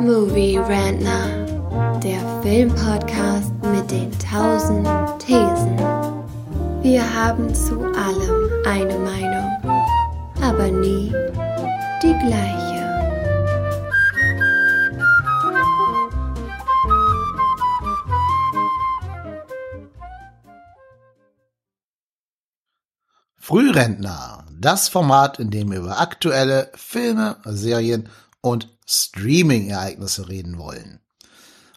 [0.00, 1.46] Movie Rantner,
[2.00, 4.86] der Filmpodcast mit den tausend
[5.18, 5.78] Thesen.
[6.82, 9.50] Wir haben zu allem eine Meinung,
[10.42, 11.12] aber nie
[12.02, 12.76] die gleiche.
[23.38, 28.08] Frührentner, das Format, in dem wir über aktuelle Filme, Serien
[28.42, 31.00] und Streaming-Ereignisse reden wollen.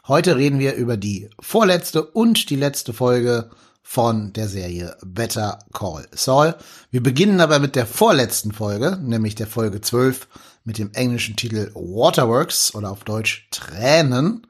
[0.08, 3.50] Heute reden wir über die vorletzte und die letzte Folge
[3.82, 6.56] von der Serie Better Call Saul.
[6.92, 10.28] Wir beginnen aber mit der vorletzten Folge, nämlich der Folge 12
[10.64, 14.46] mit dem englischen Titel Waterworks oder auf Deutsch Tränen.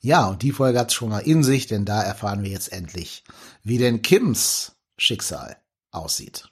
[0.00, 3.24] Ja, und die Folge hat schon mal in sich, denn da erfahren wir jetzt endlich,
[3.62, 5.56] wie denn Kims Schicksal
[5.90, 6.48] aussieht.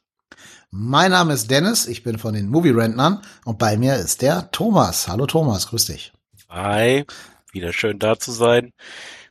[0.71, 4.51] Mein Name ist Dennis, ich bin von den Movie Rentnern und bei mir ist der
[4.51, 5.09] Thomas.
[5.09, 6.13] Hallo Thomas, grüß dich.
[6.49, 7.05] Hi,
[7.53, 8.73] wieder schön da zu sein.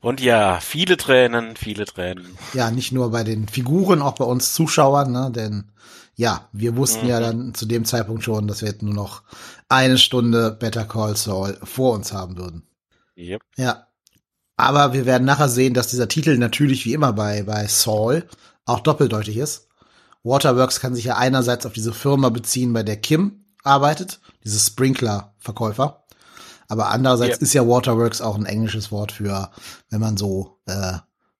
[0.01, 2.37] Und ja, viele Tränen, viele Tränen.
[2.53, 5.31] Ja, nicht nur bei den Figuren, auch bei uns Zuschauern, ne?
[5.33, 5.71] denn
[6.15, 7.09] ja, wir wussten mhm.
[7.09, 9.23] ja dann zu dem Zeitpunkt schon, dass wir jetzt nur noch
[9.67, 12.63] eine Stunde Better Call Saul vor uns haben würden.
[13.17, 13.41] Yep.
[13.57, 13.87] Ja.
[14.57, 18.27] Aber wir werden nachher sehen, dass dieser Titel natürlich wie immer bei, bei Saul
[18.63, 19.67] auch doppeldeutig ist.
[20.25, 26.03] Waterworks kann sich ja einerseits auf diese Firma beziehen, bei der Kim arbeitet, diese Sprinkler-Verkäufer.
[26.67, 27.41] Aber andererseits ja.
[27.43, 29.51] ist ja Waterworks auch ein englisches Wort für,
[29.89, 30.93] wenn man so äh,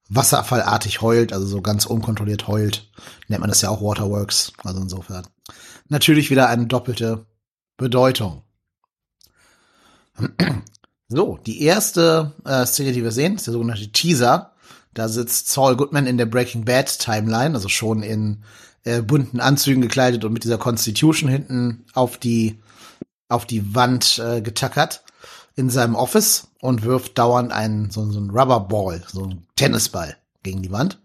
[0.10, 2.92] wasserfallartig heult, also so ganz unkontrolliert heult,
[3.28, 4.54] nennt man das ja auch Waterworks.
[4.64, 5.26] Also insofern
[5.90, 7.26] natürlich wieder eine doppelte
[7.78, 8.44] Bedeutung.
[11.08, 14.54] So, die erste äh, Szene, die wir sehen, ist der sogenannte Teaser.
[14.94, 18.44] Da sitzt Saul Goodman in der Breaking Bad Timeline, also schon in
[18.86, 22.60] äh, bunten Anzügen gekleidet und mit dieser Constitution hinten auf die
[23.28, 25.04] auf die Wand äh, getackert
[25.56, 30.62] in seinem Office und wirft dauernd einen so, so einen Rubberball, so einen Tennisball gegen
[30.62, 31.02] die Wand.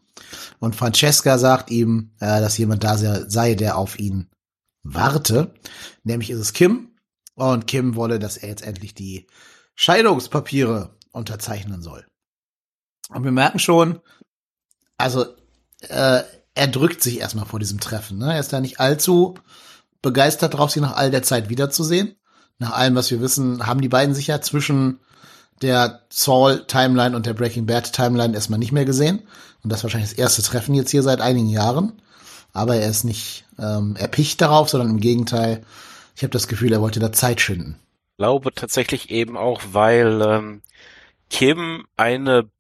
[0.59, 4.29] Und Francesca sagt ihm, äh, dass jemand da sei, der auf ihn
[4.83, 5.55] warte.
[6.05, 6.91] Nämlich ist es Kim.
[7.35, 9.27] Und Kim wolle, dass er jetzt endlich die
[9.75, 12.07] Scheidungspapiere unterzeichnen soll.
[13.09, 14.01] Und wir merken schon,
[14.99, 15.25] also
[15.89, 16.23] äh,
[16.61, 18.19] er drückt sich erstmal vor diesem Treffen.
[18.19, 18.35] Ne?
[18.35, 19.35] Er ist da nicht allzu
[20.03, 22.17] begeistert drauf, sie nach all der Zeit wiederzusehen.
[22.59, 25.01] Nach allem, was wir wissen, haben die beiden sich ja zwischen
[25.63, 29.23] der Saul-Timeline und der Breaking Bad-Timeline erstmal nicht mehr gesehen.
[29.63, 32.03] Und das ist wahrscheinlich das erste Treffen jetzt hier seit einigen Jahren.
[32.53, 35.65] Aber er ist nicht ähm, erpicht darauf, sondern im Gegenteil,
[36.15, 37.79] ich habe das Gefühl, er wollte da Zeit schinden.
[38.11, 40.63] Ich glaube tatsächlich eben auch, weil ähm,
[41.31, 42.51] Kim eine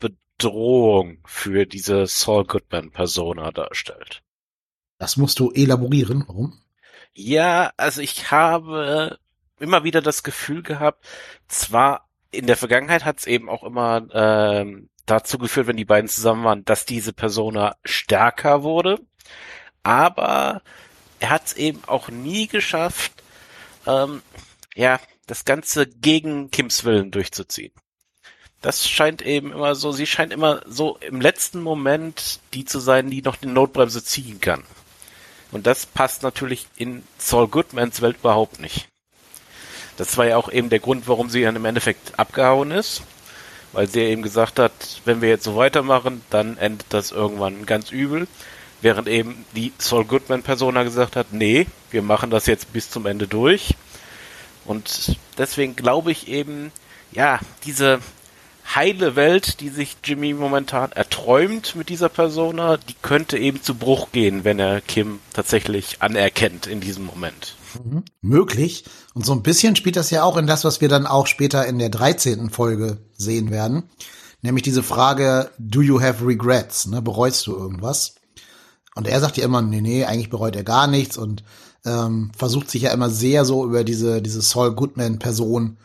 [0.40, 4.22] Bedrohung für diese Saul Goodman Persona darstellt.
[4.96, 6.24] Das musst du elaborieren.
[6.26, 6.58] Warum?
[7.12, 9.18] Ja, also ich habe
[9.58, 11.06] immer wieder das Gefühl gehabt,
[11.46, 16.08] zwar in der Vergangenheit hat es eben auch immer ähm, dazu geführt, wenn die beiden
[16.08, 18.98] zusammen waren, dass diese Persona stärker wurde,
[19.82, 20.62] aber
[21.18, 23.12] er hat es eben auch nie geschafft,
[23.86, 24.22] ähm,
[24.74, 27.72] ja, das Ganze gegen Kims Willen durchzuziehen
[28.60, 33.10] das scheint eben immer so, sie scheint immer so im letzten Moment die zu sein,
[33.10, 34.64] die noch die Notbremse ziehen kann.
[35.52, 38.88] Und das passt natürlich in Saul Goodmans Welt überhaupt nicht.
[39.96, 43.02] Das war ja auch eben der Grund, warum sie dann im Endeffekt abgehauen ist.
[43.72, 44.72] Weil sie ja eben gesagt hat,
[45.04, 48.26] wenn wir jetzt so weitermachen, dann endet das irgendwann ganz übel.
[48.80, 53.06] Während eben die Saul Goodman Persona gesagt hat, nee, wir machen das jetzt bis zum
[53.06, 53.74] Ende durch.
[54.64, 56.72] Und deswegen glaube ich eben,
[57.12, 58.00] ja, diese,
[58.74, 64.12] heile Welt, die sich Jimmy momentan erträumt mit dieser Persona, die könnte eben zu Bruch
[64.12, 67.56] gehen, wenn er Kim tatsächlich anerkennt in diesem Moment.
[67.82, 68.04] Mhm.
[68.20, 68.84] Möglich.
[69.14, 71.66] Und so ein bisschen spielt das ja auch in das, was wir dann auch später
[71.66, 72.50] in der 13.
[72.50, 73.84] Folge sehen werden.
[74.42, 76.86] Nämlich diese Frage, do you have regrets?
[76.86, 77.02] Ne?
[77.02, 78.14] Bereust du irgendwas?
[78.94, 81.44] Und er sagt ja immer, nee, nee, eigentlich bereut er gar nichts und
[81.84, 85.78] ähm, versucht sich ja immer sehr so über diese, diese Saul Goodman-Person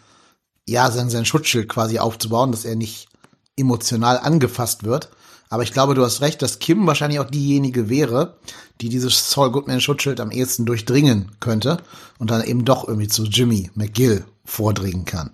[0.67, 3.07] ja, sein, sein Schutzschild quasi aufzubauen, dass er nicht
[3.56, 5.09] emotional angefasst wird.
[5.50, 8.38] Aber ich glaube, du hast recht, dass Kim wahrscheinlich auch diejenige wäre,
[8.81, 11.77] die dieses Saul Goodman Schutzschild am ehesten durchdringen könnte
[12.17, 15.31] und dann eben doch irgendwie zu Jimmy McGill vordringen kann.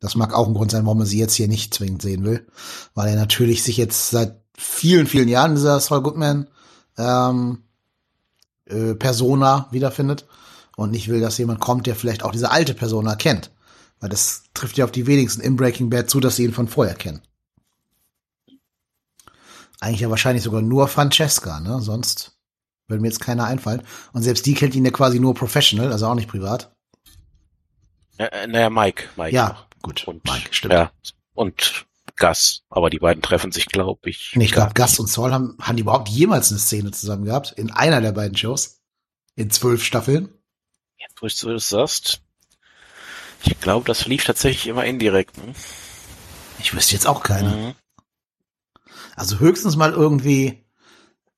[0.00, 2.46] Das mag auch ein Grund sein, warum man sie jetzt hier nicht zwingend sehen will,
[2.94, 6.48] weil er natürlich sich jetzt seit vielen, vielen Jahren dieser Saul Goodman
[6.96, 7.62] ähm,
[8.66, 10.26] äh, Persona wiederfindet
[10.76, 13.50] und nicht will, dass jemand kommt, der vielleicht auch diese alte Persona kennt.
[14.00, 16.68] Weil das trifft ja auf die wenigsten in Breaking Bad zu, dass sie ihn von
[16.68, 17.22] vorher kennen.
[19.80, 21.80] Eigentlich ja wahrscheinlich sogar nur Francesca, ne?
[21.80, 22.38] Sonst
[22.88, 23.82] würde mir jetzt keiner einfallen.
[24.12, 26.74] Und selbst die kennt ihn ja quasi nur professional, also auch nicht privat.
[28.18, 29.04] Äh, naja, Mike.
[29.16, 29.34] Mike.
[29.34, 30.06] Ja, gut.
[30.06, 30.74] Und, Mike, stimmt.
[30.74, 30.92] Ja,
[31.34, 32.62] und Gus.
[32.70, 34.32] Aber die beiden treffen sich, glaube ich.
[34.34, 37.24] Nee, ich glaube, gar Gus und Saul haben, haben die überhaupt jemals eine Szene zusammen
[37.24, 37.52] gehabt?
[37.52, 38.80] In einer der beiden Shows?
[39.34, 40.30] In zwölf Staffeln?
[40.96, 42.22] Jetzt, wo du das sagst.
[43.46, 45.36] Ich glaube, das lief tatsächlich immer indirekt.
[45.38, 45.54] Ne?
[46.58, 47.48] Ich wüsste jetzt auch keine.
[47.48, 47.74] Mhm.
[49.14, 50.64] Also höchstens mal irgendwie,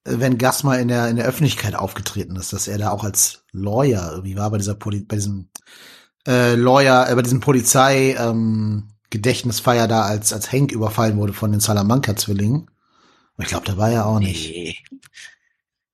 [0.04, 3.04] äh, wenn Gus mal in der, in der Öffentlichkeit aufgetreten ist, dass er da auch
[3.04, 5.50] als Lawyer irgendwie war bei dieser Poli bei diesem
[6.26, 11.50] äh, Lawyer, äh, bei diesem Polizei ähm, Gedächtnisfeier da, als, als Hank überfallen wurde von
[11.50, 12.70] den Salamanca-Zwillingen.
[13.34, 14.50] Aber Ich glaube, da war er auch nicht.
[14.50, 14.76] Nee.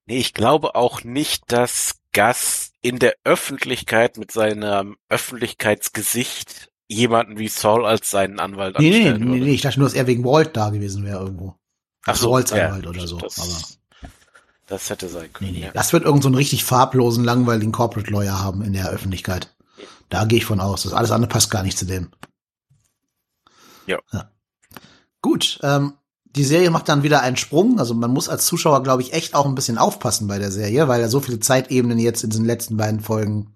[0.07, 7.49] Nee, ich glaube auch nicht, dass Gus in der Öffentlichkeit mit seinem Öffentlichkeitsgesicht jemanden wie
[7.49, 9.45] Saul als seinen Anwalt Nee, nee, anstellen nee, würde.
[9.47, 11.55] nee, ich dachte nur, dass er wegen Walt da gewesen wäre irgendwo.
[12.05, 13.17] Ach so, Sauls ja, Anwalt oder so.
[13.17, 14.11] Das, Aber
[14.67, 15.53] das hätte sein nee, können.
[15.53, 15.61] nee.
[15.61, 15.71] ja.
[15.73, 19.57] Das wird irgend so einen richtig farblosen, langweiligen Corporate Lawyer haben in der Öffentlichkeit.
[20.11, 20.83] Da gehe ich von aus.
[20.83, 22.11] Das alles andere passt gar nicht zu dem.
[23.87, 23.99] Ja.
[25.23, 25.95] Gut, ähm,
[26.37, 27.79] die Serie macht dann wieder einen Sprung.
[27.79, 30.89] Also man muss als Zuschauer, glaube ich, echt auch ein bisschen aufpassen bei der Serie,
[30.89, 33.55] weil ja so viele Zeitebenen jetzt in diesen letzten beiden Folgen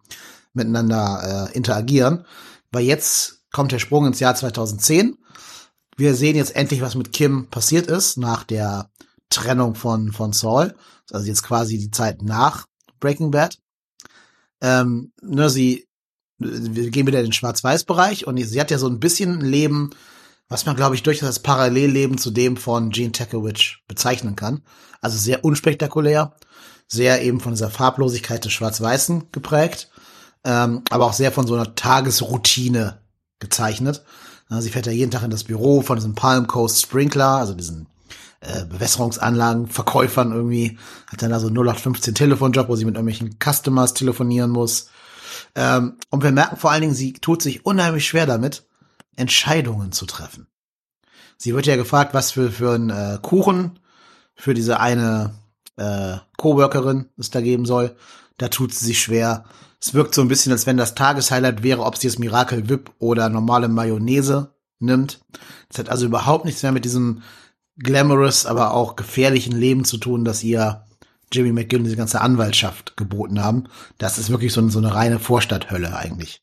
[0.53, 2.25] miteinander äh, interagieren.
[2.71, 5.19] Weil jetzt kommt der Sprung ins Jahr 2010.
[5.97, 8.91] Wir sehen jetzt endlich, was mit Kim passiert ist nach der
[9.31, 10.75] Trennung von, von Saul.
[11.11, 12.67] Also jetzt quasi die Zeit nach
[13.01, 13.59] Breaking Bad.
[14.61, 15.89] Ähm, ne, sie,
[16.39, 19.91] wir gehen wieder in den Schwarz-Weiß-Bereich und sie hat ja so ein bisschen ein Leben,
[20.49, 24.62] was man, glaube ich, durchaus als Parallelleben zu dem von Gene Takewitch bezeichnen kann.
[25.00, 26.35] Also sehr unspektakulär,
[26.87, 29.91] sehr eben von dieser Farblosigkeit des Schwarz-Weißen geprägt,
[30.45, 33.00] ähm, aber auch sehr von so einer Tagesroutine
[33.39, 34.05] gezeichnet.
[34.50, 37.87] Sie fährt ja jeden Tag in das Büro von diesem Palm Coast Sprinkler, also diesen
[38.41, 43.37] äh, Bewässerungsanlagen, Verkäufern irgendwie, hat dann da so einen 0815 Telefonjob, wo sie mit irgendwelchen
[43.39, 44.89] Customers telefonieren muss.
[45.55, 48.65] Ähm, und wir merken vor allen Dingen, sie tut sich unheimlich schwer damit,
[49.19, 50.47] Entscheidungen zu treffen.
[51.37, 53.79] Sie wird ja gefragt, was für, für einen äh, Kuchen
[54.35, 55.35] für diese eine
[55.76, 57.97] äh, Coworkerin es da geben soll.
[58.37, 59.44] Da tut sie sich schwer.
[59.81, 62.93] Es wirkt so ein bisschen, als wenn das Tageshighlight wäre, ob sie das Miracle Whip
[62.99, 65.21] oder normale Mayonnaise nimmt.
[65.69, 67.23] Es hat also überhaupt nichts mehr mit diesem
[67.79, 70.85] glamorous, aber auch gefährlichen Leben zu tun, dass ihr
[71.32, 73.64] Jimmy McGill und diese ganze Anwaltschaft geboten haben.
[73.99, 76.43] Das ist wirklich so, so eine reine Vorstadthölle eigentlich.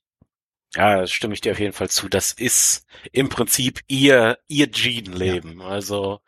[0.75, 2.09] Ja, das stimme ich dir auf jeden Fall zu.
[2.09, 5.61] Das ist im Prinzip ihr, ihr Gene-Leben.
[5.61, 6.19] Also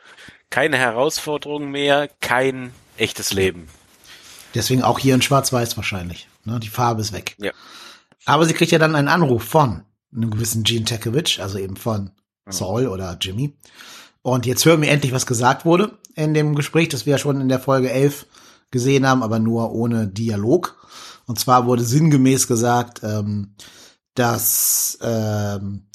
[0.49, 3.67] keine Herausforderung mehr, kein echtes Leben.
[4.55, 6.27] Deswegen auch hier in Schwarz-Weiß wahrscheinlich.
[6.45, 7.35] Ne, die Farbe ist weg.
[7.39, 7.51] Ja.
[8.25, 9.83] Aber sie kriegt ja dann einen Anruf von
[10.15, 12.11] einem gewissen Gene Tekevich, also eben von
[12.47, 12.51] Mhm.
[12.51, 13.55] Saul oder Jimmy.
[14.21, 17.39] Und jetzt hören wir endlich, was gesagt wurde in dem Gespräch, das wir ja schon
[17.39, 18.25] in der Folge 11
[18.71, 20.75] gesehen haben, aber nur ohne Dialog.
[21.27, 23.53] Und zwar wurde sinngemäß gesagt, ähm,
[24.17, 25.87] dass ähm,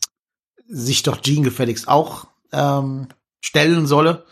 [0.69, 3.09] sich doch Jean gefälligst auch ähm,
[3.41, 4.25] stellen solle.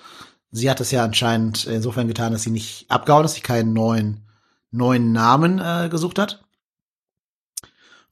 [0.52, 4.26] Sie hat das ja anscheinend insofern getan, dass sie nicht abgehauen ist, sie keinen neuen
[4.70, 6.44] neuen Namen äh, gesucht hat.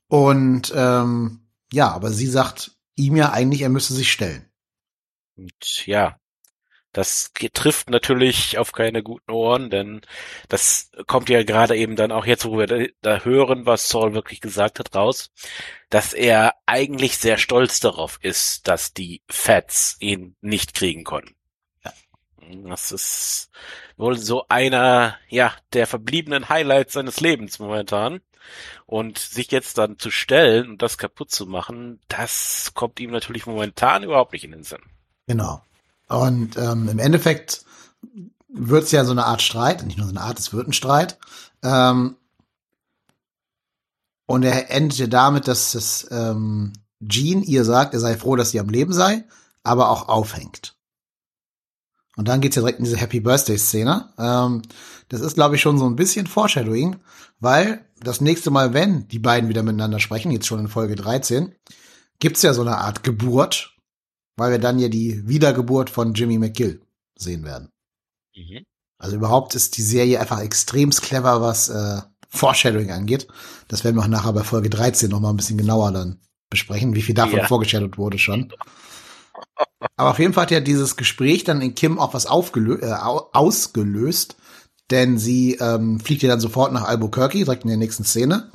[0.08, 1.40] Und ähm,
[1.72, 4.44] ja, aber sie sagt ihm ja eigentlich, er müsse sich stellen.
[5.36, 6.18] Und ja,
[6.92, 10.00] das trifft natürlich auf keine guten Ohren, denn
[10.48, 14.14] das kommt ja gerade eben dann auch jetzt, wo wir da, da hören, was Saul
[14.14, 15.30] wirklich gesagt hat, raus,
[15.90, 21.34] dass er eigentlich sehr stolz darauf ist, dass die Fats ihn nicht kriegen konnten.
[22.64, 23.50] Das ist
[23.96, 28.20] wohl so einer, ja, der verbliebenen Highlights seines Lebens momentan.
[28.86, 33.44] Und sich jetzt dann zu stellen und das kaputt zu machen, das kommt ihm natürlich
[33.44, 34.80] momentan überhaupt nicht in den Sinn.
[35.26, 35.60] Genau.
[36.08, 37.64] Und ähm, im Endeffekt
[38.48, 40.72] wird es ja so eine Art Streit, nicht nur so eine Art, es wird ein
[40.72, 41.18] Streit.
[41.62, 42.16] Ähm,
[44.26, 46.72] und er endet ja damit, dass das ähm,
[47.06, 49.24] Jean ihr sagt, er sei froh, dass sie am Leben sei,
[49.62, 50.76] aber auch aufhängt.
[52.16, 54.12] Und dann geht's ja direkt in diese Happy Birthday-Szene.
[54.18, 54.62] Ähm,
[55.08, 56.96] das ist, glaube ich, schon so ein bisschen Foreshadowing,
[57.38, 61.54] weil das nächste Mal, wenn die beiden wieder miteinander sprechen, jetzt schon in Folge 13,
[62.18, 63.77] gibt's ja so eine Art Geburt,
[64.38, 66.80] weil wir dann ja die Wiedergeburt von Jimmy McGill
[67.16, 67.70] sehen werden.
[68.36, 68.64] Mhm.
[68.98, 73.28] Also überhaupt ist die Serie einfach extremst clever, was äh, Foreshadowing angeht.
[73.68, 76.94] Das werden wir auch nachher bei Folge 13 noch mal ein bisschen genauer dann besprechen,
[76.94, 77.46] wie viel davon Ja.
[77.46, 78.52] vorgeschadowt wurde schon.
[79.96, 82.92] Aber auf jeden Fall hat ja dieses Gespräch dann in Kim auch was aufgelö äh,
[82.92, 84.36] au- ausgelöst,
[84.90, 88.50] denn sie ähm, fliegt ja dann sofort nach Albuquerque, direkt in der nächsten Szene,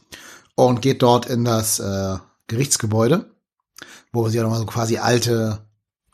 [0.56, 3.32] und geht dort in das äh, Gerichtsgebäude,
[4.12, 5.66] wo sie ja nochmal so quasi alte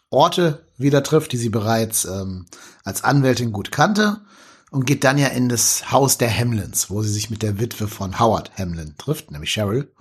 [0.10, 2.46] Orte wieder trifft, die sie bereits ähm,
[2.84, 4.22] als Anwältin gut kannte,
[4.72, 7.88] und geht dann ja in das Haus der Hamlins, wo sie sich mit der Witwe
[7.88, 9.92] von Howard Hamlin trifft, nämlich Cheryl.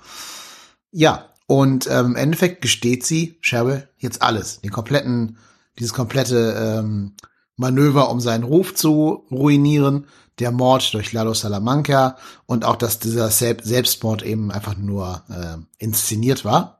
[0.91, 4.61] Ja, Und ähm, im Endeffekt gesteht sie, Cheryl, jetzt alles.
[4.61, 5.39] Den kompletten,
[5.79, 7.15] dieses komplette ähm,
[7.57, 10.07] Manöver, um seinen Ruf zu ruinieren,
[10.39, 16.45] der Mord durch Lalo Salamanca und auch, dass dieser Selbstmord eben einfach nur äh, inszeniert
[16.45, 16.78] war.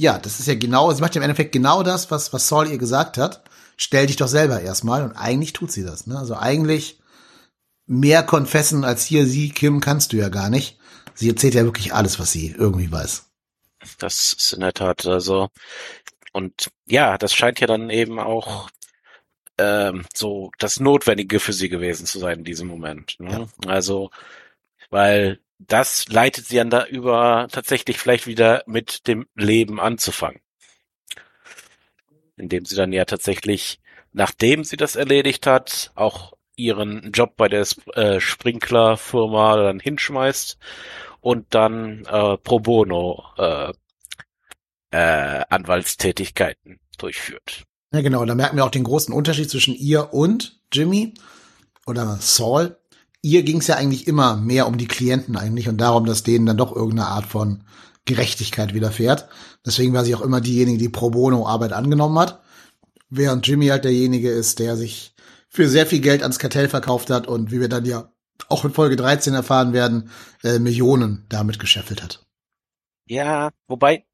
[0.00, 2.78] Ja, das ist ja genau, sie macht im Endeffekt genau das, was, was Saul ihr
[2.78, 3.42] gesagt hat.
[3.76, 5.04] Stell dich doch selber erstmal.
[5.04, 6.06] Und eigentlich tut sie das.
[6.06, 6.18] Ne?
[6.18, 6.98] Also eigentlich
[7.84, 10.78] mehr konfessen als hier sie, Kim, kannst du ja gar nicht.
[11.12, 13.30] Sie erzählt ja wirklich alles, was sie irgendwie weiß.
[13.98, 15.50] Das ist in der Tat also.
[16.32, 18.70] Und ja, das scheint ja dann eben auch
[19.58, 23.16] ähm, so das Notwendige für sie gewesen zu sein in diesem Moment.
[23.18, 23.48] Ne?
[23.66, 23.70] Ja.
[23.70, 24.10] Also,
[24.88, 30.40] weil das leitet sie dann da über tatsächlich vielleicht wieder mit dem Leben anzufangen.
[32.36, 33.80] Indem sie dann ja tatsächlich,
[34.12, 40.58] nachdem sie das erledigt hat, auch ihren Job bei der äh, Sprinkler-Firma dann hinschmeißt
[41.20, 43.72] und dann äh, pro bono äh,
[44.92, 47.64] äh, Anwaltstätigkeiten durchführt.
[47.92, 48.24] Ja, genau.
[48.24, 51.14] Da merken wir auch den großen Unterschied zwischen ihr und Jimmy
[51.86, 52.79] oder Saul.
[53.22, 56.46] Ihr ging es ja eigentlich immer mehr um die Klienten eigentlich und darum, dass denen
[56.46, 57.64] dann doch irgendeine Art von
[58.06, 59.28] Gerechtigkeit widerfährt.
[59.64, 62.42] Deswegen war sie auch immer diejenige, die pro bono Arbeit angenommen hat.
[63.10, 65.14] Während Jimmy halt derjenige ist, der sich
[65.48, 68.10] für sehr viel Geld ans Kartell verkauft hat und wie wir dann ja
[68.48, 70.10] auch in Folge 13 erfahren werden,
[70.42, 72.24] äh, Millionen damit gescheffelt hat.
[73.06, 74.06] Ja, wobei,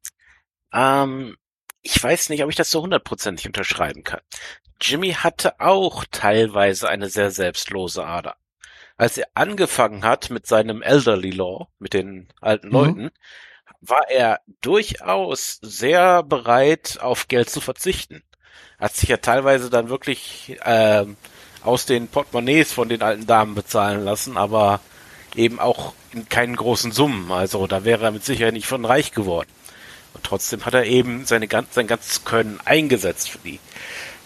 [0.73, 1.37] ähm,
[1.83, 4.21] ich weiß nicht, ob ich das so hundertprozentig unterschreiben kann.
[4.81, 8.37] Jimmy hatte auch teilweise eine sehr selbstlose Ader.
[8.97, 12.73] Als er angefangen hat mit seinem Elderly Law, mit den alten mhm.
[12.73, 13.11] Leuten,
[13.81, 18.23] war er durchaus sehr bereit, auf Geld zu verzichten.
[18.79, 21.05] Hat sich ja teilweise dann wirklich äh,
[21.63, 24.81] aus den Portemonnaies von den alten Damen bezahlen lassen, aber
[25.35, 27.31] eben auch in keinen großen Summen.
[27.33, 29.49] Also da wäre er mit Sicherheit nicht von reich geworden.
[30.15, 33.61] Und trotzdem hat er eben seine, sein ganzes Können eingesetzt für die.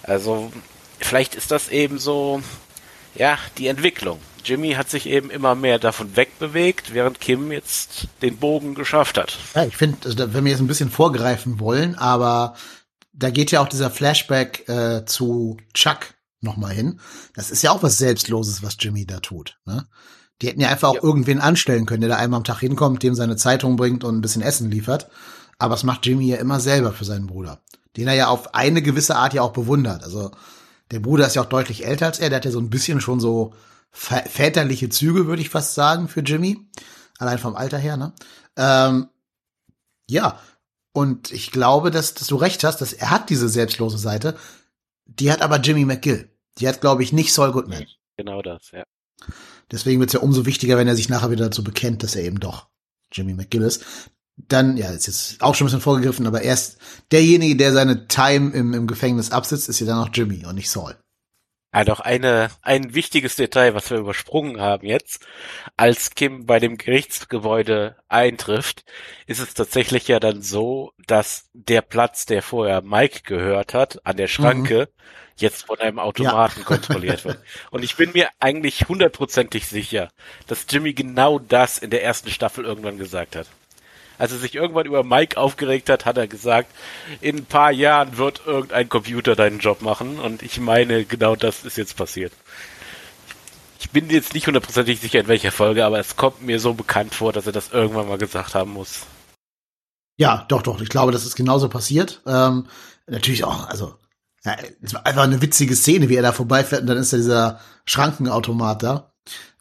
[0.03, 0.53] Also
[1.01, 2.43] vielleicht ist das eben so,
[3.15, 4.19] ja, die Entwicklung.
[4.45, 9.39] Jimmy hat sich eben immer mehr davon wegbewegt, während Kim jetzt den Bogen geschafft hat.
[9.55, 12.55] Ja, ich finde, also, wenn wir jetzt ein bisschen vorgreifen wollen, aber
[13.13, 17.01] da geht ja auch dieser Flashback äh, zu Chuck nochmal hin.
[17.35, 19.59] Das ist ja auch was Selbstloses, was Jimmy da tut.
[19.67, 19.87] Ne?
[20.41, 21.03] Die hätten ja einfach auch ja.
[21.03, 24.23] irgendwen anstellen können, der da einmal am Tag hinkommt, dem seine Zeitung bringt und ein
[24.23, 25.09] bisschen Essen liefert.
[25.59, 27.61] Aber es macht Jimmy ja immer selber für seinen Bruder,
[27.97, 30.03] den er ja auf eine gewisse Art ja auch bewundert.
[30.03, 30.31] Also
[30.91, 33.01] der Bruder ist ja auch deutlich älter als er, der hat ja so ein bisschen
[33.01, 33.55] schon so
[33.93, 36.59] väterliche Züge, würde ich fast sagen, für Jimmy.
[37.19, 38.13] Allein vom Alter her, ne?
[38.57, 39.09] Ähm,
[40.09, 40.41] ja,
[40.93, 44.37] und ich glaube, dass, dass du recht hast, dass er hat diese selbstlose Seite.
[45.07, 46.31] Die hat aber Jimmy McGill.
[46.59, 47.87] Die hat, glaube ich, nicht Saul Goodman.
[48.17, 48.85] Genau das, ja.
[49.71, 52.23] Deswegen wird es ja umso wichtiger, wenn er sich nachher wieder dazu bekennt, dass er
[52.23, 52.69] eben doch
[53.13, 53.85] Jimmy McGill ist
[54.49, 56.79] dann, ja, ist jetzt auch schon ein bisschen vorgegriffen, aber erst
[57.13, 60.71] derjenige, der seine Time im, im Gefängnis absitzt, ist ja dann auch Jimmy und nicht
[60.71, 60.97] Saul.
[61.73, 65.25] Ja, doch eine, ein wichtiges Detail, was wir übersprungen haben jetzt.
[65.77, 68.85] Als Kim bei dem Gerichtsgebäude eintrifft,
[69.27, 74.17] ist es tatsächlich ja dann so, dass der Platz, der vorher Mike gehört hat, an
[74.17, 75.03] der Schranke, mhm.
[75.37, 76.67] jetzt von einem Automaten ja.
[76.67, 77.39] kontrolliert wird.
[77.71, 80.09] Und ich bin mir eigentlich hundertprozentig sicher,
[80.49, 83.47] dass Jimmy genau das in der ersten Staffel irgendwann gesagt hat
[84.21, 86.71] als er sich irgendwann über Mike aufgeregt hat, hat er gesagt,
[87.23, 90.19] in ein paar Jahren wird irgendein Computer deinen Job machen.
[90.19, 92.33] Und ich meine, genau das ist jetzt passiert.
[93.79, 97.15] Ich bin jetzt nicht hundertprozentig sicher, in welcher Folge, aber es kommt mir so bekannt
[97.15, 99.07] vor, dass er das irgendwann mal gesagt haben muss.
[100.19, 100.83] Ja, doch, doch.
[100.83, 102.21] Ich glaube, das ist genauso passiert.
[102.27, 102.67] Ähm,
[103.07, 103.95] natürlich auch, also
[104.45, 107.17] ja, es war einfach eine witzige Szene, wie er da vorbeifährt und dann ist da
[107.17, 109.13] dieser Schrankenautomat da.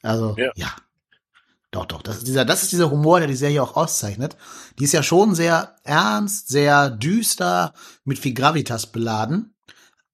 [0.01, 0.51] Also, ja.
[0.55, 0.75] ja.
[1.71, 4.35] Doch, doch, das ist dieser, das ist dieser Humor, der die Serie auch auszeichnet.
[4.79, 7.73] Die ist ja schon sehr ernst, sehr düster,
[8.05, 9.53] mit viel Gravitas beladen.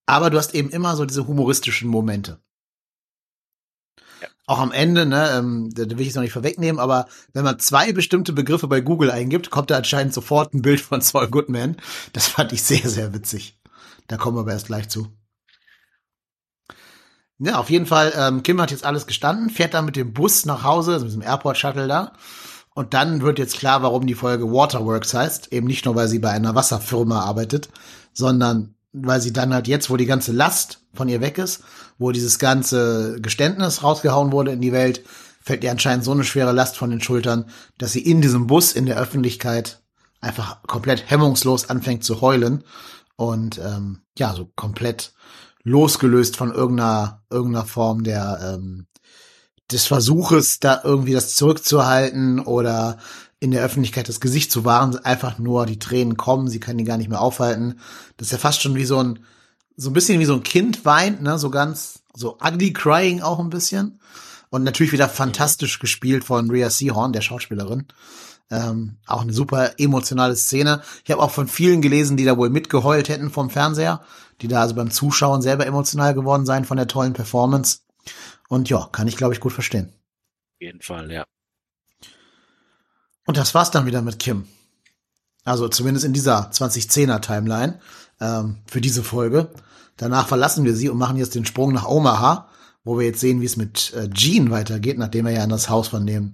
[0.05, 2.39] Aber du hast eben immer so diese humoristischen Momente.
[4.21, 4.27] Ja.
[4.47, 7.57] Auch am Ende, ne, ähm, da will ich es noch nicht vorwegnehmen, aber wenn man
[7.57, 11.77] zwei bestimmte Begriffe bei Google eingibt, kommt da anscheinend sofort ein Bild von Saul Goodman.
[12.12, 13.57] Das fand ich sehr, sehr witzig.
[14.07, 15.07] Da kommen wir aber erst gleich zu.
[17.39, 20.45] Ja, auf jeden Fall, ähm, Kim hat jetzt alles gestanden, fährt dann mit dem Bus
[20.45, 22.13] nach Hause, also mit dem Airport-Shuttle da.
[22.73, 25.51] Und dann wird jetzt klar, warum die Folge Waterworks heißt.
[25.51, 27.69] Eben nicht nur, weil sie bei einer Wasserfirma arbeitet,
[28.13, 31.63] sondern weil sie dann halt jetzt, wo die ganze Last von ihr weg ist,
[31.97, 35.03] wo dieses ganze Geständnis rausgehauen wurde in die Welt,
[35.41, 37.45] fällt ihr anscheinend so eine schwere Last von den Schultern,
[37.77, 39.81] dass sie in diesem Bus in der Öffentlichkeit
[40.21, 42.63] einfach komplett hemmungslos anfängt zu heulen
[43.15, 45.13] und ähm, ja, so komplett
[45.65, 48.86] losgelöst von irgendeiner, irgendeiner Form der, ähm,
[49.72, 52.98] des Versuches, da irgendwie das zurückzuhalten oder
[53.39, 56.84] in der Öffentlichkeit das Gesicht zu wahren, einfach nur die Tränen kommen, sie können die
[56.84, 57.79] gar nicht mehr aufhalten.
[58.15, 59.19] Das ist ja fast schon wie so ein,
[59.75, 63.39] so ein bisschen wie so ein Kind weint, ne, so ganz, so ugly crying auch
[63.39, 64.00] ein bisschen.
[64.50, 67.88] Und natürlich wieder fantastisch gespielt von Rhea Seahorn, der Schauspielerin.
[68.51, 70.81] Ähm, auch eine super emotionale Szene.
[71.03, 74.01] Ich habe auch von vielen gelesen, die da wohl mitgeheult hätten vom Fernseher,
[74.41, 77.79] die da also beim Zuschauen selber emotional geworden seien von der tollen Performance.
[78.47, 79.87] Und ja, kann ich glaube ich gut verstehen.
[79.87, 81.25] Auf jeden Fall, ja.
[83.25, 84.47] Und das war's dann wieder mit Kim.
[85.43, 87.79] Also zumindest in dieser 2010er Timeline
[88.19, 89.49] ähm, für diese Folge.
[89.97, 92.49] Danach verlassen wir sie und machen jetzt den Sprung nach Omaha,
[92.83, 95.69] wo wir jetzt sehen, wie es mit äh, Gene weitergeht, nachdem er ja in das
[95.69, 96.33] Haus von dem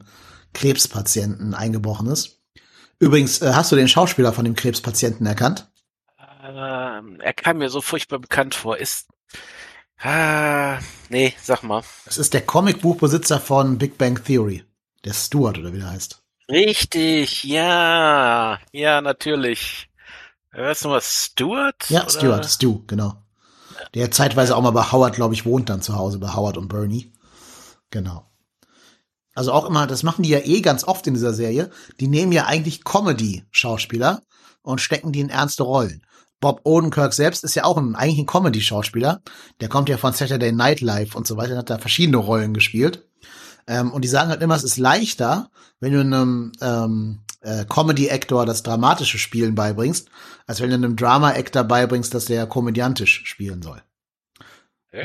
[0.54, 2.40] Krebspatienten eingebrochen ist.
[3.00, 5.68] Übrigens, äh, hast du den Schauspieler von dem Krebspatienten erkannt?
[6.44, 8.78] Ähm, er kam mir so furchtbar bekannt vor.
[8.78, 9.08] Ist.
[10.00, 10.80] Ah,
[11.10, 11.84] nee, sag mal.
[12.06, 14.64] Es ist der Comicbuchbesitzer von Big Bang Theory.
[15.04, 16.22] Der Stuart, oder wie der heißt.
[16.50, 18.60] Richtig, ja.
[18.72, 19.90] Ja, natürlich.
[20.52, 21.90] Weißt du was, Stuart?
[21.90, 23.16] Ja, Stuart, Stu, genau.
[23.94, 26.68] Der zeitweise auch mal bei Howard, glaube ich, wohnt dann zu Hause, bei Howard und
[26.68, 27.14] Bernie.
[27.90, 28.31] Genau.
[29.34, 31.70] Also auch immer, das machen die ja eh ganz oft in dieser Serie.
[32.00, 34.22] Die nehmen ja eigentlich Comedy-Schauspieler
[34.62, 36.06] und stecken die in ernste Rollen.
[36.42, 39.22] Bob Odenkirk selbst ist ja auch ein, eigentlich ein Comedy-Schauspieler.
[39.62, 43.06] Der kommt ja von Saturday Night Live und so weiter, hat da verschiedene Rollen gespielt.
[43.68, 48.46] Ähm, und die sagen halt immer, es ist leichter, wenn du einem ähm, äh, Comedy-Actor
[48.46, 50.10] das dramatische Spielen beibringst,
[50.48, 53.82] als wenn du einem Drama-Actor beibringst, dass der komödiantisch spielen soll.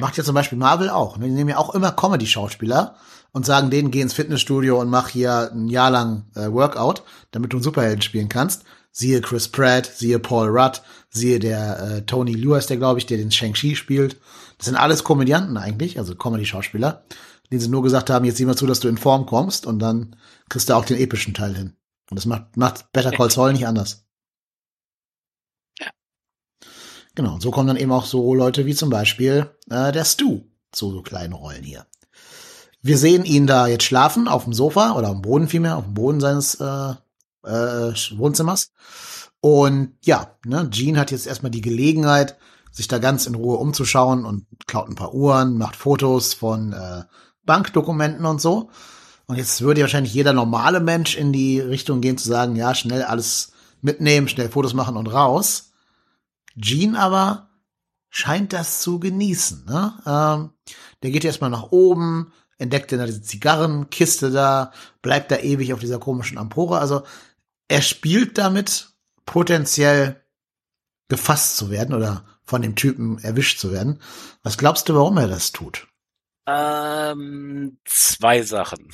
[0.00, 1.16] Macht ja zum Beispiel Marvel auch.
[1.16, 1.26] Ne?
[1.26, 2.96] Die nehmen ja auch immer Comedy-Schauspieler
[3.36, 7.02] und sagen denen, geh ins Fitnessstudio und mach hier ein Jahr lang äh, Workout,
[7.32, 8.64] damit du einen Superhelden spielen kannst.
[8.92, 13.18] Siehe Chris Pratt, siehe Paul Rudd, siehe der äh, Tony Lewis, der glaube ich, der
[13.18, 14.16] den Shang-Chi spielt.
[14.56, 17.04] Das sind alles Komödianten eigentlich, also Comedy-Schauspieler,
[17.50, 19.80] denen sie nur gesagt haben, jetzt sieh mal zu, dass du in Form kommst und
[19.80, 20.16] dann
[20.48, 21.76] kriegst du auch den epischen Teil hin.
[22.08, 24.06] Und das macht, macht Better Call Saul nicht anders.
[25.78, 25.90] Ja.
[27.14, 30.44] Genau, und so kommen dann eben auch so Leute wie zum Beispiel äh, der Stu
[30.72, 31.84] zu so kleinen Rollen hier.
[32.86, 35.94] Wir sehen ihn da jetzt schlafen auf dem Sofa oder am Boden vielmehr, auf dem
[35.94, 36.90] Boden seines äh,
[37.42, 38.70] äh, Wohnzimmers.
[39.40, 42.36] Und ja, ne, Gene hat jetzt erstmal die Gelegenheit,
[42.70, 47.02] sich da ganz in Ruhe umzuschauen und klaut ein paar Uhren, macht Fotos von äh,
[47.44, 48.70] Bankdokumenten und so.
[49.26, 53.02] Und jetzt würde wahrscheinlich jeder normale Mensch in die Richtung gehen zu sagen, ja, schnell
[53.02, 55.72] alles mitnehmen, schnell Fotos machen und raus.
[56.56, 57.48] Gene aber
[58.10, 59.64] scheint das zu genießen.
[59.64, 59.92] Ne?
[60.06, 60.50] Ähm,
[61.02, 65.98] der geht erstmal nach oben, entdeckt dann diese Zigarrenkiste da, bleibt da ewig auf dieser
[65.98, 66.78] komischen Ampore.
[66.78, 67.02] Also
[67.68, 68.90] er spielt damit,
[69.24, 70.22] potenziell
[71.08, 74.00] gefasst zu werden oder von dem Typen erwischt zu werden.
[74.42, 75.88] Was glaubst du, warum er das tut?
[76.46, 78.88] Ähm, zwei Sachen.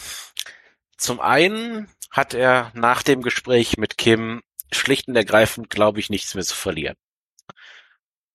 [0.96, 6.34] Zum einen hat er nach dem Gespräch mit Kim schlicht und ergreifend, glaube ich, nichts
[6.34, 6.96] mehr zu verlieren.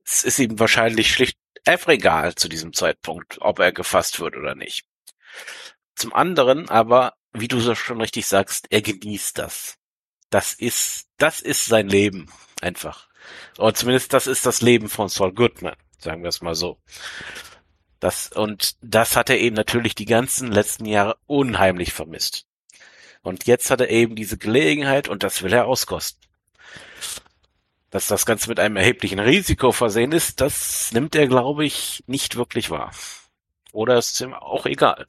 [0.05, 4.55] Es ist ihm wahrscheinlich schlicht einfach egal zu diesem Zeitpunkt, ob er gefasst wird oder
[4.55, 4.85] nicht.
[5.97, 9.77] Zum anderen aber, wie du so schon richtig sagst, er genießt das.
[10.29, 12.31] Das ist, das ist sein Leben.
[12.61, 13.09] Einfach.
[13.57, 15.75] Oder zumindest das ist das Leben von Saul Goodman.
[15.97, 16.77] Sagen wir es mal so.
[17.99, 22.45] Das, und das hat er eben natürlich die ganzen letzten Jahre unheimlich vermisst.
[23.23, 26.21] Und jetzt hat er eben diese Gelegenheit und das will er auskosten.
[27.89, 32.35] Dass das Ganze mit einem erheblichen Risiko versehen ist, das nimmt er, glaube ich, nicht
[32.35, 32.91] wirklich wahr.
[33.71, 35.07] Oder ist ihm auch egal.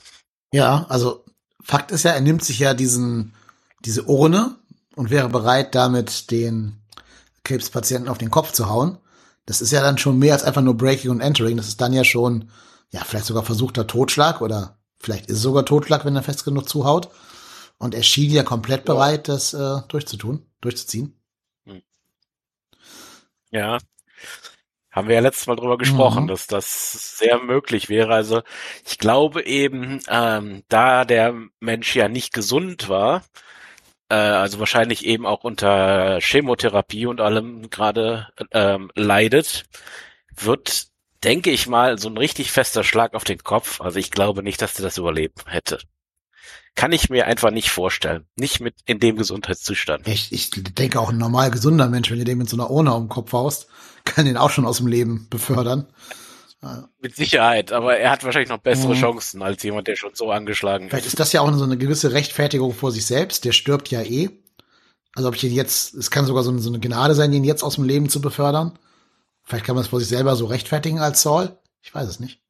[0.53, 1.25] Ja, also
[1.63, 3.35] Fakt ist ja, er nimmt sich ja diesen,
[3.85, 4.57] diese Urne
[4.97, 6.81] und wäre bereit, damit den
[7.45, 8.99] Krebspatienten auf den Kopf zu hauen.
[9.47, 11.57] Das ist ja dann schon mehr als einfach nur Breaking und Entering.
[11.57, 12.51] Das ist dann ja schon,
[12.91, 16.69] ja, vielleicht sogar versuchter Totschlag oder vielleicht ist es sogar Totschlag, wenn er fest genug
[16.69, 17.11] zuhaut.
[17.79, 21.15] Und er schien ja komplett bereit, das äh, durchzutun, durchzuziehen.
[23.51, 23.79] Ja,
[24.99, 26.29] haben wir ja letztes Mal drüber gesprochen, mhm.
[26.29, 28.13] dass das sehr möglich wäre.
[28.13, 28.43] Also
[28.87, 33.23] ich glaube eben, ähm, da der Mensch ja nicht gesund war,
[34.09, 39.65] äh, also wahrscheinlich eben auch unter Chemotherapie und allem gerade ähm, leidet,
[40.35, 40.89] wird,
[41.25, 43.81] denke ich mal, so ein richtig fester Schlag auf den Kopf.
[43.81, 45.79] Also ich glaube nicht, dass der das überlebt hätte.
[46.75, 48.27] Kann ich mir einfach nicht vorstellen.
[48.37, 50.07] Nicht mit in dem Gesundheitszustand.
[50.07, 52.93] Ich, ich denke auch ein normal gesunder Mensch, wenn du dem mit so einer Urne
[52.93, 53.67] auf den Kopf haust,
[54.15, 55.87] kann den auch schon aus dem Leben befördern.
[57.01, 59.01] Mit Sicherheit, aber er hat wahrscheinlich noch bessere mhm.
[59.01, 60.91] Chancen als jemand, der schon so angeschlagen ist.
[60.91, 63.45] Vielleicht ist das ja auch so eine gewisse Rechtfertigung vor sich selbst.
[63.45, 64.31] Der stirbt ja eh.
[65.15, 67.45] Also ob ich ihn jetzt, es kann sogar so eine, so eine Gnade sein, ihn
[67.45, 68.77] jetzt aus dem Leben zu befördern.
[69.45, 71.57] Vielleicht kann man es vor sich selber so rechtfertigen als Saul.
[71.81, 72.41] Ich weiß es nicht.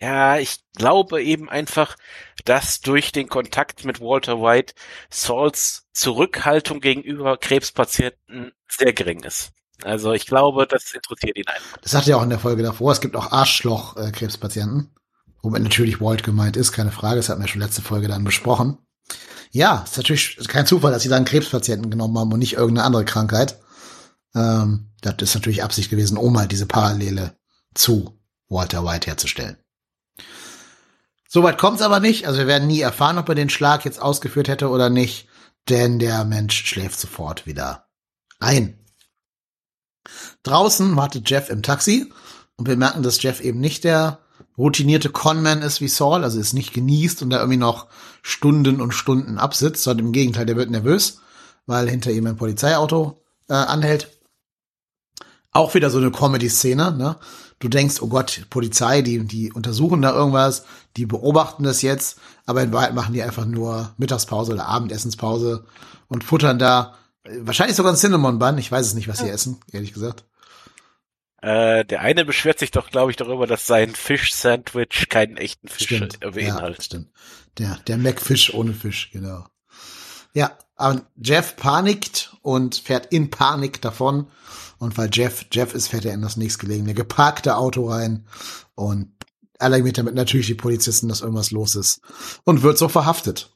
[0.00, 1.96] Ja, ich glaube eben einfach,
[2.44, 4.74] dass durch den Kontakt mit Walter White
[5.08, 9.52] Sauls Zurückhaltung gegenüber Krebspatienten sehr gering ist.
[9.82, 11.78] Also ich glaube, das interessiert ihn einfach.
[11.78, 12.92] Das sagt er auch in der Folge davor.
[12.92, 14.94] Es gibt auch Arschloch-Krebspatienten.
[15.42, 17.16] Womit natürlich Walt gemeint ist, keine Frage.
[17.16, 18.78] Das hatten wir schon letzte Folge dann besprochen.
[19.52, 23.04] Ja, ist natürlich kein Zufall, dass sie dann Krebspatienten genommen haben und nicht irgendeine andere
[23.04, 23.60] Krankheit.
[24.34, 27.36] Ähm, das ist natürlich Absicht gewesen, um halt diese Parallele
[27.74, 29.56] zu Walter White herzustellen.
[31.28, 32.26] Soweit kommt's aber nicht.
[32.26, 35.28] Also wir werden nie erfahren, ob er den Schlag jetzt ausgeführt hätte oder nicht,
[35.68, 37.88] denn der Mensch schläft sofort wieder
[38.38, 38.85] ein.
[40.46, 42.12] Draußen wartet Jeff im Taxi
[42.56, 44.20] und wir merken, dass Jeff eben nicht der
[44.56, 47.86] routinierte Conman ist wie Saul, also ist nicht genießt und da irgendwie noch
[48.22, 51.20] Stunden und Stunden absitzt, sondern im Gegenteil, der wird nervös,
[51.66, 54.08] weil hinter ihm ein Polizeiauto äh, anhält.
[55.50, 57.16] Auch wieder so eine Comedy-Szene, ne?
[57.58, 60.64] Du denkst, oh Gott, Polizei, die, die untersuchen da irgendwas,
[60.98, 65.64] die beobachten das jetzt, aber in Wahrheit machen die einfach nur Mittagspause oder Abendessenspause
[66.08, 66.94] und futtern da
[67.40, 70.24] wahrscheinlich sogar ein Cinnamon Bun, ich weiß es nicht, was sie essen, ehrlich gesagt.
[71.46, 75.84] Äh, der eine beschwert sich doch, glaube ich, darüber, dass sein Fisch-Sandwich keinen echten Fisch
[75.84, 76.18] Stimmt.
[76.18, 76.78] beinhaltet.
[76.78, 77.12] Ja, stimmt.
[77.56, 79.46] Der, der Macfish ohne Fisch, genau.
[80.34, 84.26] Ja, aber Jeff panikt und fährt in Panik davon.
[84.78, 88.26] Und weil Jeff Jeff ist, fährt er in das nächstgelegene geparkte Auto rein
[88.74, 89.14] und
[89.60, 92.00] alarmiert damit natürlich die Polizisten, dass irgendwas los ist
[92.42, 93.54] und wird so verhaftet.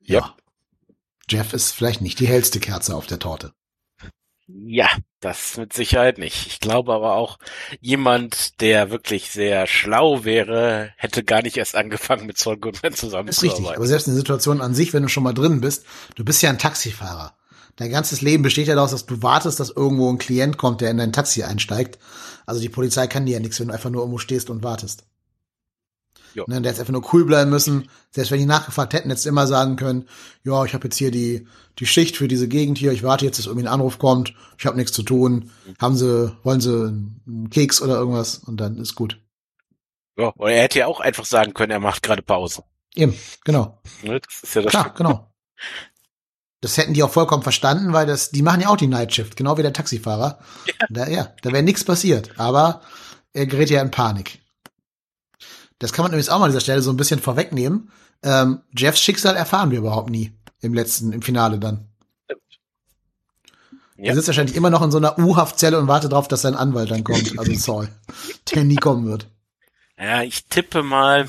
[0.00, 0.34] Ja.
[1.28, 3.52] Jeff ist vielleicht nicht die hellste Kerze auf der Torte.
[4.46, 4.88] Ja,
[5.20, 6.46] das mit Sicherheit nicht.
[6.46, 7.38] Ich glaube aber auch,
[7.80, 13.02] jemand, der wirklich sehr schlau wäre, hätte gar nicht erst angefangen, mit Saul Goodman Das
[13.02, 13.10] ist richtig.
[13.10, 13.76] zusammenzuarbeiten.
[13.76, 16.42] Aber selbst in der Situation an sich, wenn du schon mal drin bist, du bist
[16.42, 17.34] ja ein Taxifahrer.
[17.76, 20.90] Dein ganzes Leben besteht ja daraus, dass du wartest, dass irgendwo ein Klient kommt, der
[20.90, 21.98] in dein Taxi einsteigt.
[22.44, 25.04] Also die Polizei kann dir ja nichts, wenn du einfach nur irgendwo stehst und wartest.
[26.38, 26.44] Jo.
[26.46, 27.90] Ne, der hätte einfach nur cool bleiben müssen.
[28.12, 30.08] Selbst wenn die nachgefragt hätten, du immer sagen können,
[30.44, 31.48] ja, ich habe jetzt hier die,
[31.80, 34.64] die Schicht für diese Gegend hier, ich warte jetzt, dass irgendwie ein Anruf kommt, ich
[34.64, 35.50] habe nichts zu tun.
[35.80, 36.70] Haben sie, wollen sie
[37.26, 39.20] einen Keks oder irgendwas und dann ist gut.
[40.16, 42.62] Ja, oder er hätte ja auch einfach sagen können, er macht gerade Pause.
[42.94, 43.82] Eben, genau.
[44.04, 45.32] Ne, Das ist ja das Klar, genau.
[46.60, 49.58] Das hätten die auch vollkommen verstanden, weil das, die machen ja auch die Nightshift, genau
[49.58, 50.38] wie der Taxifahrer.
[50.88, 52.38] Da, ja, da wäre nichts passiert.
[52.38, 52.82] Aber
[53.32, 54.38] er gerät ja in Panik.
[55.78, 57.90] Das kann man übrigens auch mal an dieser Stelle so ein bisschen vorwegnehmen.
[58.22, 61.88] Ähm, Jeffs Schicksal erfahren wir überhaupt nie im letzten, im Finale dann.
[63.96, 64.10] Ja.
[64.10, 66.90] Er sitzt wahrscheinlich immer noch in so einer U-Haftzelle und wartet darauf, dass sein Anwalt
[66.90, 67.88] dann kommt, also Saul,
[68.54, 69.26] der nie kommen wird.
[69.98, 71.26] Ja, ich tippe mal,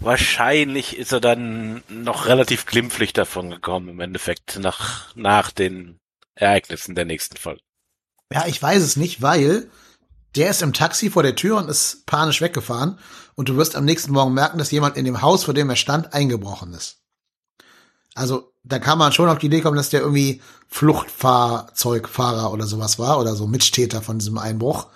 [0.00, 5.98] wahrscheinlich ist er dann noch relativ glimpflich davon gekommen im Endeffekt nach, nach den
[6.34, 7.62] Ereignissen der nächsten Folge.
[8.30, 9.70] Ja, ich weiß es nicht, weil
[10.34, 12.98] der ist im Taxi vor der Tür und ist panisch weggefahren
[13.36, 15.76] und du wirst am nächsten Morgen merken, dass jemand in dem Haus, vor dem er
[15.76, 16.98] stand, eingebrochen ist.
[18.14, 22.98] Also, da kann man schon auf die Idee kommen, dass der irgendwie Fluchtfahrzeugfahrer oder sowas
[22.98, 24.88] war oder so Mittäter von diesem Einbruch.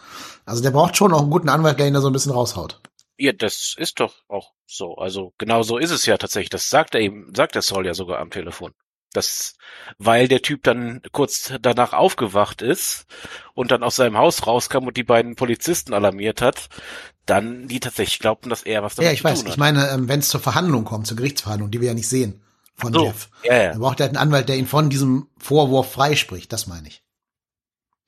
[0.46, 2.80] Also, der braucht schon auch einen guten Anwalt, der ihn da so ein bisschen raushaut.
[3.18, 4.94] Ja, das ist doch auch so.
[4.96, 6.48] Also genau so ist es ja tatsächlich.
[6.48, 8.72] Das sagt er eben, sagt der Saul ja sogar am Telefon.
[9.12, 9.56] Das,
[9.98, 13.06] weil der Typ dann kurz danach aufgewacht ist
[13.54, 16.68] und dann aus seinem Haus rauskam und die beiden Polizisten alarmiert hat,
[17.30, 19.44] dann die tatsächlich glaubten, dass er was damit Ja, ich weiß.
[19.44, 22.42] Ich meine, ähm, wenn es zur Verhandlung kommt, zur Gerichtsverhandlung, die wir ja nicht sehen
[22.76, 23.28] von So, Jeff.
[23.44, 23.60] ja, ja.
[23.70, 26.52] Er braucht halt einen Anwalt, der ihn von diesem Vorwurf freispricht.
[26.52, 27.02] Das meine ich.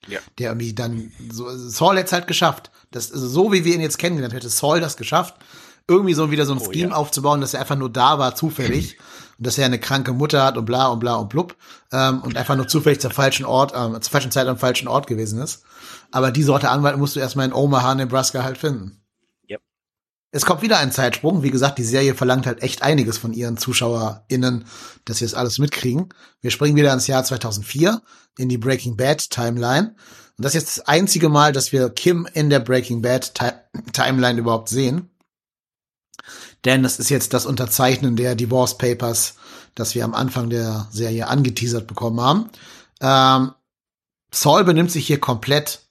[0.07, 0.19] Ja.
[0.37, 2.71] Der irgendwie dann so Saul hätte es halt geschafft.
[2.91, 5.35] Das also so wie wir ihn jetzt kennengelernt hätte Saul das geschafft,
[5.87, 6.95] irgendwie so wieder so ein Oh, Scheme ja.
[6.95, 8.97] aufzubauen, dass er einfach nur da war zufällig
[9.37, 11.55] und dass er eine kranke Mutter hat und bla und bla und blub
[11.93, 15.07] ähm, und einfach nur zufällig zur falschen Ort, ähm, zur falschen Zeit am falschen Ort
[15.07, 15.63] gewesen ist.
[16.11, 19.02] Aber die Sorte Anwalt musst du erstmal in Omaha, Nebraska halt finden.
[20.35, 21.43] Es kommt wieder ein Zeitsprung.
[21.43, 24.65] Wie gesagt, die Serie verlangt halt echt einiges von ihren ZuschauerInnen,
[25.05, 26.09] dass sie das alles mitkriegen.
[26.41, 28.01] Wir springen wieder ins Jahr 2004
[28.39, 29.95] in die Breaking Bad Timeline.
[30.35, 33.51] Und das ist jetzt das einzige Mal, dass wir Kim in der Breaking Bad Ti
[33.91, 35.11] Timeline überhaupt sehen.
[36.65, 39.35] Denn das ist jetzt das Unterzeichnen der Divorce Papers,
[39.75, 42.49] das wir am Anfang der Serie angeteasert bekommen haben.
[43.01, 43.51] Ähm,
[44.31, 45.83] Saul benimmt sich hier komplett,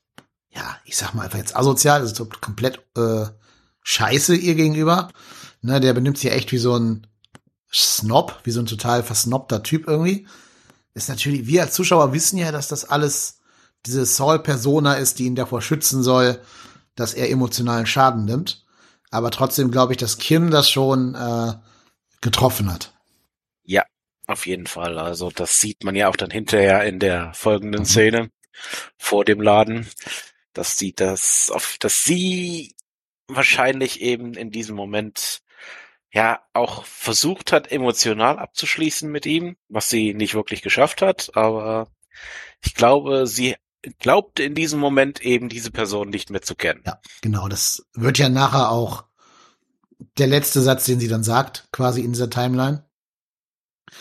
[0.50, 3.26] ja, ich sag mal einfach jetzt asozial, also so komplett äh,
[3.82, 5.08] scheiße ihr gegenüber.
[5.60, 7.06] Ne, der benimmt sich echt wie so ein
[7.72, 10.26] Snob, wie so ein total versnobter Typ irgendwie.
[10.94, 13.40] Ist natürlich, wir als Zuschauer wissen ja, dass das alles
[13.86, 16.40] diese Saul-Persona ist, die ihn davor schützen soll,
[16.94, 18.64] dass er emotionalen Schaden nimmt.
[19.10, 21.54] Aber trotzdem glaube ich, dass Kim das schon äh,
[22.20, 22.92] getroffen hat.
[23.64, 23.84] Ja,
[24.26, 24.98] auf jeden Fall.
[24.98, 28.30] Also das sieht man ja auch dann hinterher in der folgenden Szene
[28.96, 29.88] vor dem Laden.
[30.52, 32.74] Das sieht das auf, dass sie
[33.28, 35.42] wahrscheinlich eben in diesem Moment
[36.12, 41.88] ja auch versucht hat, emotional abzuschließen mit ihm, was sie nicht wirklich geschafft hat, aber
[42.62, 43.56] ich glaube, sie
[43.98, 46.82] glaubte in diesem Moment eben diese Person nicht mehr zu kennen.
[46.86, 47.48] Ja, genau.
[47.48, 49.04] Das wird ja nachher auch
[50.18, 52.84] der letzte Satz, den sie dann sagt, quasi in dieser Timeline.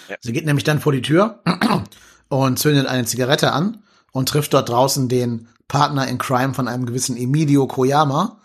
[0.09, 0.15] Ja.
[0.19, 1.43] Sie geht nämlich dann vor die Tür
[2.29, 6.85] und zündet eine Zigarette an und trifft dort draußen den Partner in Crime von einem
[6.85, 8.41] gewissen Emilio Koyama.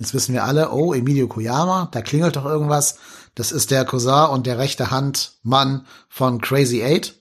[0.00, 2.96] Jetzt wissen wir alle, oh, Emilio Koyama, da klingelt doch irgendwas.
[3.34, 7.20] Das ist der Cousin und der rechte Hand Mann von Crazy Eight,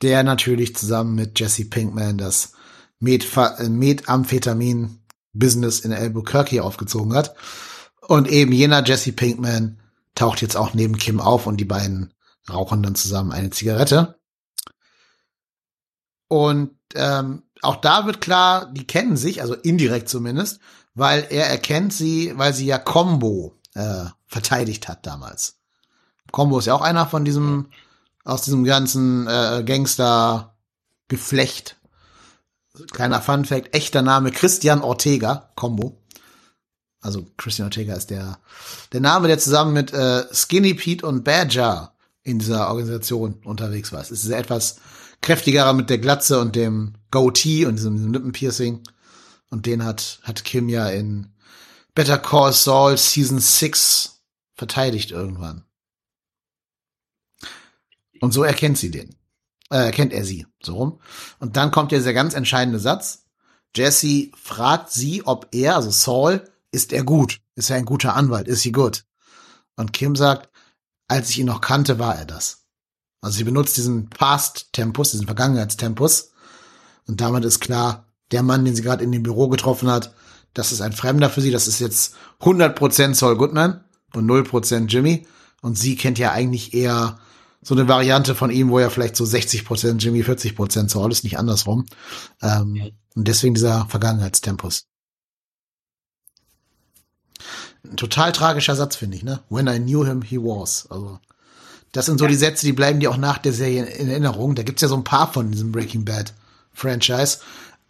[0.00, 2.52] der natürlich zusammen mit Jesse Pinkman das
[3.04, 7.34] äh, Methamphetamin-Business in Albuquerque aufgezogen hat.
[8.06, 9.80] Und eben jener Jesse Pinkman
[10.14, 12.14] taucht jetzt auch neben Kim auf und die beiden
[12.48, 14.20] rauchen dann zusammen eine Zigarette.
[16.28, 20.60] Und ähm, auch da wird klar, die kennen sich, also indirekt zumindest,
[21.00, 25.54] weil er erkennt sie, weil sie ja Combo äh, verteidigt hat damals.
[26.30, 27.70] Combo ist ja auch einer von diesem,
[28.22, 31.76] aus diesem ganzen äh, Gangster-Geflecht.
[32.92, 35.96] Kleiner Fun Fact, echter Name Christian Ortega, Combo.
[37.00, 38.36] Also Christian Ortega ist der,
[38.92, 44.02] der Name, der zusammen mit äh, Skinny Pete und Badger in dieser Organisation unterwegs war.
[44.02, 44.76] Es ist etwas
[45.22, 48.82] kräftigerer mit der Glatze und dem Goatee und diesem, diesem Lippenpiercing.
[49.50, 51.32] Und den hat, hat Kim ja in
[51.94, 54.22] Better Call Saul Season 6
[54.54, 55.64] verteidigt irgendwann.
[58.20, 59.16] Und so erkennt sie den.
[59.70, 60.46] Äh, erkennt er sie.
[60.62, 61.00] So rum.
[61.38, 63.24] Und dann kommt dieser ganz entscheidende Satz.
[63.74, 67.40] Jesse fragt sie, ob er, also Saul, ist er gut?
[67.54, 68.48] Ist er ein guter Anwalt?
[68.48, 69.04] Ist sie gut?
[69.76, 70.50] Und Kim sagt,
[71.08, 72.66] als ich ihn noch kannte, war er das.
[73.20, 76.32] Also sie benutzt diesen Past-Tempus, diesen Vergangenheitstempus.
[77.06, 80.14] Und damit ist klar, der Mann, den sie gerade in dem Büro getroffen hat,
[80.54, 81.50] das ist ein Fremder für sie.
[81.50, 85.26] Das ist jetzt 100% Saul Goodman und 0% Jimmy.
[85.62, 87.18] Und sie kennt ja eigentlich eher
[87.62, 91.38] so eine Variante von ihm, wo er vielleicht so 60% Jimmy, 40% Saul ist, nicht
[91.38, 91.86] andersrum.
[92.42, 94.86] Ähm, und deswegen dieser Vergangenheitstempus.
[97.84, 99.40] Ein total tragischer Satz, finde ich, ne?
[99.48, 100.86] When I knew him, he was.
[100.90, 101.18] Also,
[101.92, 102.30] das sind so ja.
[102.30, 104.54] die Sätze, die bleiben dir auch nach der Serie in Erinnerung.
[104.54, 106.34] Da gibt's ja so ein paar von diesem Breaking Bad
[106.72, 107.38] Franchise.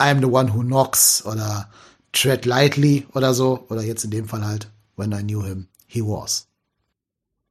[0.01, 1.71] I'm the one who knocks oder
[2.13, 3.67] Tread lightly oder so.
[3.69, 6.49] Oder jetzt in dem Fall halt When I knew him, he was.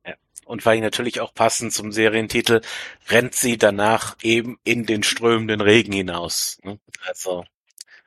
[0.06, 0.14] Ja.
[0.46, 2.62] Und weil natürlich auch passend zum Serientitel,
[3.08, 6.60] rennt sie danach eben in den strömenden Regen hinaus.
[6.64, 6.80] Ne?
[7.08, 7.46] Also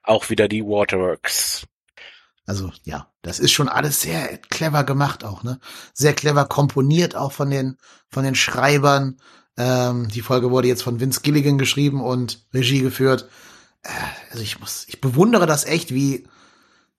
[0.05, 1.67] auch wieder die Waterworks.
[2.47, 5.61] Also ja, das ist schon alles sehr clever gemacht auch, ne?
[5.93, 7.79] Sehr clever komponiert auch von den
[8.09, 9.21] von den Schreibern.
[9.57, 13.29] Ähm, die Folge wurde jetzt von Vince Gilligan geschrieben und Regie geführt.
[13.83, 13.91] Äh,
[14.31, 16.27] also ich muss, ich bewundere das echt, wie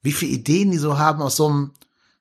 [0.04, 1.72] wie viele Ideen die so haben aus so einem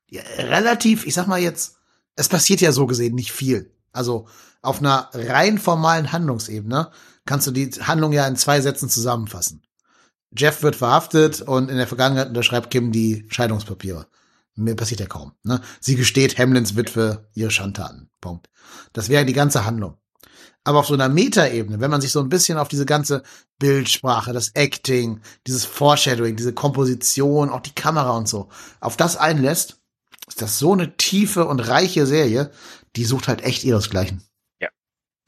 [0.09, 1.77] ja, relativ, ich sag mal jetzt,
[2.17, 3.75] es passiert ja so gesehen nicht viel.
[3.93, 4.27] Also
[4.63, 6.91] auf einer rein formalen Handlungsebene
[7.27, 9.63] kannst du die Handlung ja in zwei Sätzen zusammenfassen.
[10.35, 14.07] Jeff wird verhaftet und in der Vergangenheit unterschreibt Kim die Scheidungspapiere.
[14.55, 15.33] Mir passiert ja kaum.
[15.43, 15.61] Ne?
[15.81, 18.11] Sie gesteht Hamlins Witwe ihre Schandtaten.
[18.21, 18.49] Punkt.
[18.93, 19.97] Das wäre die ganze Handlung.
[20.65, 23.23] Aber auf so einer Metaebene, wenn man sich so ein bisschen auf diese ganze
[23.59, 28.49] Bildsprache, das Acting, dieses Foreshadowing, diese Komposition, auch die Kamera und so,
[28.81, 29.81] auf das einlässt,
[30.29, 32.53] ist das so eine tiefe und reiche Serie,
[32.95, 34.23] die sucht halt echt ihresgleichen.
[34.61, 34.69] Ja,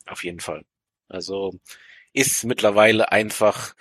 [0.06, 0.64] auf jeden Fall.
[1.08, 1.58] Also
[2.12, 3.74] ist mittlerweile einfach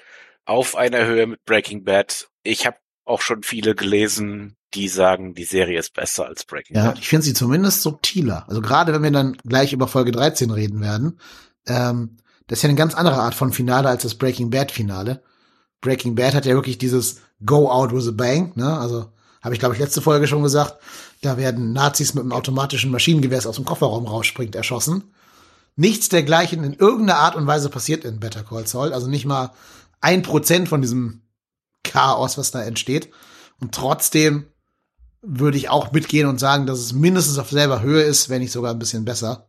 [0.45, 2.29] auf einer Höhe mit Breaking Bad.
[2.41, 6.95] Ich habe auch schon viele gelesen, die sagen, die Serie ist besser als Breaking Bad.
[6.95, 8.45] Ja, ich finde sie zumindest subtiler.
[8.47, 11.19] Also gerade wenn wir dann gleich über Folge 13 reden werden,
[11.67, 15.21] ähm, das ist ja eine ganz andere Art von Finale als das Breaking Bad Finale.
[15.81, 18.77] Breaking Bad hat ja wirklich dieses Go out with a bang, ne?
[18.77, 20.77] Also habe ich glaube ich letzte Folge schon gesagt,
[21.21, 25.13] da werden Nazis mit einem automatischen Maschinengewehr aus dem Kofferraum rausspringt erschossen.
[25.75, 29.51] Nichts dergleichen in irgendeiner Art und Weise passiert in Better Call Saul, also nicht mal
[30.01, 31.21] ein Prozent von diesem
[31.83, 33.09] Chaos, was da entsteht.
[33.59, 34.45] Und trotzdem
[35.23, 38.51] würde ich auch mitgehen und sagen, dass es mindestens auf selber Höhe ist, wenn nicht
[38.51, 39.47] sogar ein bisschen besser.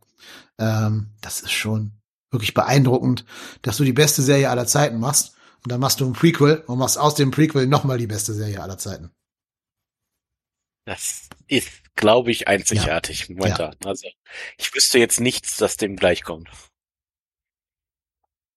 [0.58, 1.92] Ähm, das ist schon
[2.30, 3.24] wirklich beeindruckend,
[3.62, 5.34] dass du die beste Serie aller Zeiten machst.
[5.64, 8.62] Und dann machst du ein Prequel und machst aus dem Prequel nochmal die beste Serie
[8.62, 9.10] aller Zeiten.
[10.84, 13.34] Das ist, glaube ich, einzigartig ja.
[13.34, 13.74] momentan.
[13.82, 13.88] Ja.
[13.88, 14.06] Also
[14.58, 16.50] ich wüsste jetzt nichts, das dem gleichkommt.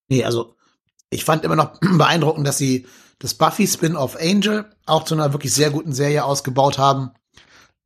[0.10, 0.56] Nee, also
[1.10, 2.86] ich fand immer noch beeindruckend, dass sie
[3.20, 7.12] das Buffy-Spin-off Angel auch zu einer wirklich sehr guten Serie ausgebaut haben.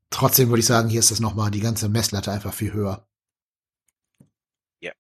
[0.10, 3.08] Trotzdem würde ich sagen, hier ist das nochmal die ganze Messlatte einfach viel höher.
[4.82, 4.92] Ja.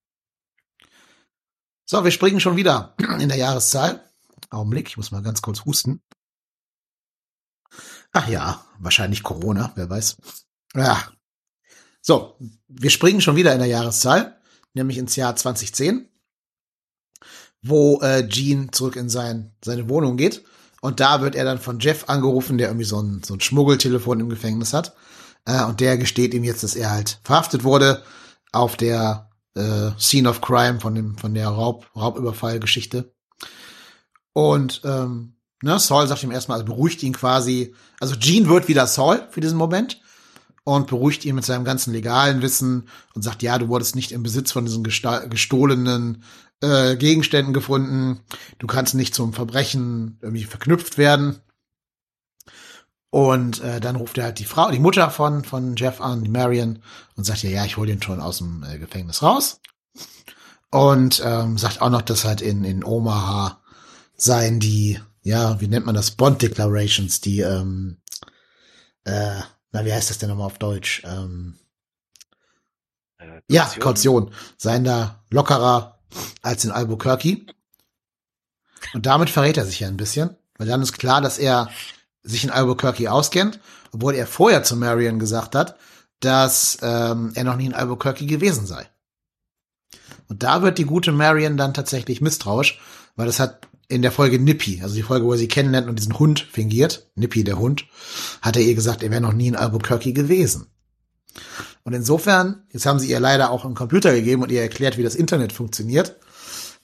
[1.85, 4.09] So, wir springen schon wieder in der Jahreszahl.
[4.49, 6.01] Augenblick, ich muss mal ganz kurz husten.
[8.13, 10.17] Ach ja, wahrscheinlich Corona, wer weiß.
[10.75, 11.11] Ja.
[12.01, 14.41] So, wir springen schon wieder in der Jahreszahl,
[14.73, 16.09] nämlich ins Jahr 2010,
[17.61, 20.43] wo äh, Gene zurück in sein, seine Wohnung geht.
[20.81, 24.19] Und da wird er dann von Jeff angerufen, der irgendwie so ein, so ein Schmuggeltelefon
[24.19, 24.95] im Gefängnis hat.
[25.45, 28.03] Äh, und der gesteht ihm jetzt, dass er halt verhaftet wurde
[28.51, 33.13] auf der äh, Scene of Crime von dem von der Raub, Raubüberfallgeschichte.
[34.33, 37.75] Und ähm, ne, Saul sagt ihm erstmal, also beruhigt ihn quasi.
[37.99, 40.01] Also Gene wird wieder Saul für diesen Moment
[40.63, 44.23] und beruhigt ihn mit seinem ganzen legalen Wissen und sagt, ja, du wurdest nicht im
[44.23, 46.23] Besitz von diesen gestohlenen
[46.61, 48.21] äh, Gegenständen gefunden.
[48.59, 51.41] Du kannst nicht zum Verbrechen irgendwie verknüpft werden.
[53.09, 56.29] Und äh, dann ruft er halt die Frau, die Mutter von von Jeff an, die
[56.29, 56.81] Marion,
[57.17, 59.59] und sagt ja, ja, ich hole den schon aus dem äh, Gefängnis raus.
[60.69, 63.61] Und ähm, sagt auch noch, dass halt in in Omaha
[64.15, 67.97] seien die, ja, wie nennt man das, Bond Declarations, die, ähm,
[69.03, 71.01] äh, na, wie heißt das denn nochmal auf Deutsch?
[71.05, 71.59] Ähm,
[73.17, 76.00] äh, ja, Kaution, seien da lockerer
[76.41, 77.45] als in Albuquerque.
[78.93, 81.69] Und damit verrät er sich ja ein bisschen, weil dann ist klar, dass er
[82.23, 83.59] sich in Albuquerque auskennt,
[83.91, 85.77] obwohl er vorher zu Marion gesagt hat,
[86.19, 88.87] dass ähm, er noch nie in Albuquerque gewesen sei.
[90.27, 92.79] Und da wird die gute Marion dann tatsächlich misstrauisch,
[93.15, 95.99] weil das hat in der Folge Nippy, also die Folge, wo er sie kennenlernt und
[95.99, 97.85] diesen Hund fingiert, Nippy der Hund,
[98.41, 100.67] hat er ihr gesagt, er wäre noch nie in Albuquerque gewesen.
[101.83, 105.03] Und insofern, jetzt haben sie ihr leider auch einen Computer gegeben und ihr erklärt, wie
[105.03, 106.17] das Internet funktioniert.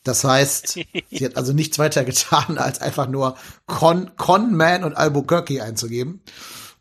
[0.04, 0.80] Das heißt,
[1.12, 6.22] sie hat also nichts weiter getan, als einfach nur Con, Conman und Albuquerque einzugeben.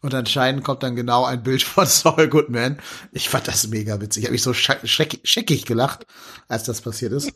[0.00, 2.79] Und anscheinend kommt dann genau ein Bild von Saul Goodman.
[3.12, 4.22] Ich fand das mega witzig.
[4.22, 6.07] Ich habe mich so scheckig gelacht,
[6.48, 7.33] als das passiert ist.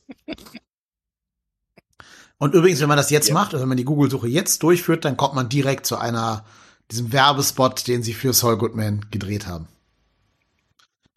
[2.39, 3.35] Und übrigens, wenn man das jetzt ja.
[3.35, 6.45] macht, also wenn man die Google-Suche jetzt durchführt, dann kommt man direkt zu einer,
[6.91, 9.67] diesem Werbespot, den sie für Saul Goodman gedreht haben.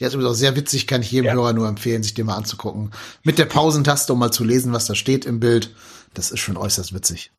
[0.04, 1.34] Der ist übrigens auch sehr witzig, kann ich jedem ja.
[1.34, 2.92] Hörer nur empfehlen, sich den mal anzugucken.
[3.24, 5.74] Mit der Pausentaste, um mal zu lesen, was da steht im Bild.
[6.14, 7.32] Das ist schon äußerst witzig.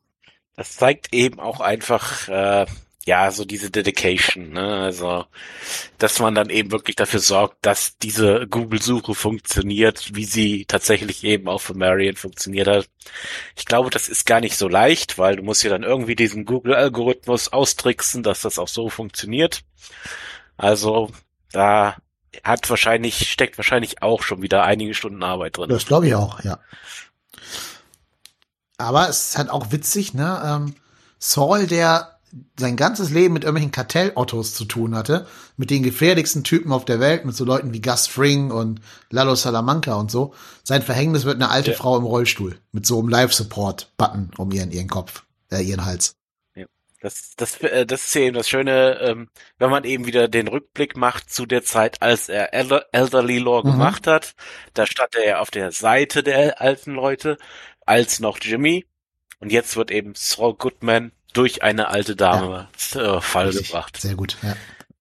[0.55, 2.65] Das zeigt eben auch einfach, äh,
[3.05, 4.77] ja, so diese Dedication, ne?
[4.77, 5.25] Also,
[5.99, 11.47] dass man dann eben wirklich dafür sorgt, dass diese Google-Suche funktioniert, wie sie tatsächlich eben
[11.47, 12.89] auch für Marion funktioniert hat.
[13.55, 16.45] Ich glaube, das ist gar nicht so leicht, weil du musst ja dann irgendwie diesen
[16.45, 19.61] Google-Algorithmus austricksen, dass das auch so funktioniert.
[20.57, 21.11] Also,
[21.51, 21.97] da
[22.43, 25.69] hat wahrscheinlich, steckt wahrscheinlich auch schon wieder einige Stunden Arbeit drin.
[25.69, 26.59] Das glaube ich auch, ja.
[28.77, 30.41] Aber es ist halt auch witzig, ne?
[30.45, 30.75] Ähm,
[31.17, 32.15] Saul, der
[32.59, 36.99] sein ganzes Leben mit irgendwelchen Kartellottos zu tun hatte, mit den gefährlichsten Typen auf der
[36.99, 40.33] Welt, mit so Leuten wie Gus Fring und Lalo Salamanca und so.
[40.63, 41.77] Sein Verhängnis wird eine alte ja.
[41.77, 46.15] Frau im Rollstuhl mit so einem Live-Support-Button um ihren, ihren Kopf, äh, ihren Hals.
[47.05, 50.47] Das, das, äh, das ist ja eben das Schöne, ähm, wenn man eben wieder den
[50.47, 53.73] Rückblick macht zu der Zeit, als er Elder, Elderly Law mhm.
[53.73, 54.33] gemacht hat.
[54.73, 57.37] Da stand er ja auf der Seite der alten Leute
[57.85, 58.87] als noch Jimmy.
[59.39, 63.17] Und jetzt wird eben Saul Goodman durch eine alte Dame ja.
[63.17, 64.01] äh, Fall gebracht.
[64.01, 64.55] Sehr gut, ja.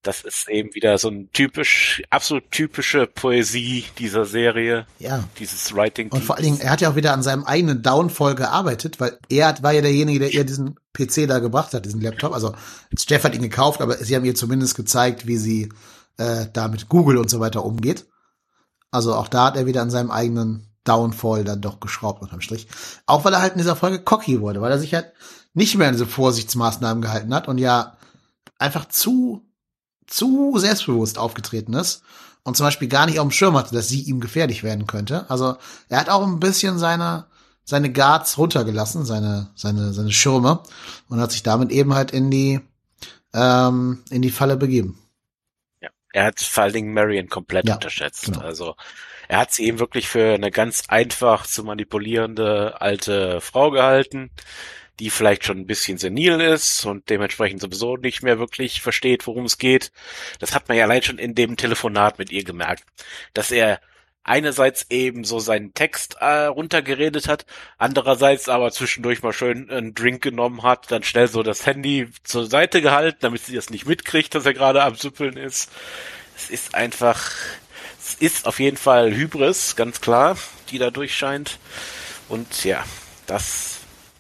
[0.05, 4.87] Das ist eben wieder so ein typisch, absolut typische Poesie dieser Serie.
[4.99, 5.25] Ja.
[5.39, 6.13] Dieses Writing.
[6.13, 9.19] Und vor allen Dingen, er hat ja auch wieder an seinem eigenen Downfall gearbeitet, weil
[9.31, 12.35] er war ja derjenige, der ihr diesen PC da gebracht hat, diesen Laptop.
[12.35, 12.55] Also
[12.97, 15.71] Jeff hat ihn gekauft, aber sie haben ihr zumindest gezeigt, wie sie
[16.19, 18.07] äh, da mit Google und so weiter umgeht.
[18.91, 22.69] Also auch da hat er wieder an seinem eigenen Downfall dann doch geschraubt unterm Strich.
[23.07, 25.13] Auch weil er halt in dieser Folge cocky wurde, weil er sich halt
[25.55, 27.97] nicht mehr an diese Vorsichtsmaßnahmen gehalten hat und ja
[28.59, 29.43] einfach zu
[30.07, 32.03] zu selbstbewusst aufgetreten ist
[32.43, 35.29] und zum Beispiel gar nicht auf dem Schirm hatte, dass sie ihm gefährlich werden könnte.
[35.29, 35.57] Also
[35.89, 37.27] er hat auch ein bisschen seine
[37.65, 40.61] seine Guards runtergelassen, seine seine seine Schirme
[41.09, 42.61] und hat sich damit eben halt in die
[43.33, 44.99] ähm, in die Falle begeben.
[45.81, 48.27] Ja, er hat vor allen Dingen Marion komplett ja, unterschätzt.
[48.27, 48.41] Genau.
[48.41, 48.77] Also
[49.29, 54.31] er hat sie eben wirklich für eine ganz einfach zu manipulierende alte Frau gehalten
[55.01, 59.45] die vielleicht schon ein bisschen senil ist und dementsprechend sowieso nicht mehr wirklich versteht, worum
[59.45, 59.93] es geht.
[60.39, 62.85] Das hat man ja allein schon in dem Telefonat mit ihr gemerkt,
[63.33, 63.81] dass er
[64.25, 67.45] einerseits eben so seinen Text äh, runtergeredet hat,
[67.77, 72.47] andererseits aber zwischendurch mal schön einen Drink genommen hat, dann schnell so das Handy zur
[72.47, 75.71] Seite gehalten, damit sie das nicht mitkriegt, dass er gerade am Süppeln ist.
[76.37, 77.33] Es ist einfach,
[78.01, 80.39] es ist auf jeden Fall Hybris, ganz klar,
[80.71, 81.59] die da durchscheint.
[82.29, 82.83] Und ja,
[83.27, 83.74] das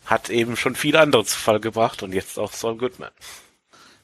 [0.04, 3.10] hat eben schon viele andere zu Fall gebracht und jetzt auch Saul Goodman.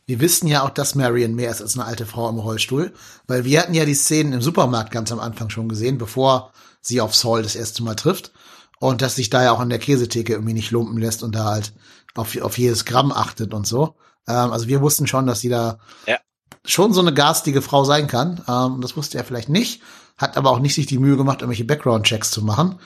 [0.07, 2.93] Wir wissen ja auch, dass Marion mehr ist als eine alte Frau im Rollstuhl,
[3.29, 7.01] weil wir hatten ja die Szenen im Supermarkt ganz am Anfang schon gesehen, bevor sie
[7.01, 8.33] auf Saul das erste Mal trifft
[8.81, 11.45] und dass sich da ja auch an der Käsetheke irgendwie nicht lumpen lässt und da
[11.45, 11.73] halt
[12.15, 13.95] auf, auf jedes Gramm achtet und so.
[14.27, 16.19] Ähm, also wir wussten schon, dass sie da Ja.
[16.65, 18.43] schon so eine garstige Frau sein kann.
[18.49, 19.83] Ähm, das wusste er vielleicht nicht,
[20.17, 22.81] hat aber auch nicht sich die Mühe gemacht, irgendwelche Background-Checks zu machen.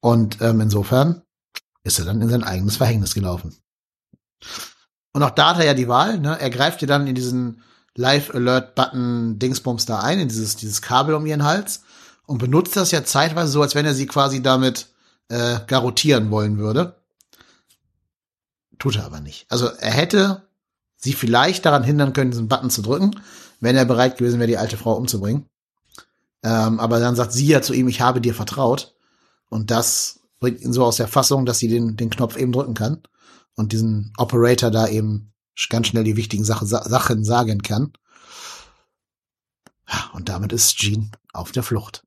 [0.00, 1.22] Und ähm, insofern
[1.86, 3.56] ist er dann in sein eigenes Verhängnis gelaufen.
[5.12, 6.38] Und auch da hat er ja die Wahl, ne?
[6.38, 7.62] Er greift ihr dann in diesen
[7.94, 11.82] Live-Alert-Button Dingsbums da ein, in dieses, dieses Kabel um ihren Hals
[12.26, 14.88] und benutzt das ja zeitweise so, als wenn er sie quasi damit
[15.28, 16.96] äh, garottieren wollen würde.
[18.78, 19.46] Tut er aber nicht.
[19.48, 20.42] Also er hätte
[20.96, 23.18] sie vielleicht daran hindern können, diesen Button zu drücken,
[23.60, 25.48] wenn er bereit gewesen wäre, die alte Frau umzubringen.
[26.42, 28.94] Ähm, aber dann sagt sie ja zu ihm, ich habe dir vertraut.
[29.48, 32.74] Und das bringt ihn so aus der Fassung, dass sie den, den Knopf eben drücken
[32.74, 33.02] kann
[33.56, 35.32] und diesen Operator da eben
[35.68, 37.92] ganz schnell die wichtigen Sache, Sa Sachen sagen kann.
[40.12, 42.04] Und damit ist Jean auf der Flucht.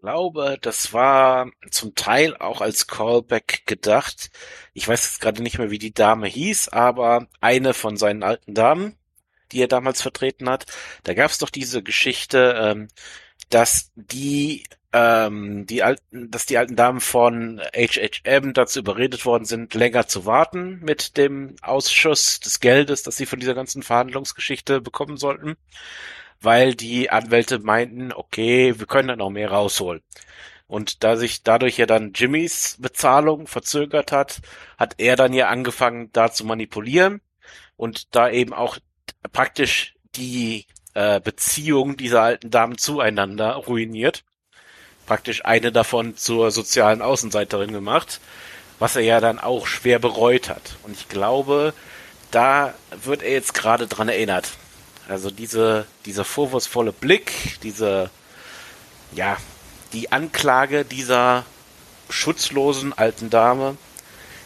[0.00, 4.30] glaube, das war zum Teil auch als Callback gedacht.
[4.74, 8.52] Ich weiß jetzt gerade nicht mehr, wie die Dame hieß, aber eine von seinen alten
[8.52, 8.98] Damen,
[9.50, 10.66] die er damals vertreten hat.
[11.04, 12.88] Da gab es doch diese Geschichte, ähm,
[13.48, 19.74] dass die ähm, die alten, dass die alten Damen von HHM dazu überredet worden sind,
[19.74, 25.16] länger zu warten mit dem Ausschuss des Geldes, das sie von dieser ganzen Verhandlungsgeschichte bekommen
[25.16, 25.56] sollten
[26.42, 30.02] weil die Anwälte meinten, okay, wir können da noch mehr rausholen.
[30.66, 34.40] Und da sich dadurch ja dann Jimmys Bezahlung verzögert hat,
[34.78, 37.20] hat er dann ja angefangen, da zu manipulieren
[37.76, 38.78] und da eben auch
[39.32, 44.24] praktisch die äh, Beziehung dieser alten Damen zueinander ruiniert.
[45.12, 48.18] Praktisch eine davon zur sozialen Außenseiterin gemacht,
[48.78, 50.76] was er ja dann auch schwer bereut hat.
[50.84, 51.74] Und ich glaube,
[52.30, 52.72] da
[53.04, 54.52] wird er jetzt gerade dran erinnert.
[55.10, 58.08] Also diese, dieser vorwurfsvolle Blick, diese,
[59.14, 59.36] ja,
[59.92, 61.44] die Anklage dieser
[62.08, 63.76] schutzlosen alten Dame.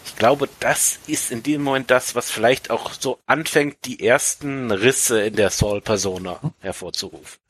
[0.04, 4.72] Ich glaube, das ist in dem Moment das, was vielleicht auch so anfängt, die ersten
[4.72, 7.45] Risse in der Saul-Persona hervorzurufen.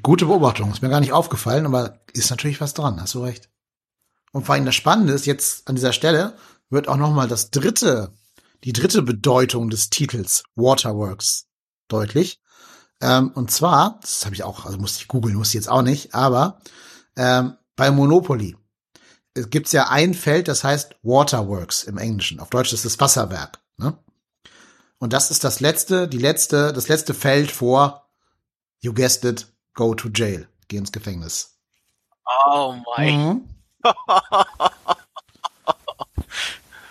[0.00, 3.50] Gute Beobachtung, ist mir gar nicht aufgefallen, aber ist natürlich was dran, hast du recht.
[4.32, 6.34] Und vor allem das Spannende ist, jetzt an dieser Stelle
[6.70, 8.14] wird auch noch mal das dritte,
[8.64, 11.46] die dritte Bedeutung des Titels Waterworks
[11.88, 12.40] deutlich.
[13.02, 15.82] Ähm, und zwar, das habe ich auch, also musste ich googeln, musste ich jetzt auch
[15.82, 16.60] nicht, aber
[17.16, 18.56] ähm, bei Monopoly
[19.34, 22.40] es gibt's ja ein Feld, das heißt Waterworks im Englischen.
[22.40, 23.60] Auf Deutsch ist es Wasserwerk.
[23.78, 23.96] Ne?
[24.98, 28.10] Und das ist das letzte, die letzte, das letzte Feld vor
[28.80, 31.58] You guessed it, go to jail, geh ins Gefängnis.
[32.46, 33.18] Oh mein.
[33.18, 33.48] Mhm.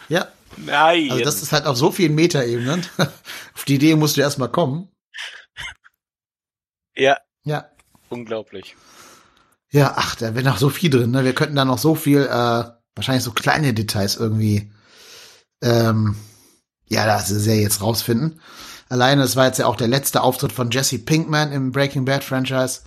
[0.10, 0.28] ja,
[0.58, 1.12] Nein.
[1.12, 2.86] also das ist halt auf so vielen Metaebenen.
[2.98, 4.90] auf die Idee musst du erst mal kommen.
[6.96, 7.70] ja, Ja,
[8.10, 8.76] unglaublich.
[9.72, 11.12] Ja, ach, da wäre noch so viel drin.
[11.12, 11.24] Ne?
[11.24, 12.64] Wir könnten da noch so viel, äh,
[12.96, 14.70] wahrscheinlich so kleine Details irgendwie,
[15.62, 16.18] ähm,
[16.88, 18.42] ja, da ist ja jetzt rausfinden.
[18.92, 22.26] Alleine, es war jetzt ja auch der letzte Auftritt von Jesse Pinkman im Breaking Bad
[22.26, 22.82] Franchise,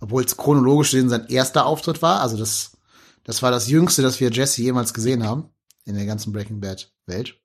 [0.00, 2.20] obwohl es chronologisch gesehen sein erster Auftritt war.
[2.22, 2.76] Also das,
[3.22, 5.48] das war das Jüngste, das wir Jesse jemals gesehen haben
[5.84, 7.36] in der ganzen Breaking Bad Welt.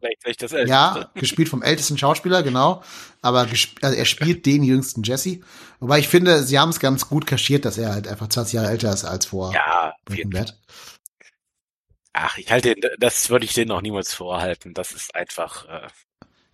[0.00, 0.70] Vielleicht das Älteste.
[0.70, 2.82] Ja, gespielt vom ältesten Schauspieler, genau.
[3.20, 5.40] Aber also er spielt den jüngsten Jesse.
[5.78, 8.70] Wobei ich finde, sie haben es ganz gut kaschiert, dass er halt einfach 20 Jahre
[8.70, 10.30] älter ist als vor Ja, Breaking.
[10.30, 10.58] Bad.
[12.14, 14.72] Ach, ich halte, das würde ich denen auch niemals vorhalten.
[14.72, 15.88] Das ist einfach, äh,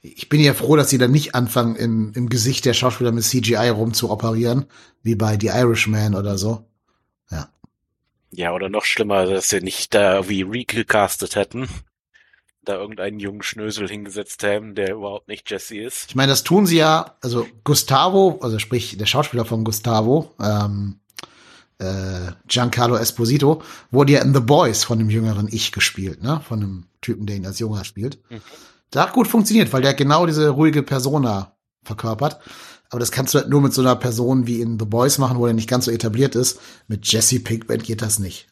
[0.00, 3.24] Ich bin ja froh, dass sie dann nicht anfangen, im, im Gesicht der Schauspieler mit
[3.24, 4.66] CGI rumzuoperieren,
[5.02, 6.68] wie bei The Irishman oder so.
[8.30, 11.68] ja, oder noch schlimmer, dass sie nicht da wie recastet hätten.
[12.62, 16.06] Da irgendeinen jungen Schnösel hingesetzt haben, der überhaupt nicht Jesse ist.
[16.10, 21.00] Ich meine, das tun sie ja, also Gustavo, also sprich der Schauspieler von Gustavo, ähm,
[21.78, 26.42] äh, Giancarlo Esposito, wurde ja in The Boys von dem jüngeren Ich gespielt, ne?
[26.46, 28.18] Von einem Typen, der ihn als Junger spielt.
[28.30, 28.42] Mhm.
[28.90, 32.40] Das hat gut funktioniert, weil der genau diese ruhige Persona verkörpert.
[32.90, 35.38] Aber das kannst du halt nur mit so einer Person wie in The Boys machen,
[35.38, 36.58] wo er nicht ganz so etabliert ist.
[36.86, 38.48] Mit Jesse Pinkman geht das nicht.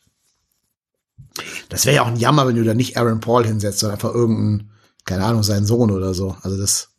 [1.68, 4.14] Das wäre ja auch ein Jammer, wenn du da nicht Aaron Paul hinsetzt, sondern einfach
[4.14, 4.72] irgendeinen,
[5.04, 6.36] keine Ahnung, seinen Sohn oder so.
[6.42, 6.90] Also das,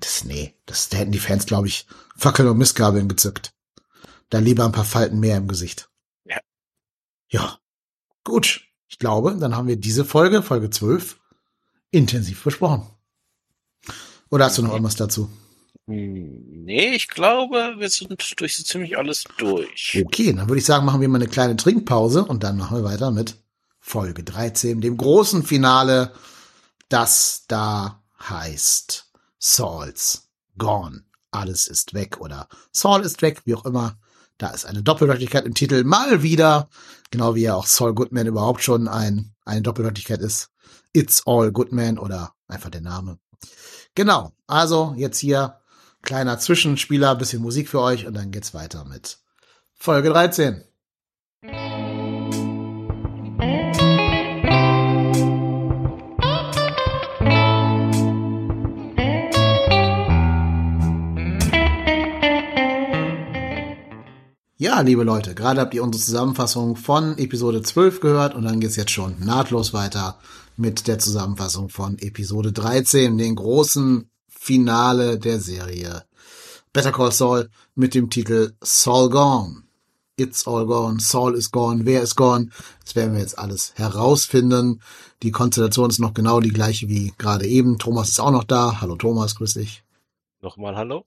[0.00, 3.52] das, nee, das, da hätten die Fans, glaube ich, Fackel und Missgabeln gezückt.
[4.30, 5.88] Da lieber ein paar Falten mehr im Gesicht.
[6.24, 6.38] Ja.
[7.28, 7.58] Ja.
[8.24, 8.62] Gut.
[8.88, 11.18] Ich glaube, dann haben wir diese Folge, Folge 12,
[11.94, 12.86] intensiv besprochen.
[14.30, 15.30] Oder hast du noch irgendwas dazu?
[15.86, 20.02] Hm, nee, ich glaube, wir sind durch so ziemlich alles durch.
[20.04, 22.84] Okay, dann würde ich sagen, machen wir mal eine kleine Trinkpause und dann machen wir
[22.84, 23.36] weiter mit
[23.80, 26.14] Folge 13, dem großen Finale,
[26.88, 31.04] das da heißt Saul's Gone.
[31.30, 33.98] Alles ist weg oder Saul ist weg, wie auch immer.
[34.38, 36.68] Da ist eine Doppeldeutigkeit im Titel mal wieder,
[37.10, 40.50] genau wie ja auch Saul Goodman überhaupt schon ein, eine Doppeldeutigkeit ist.
[40.94, 43.18] It's All Goodman oder einfach der Name.
[43.94, 44.32] Genau.
[44.46, 45.60] Also jetzt hier
[46.02, 49.18] kleiner Zwischenspieler, bisschen Musik für euch und dann geht's weiter mit
[49.74, 50.64] Folge 13.
[64.56, 68.76] Ja, liebe Leute, gerade habt ihr unsere Zusammenfassung von Episode 12 gehört und dann geht's
[68.76, 70.18] jetzt schon nahtlos weiter
[70.56, 76.04] mit der Zusammenfassung von Episode 13, den großen Finale der Serie
[76.72, 79.62] Better Call Saul mit dem Titel Saul Gone.
[80.16, 82.50] It's all gone, Saul is gone, wer ist gone?
[82.84, 84.80] Das werden wir jetzt alles herausfinden.
[85.24, 87.78] Die Konstellation ist noch genau die gleiche wie gerade eben.
[87.78, 88.80] Thomas ist auch noch da.
[88.80, 89.82] Hallo Thomas, grüß dich.
[90.40, 91.04] Nochmal Hallo.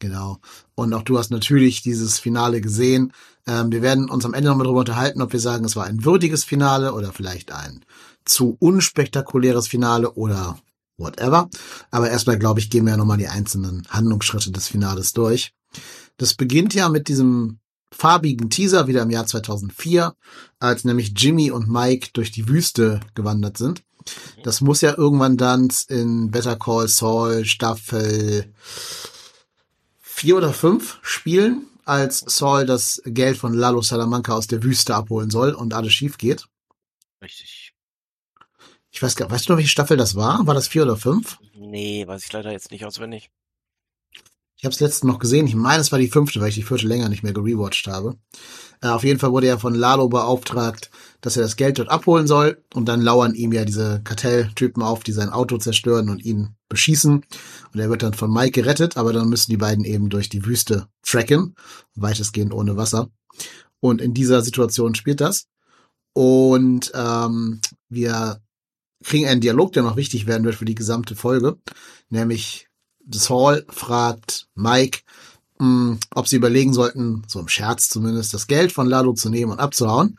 [0.00, 0.38] Genau.
[0.74, 3.12] Und auch du hast natürlich dieses Finale gesehen.
[3.46, 6.04] Ähm, wir werden uns am Ende nochmal darüber unterhalten, ob wir sagen, es war ein
[6.04, 7.84] würdiges Finale oder vielleicht ein
[8.28, 10.58] zu unspektakuläres Finale oder
[10.96, 11.48] whatever.
[11.90, 15.52] Aber erstmal, glaube ich, gehen wir ja nochmal die einzelnen Handlungsschritte des Finales durch.
[16.16, 17.60] Das beginnt ja mit diesem
[17.92, 20.14] farbigen Teaser wieder im Jahr 2004,
[20.58, 23.82] als nämlich Jimmy und Mike durch die Wüste gewandert sind.
[24.42, 28.52] Das muss ja irgendwann dann in Better Call Saul Staffel
[30.00, 35.30] vier oder fünf spielen, als Saul das Geld von Lalo Salamanca aus der Wüste abholen
[35.30, 36.46] soll und alles schief geht.
[37.22, 37.57] Richtig.
[38.98, 40.44] Ich weiß gar, weißt du noch, welche Staffel das war?
[40.48, 41.38] War das vier oder fünf?
[41.54, 43.30] Nee, weiß ich leider jetzt nicht auswendig.
[44.56, 45.46] Ich habe es letztens noch gesehen.
[45.46, 48.16] Ich meine, es war die fünfte, weil ich die vierte länger nicht mehr gerewatcht habe.
[48.80, 50.90] Äh, auf jeden Fall wurde er von Lalo beauftragt,
[51.20, 52.64] dass er das Geld dort abholen soll.
[52.74, 57.24] Und dann lauern ihm ja diese Kartelltypen auf, die sein Auto zerstören und ihn beschießen.
[57.72, 60.44] Und er wird dann von Mike gerettet, aber dann müssen die beiden eben durch die
[60.44, 61.54] Wüste tracken,
[61.94, 63.10] weitestgehend ohne Wasser.
[63.78, 65.46] Und in dieser Situation spielt das.
[66.14, 68.40] Und ähm, wir
[69.04, 71.58] kriegen einen Dialog, der noch wichtig werden wird für die gesamte Folge,
[72.08, 72.68] nämlich
[73.10, 75.00] Saul fragt Mike,
[75.58, 79.30] mh, hm, ob sie überlegen sollten, so im Scherz zumindest, das Geld von Lalo zu
[79.30, 80.18] nehmen und abzuhauen.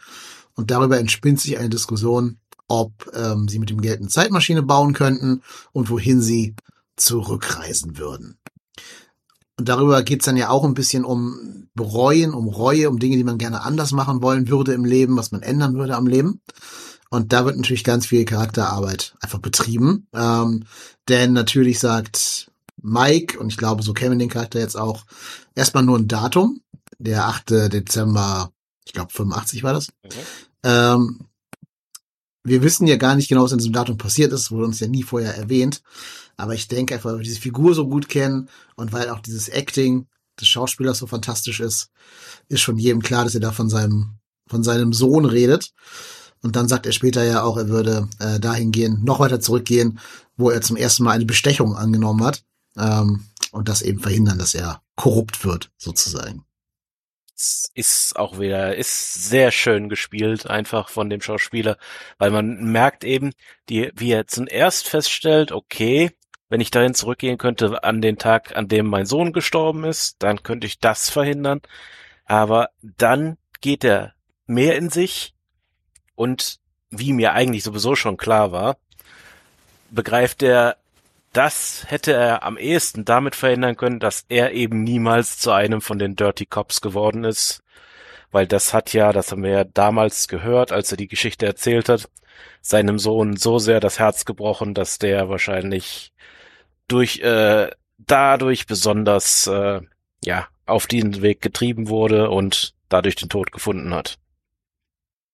[0.56, 4.94] Und darüber entspinnt sich eine Diskussion, ob ähm, sie mit dem Geld eine Zeitmaschine bauen
[4.94, 6.56] könnten und wohin sie
[6.98, 8.38] zurückreisen würden.
[9.58, 13.24] Und darüber geht's dann ja auch ein bisschen um Bereuen, um Reue, um Dinge, die
[13.24, 16.42] man gerne anders machen wollen würde im Leben, was man ändern würde am Leben.
[17.10, 20.08] Und da wird natürlich ganz viel Charakterarbeit einfach betrieben.
[20.14, 20.66] Ähm,
[21.08, 22.52] denn natürlich sagt
[22.82, 25.06] Mike, und ich glaube, so kennen wir den Charakter jetzt auch,
[25.56, 26.62] erstmal nur ein Datum,
[27.00, 27.50] der 8.
[27.74, 28.52] Dezember,
[28.86, 29.90] ich glaube 85 war das.
[30.04, 30.20] Okay.
[30.64, 31.20] Ähm,
[32.44, 34.88] wir wissen ja gar nicht genau, was in diesem Datum passiert ist, wurde uns ja
[34.88, 35.82] nie vorher erwähnt.
[36.38, 39.50] Aber ich denke einfach, weil wir diese Figur so gut kennen und weil auch dieses
[39.50, 40.08] Acting
[40.40, 41.90] des Schauspielers so fantastisch ist,
[42.48, 45.74] ist schon jedem klar, dass er da von seinem, von seinem Sohn redet.
[46.42, 50.00] Und dann sagt er später ja auch, er würde äh, dahin gehen, noch weiter zurückgehen,
[50.38, 52.44] wo er zum ersten Mal eine Bestechung angenommen hat
[52.78, 56.46] ähm, und das eben verhindern, dass er korrupt wird, sozusagen.
[57.74, 61.78] Ist auch wieder, ist sehr schön gespielt, einfach von dem Schauspieler,
[62.18, 63.32] weil man merkt eben,
[63.70, 66.12] die, wie er zuerst feststellt, okay,
[66.50, 70.44] wenn ich dahin zurückgehen könnte an den Tag, an dem mein Sohn gestorben ist, dann
[70.44, 71.62] könnte ich das verhindern.
[72.26, 74.14] Aber dann geht er
[74.46, 75.34] mehr in sich
[76.20, 76.60] und
[76.90, 78.76] wie mir eigentlich sowieso schon klar war,
[79.90, 80.76] begreift er,
[81.32, 85.98] das hätte er am ehesten damit verhindern können, dass er eben niemals zu einem von
[85.98, 87.64] den Dirty Cops geworden ist.
[88.32, 91.88] Weil das hat ja, das haben wir ja damals gehört, als er die Geschichte erzählt
[91.88, 92.10] hat,
[92.62, 96.12] seinem Sohn so sehr das Herz gebrochen, dass der wahrscheinlich
[96.90, 99.80] durch äh, dadurch besonders äh,
[100.26, 104.20] ja auf diesen Weg getrieben wurde und dadurch den Tod gefunden hat.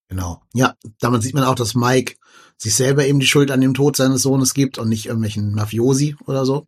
[0.07, 0.41] Genau.
[0.53, 2.15] Ja, damit sieht man auch, dass Mike
[2.57, 6.15] sich selber eben die Schuld an dem Tod seines Sohnes gibt und nicht irgendwelchen Mafiosi
[6.25, 6.67] oder so,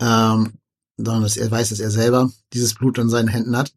[0.00, 0.54] ähm,
[0.96, 3.72] sondern dass er weiß, dass er selber dieses Blut in seinen Händen hat.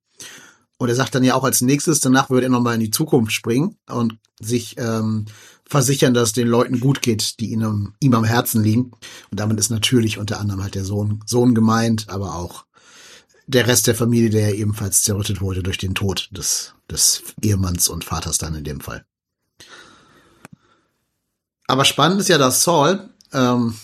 [0.78, 3.32] Und er sagt dann ja auch als nächstes, danach würde er nochmal in die Zukunft
[3.32, 5.26] springen und sich ähm,
[5.66, 8.92] versichern, dass es den Leuten gut geht, die ihm, ihm am Herzen liegen.
[9.32, 12.66] Und damit ist natürlich unter anderem halt der Sohn, Sohn gemeint, aber auch
[13.48, 17.88] der Rest der Familie, der ja ebenfalls zerrüttet wurde durch den Tod des, des Ehemanns
[17.90, 19.06] und Vaters dann in dem Fall.
[21.68, 23.76] Aber spannend ist ja, dass Saul, ähm,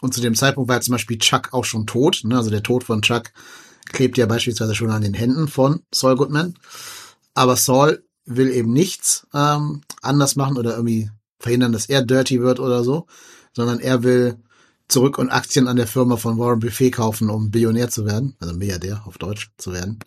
[0.00, 2.36] und zu dem Zeitpunkt war ja zum Beispiel Chuck auch schon tot, ne?
[2.36, 3.32] also der Tod von Chuck
[3.86, 6.54] klebt ja beispielsweise schon an den Händen von Saul Goodman.
[7.34, 12.60] Aber Saul will eben nichts ähm, anders machen oder irgendwie verhindern, dass er dirty wird
[12.60, 13.06] oder so,
[13.54, 14.38] sondern er will
[14.88, 18.54] zurück und Aktien an der Firma von Warren Buffet kaufen, um Billionär zu werden, also
[18.54, 19.98] Milliardär auf Deutsch zu werden.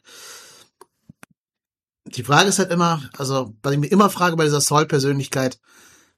[2.06, 5.60] Die Frage ist halt immer, also was ich mir immer frage bei dieser Saul-Persönlichkeit,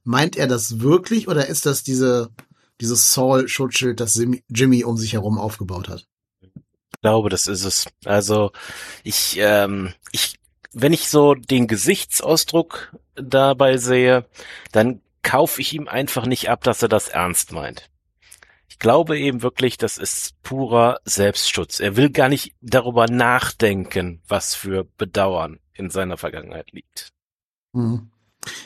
[0.03, 2.29] meint er das wirklich oder ist das diese,
[2.81, 6.07] dieses Saul-Schutzschild, das Jimmy um sich herum aufgebaut hat.
[6.41, 7.85] Ich glaube, das ist es.
[8.05, 8.51] Also
[9.03, 10.39] ich, ähm, ich,
[10.71, 14.25] wenn ich so den Gesichtsausdruck dabei sehe,
[14.71, 17.89] dann kaufe ich ihm einfach nicht ab, dass er das ernst meint.
[18.83, 21.79] Ich glaube eben wirklich, das ist purer Selbstschutz.
[21.79, 27.13] Er will gar nicht darüber nachdenken, was für Bedauern in seiner Vergangenheit liegt.
[27.71, 28.11] Mhm.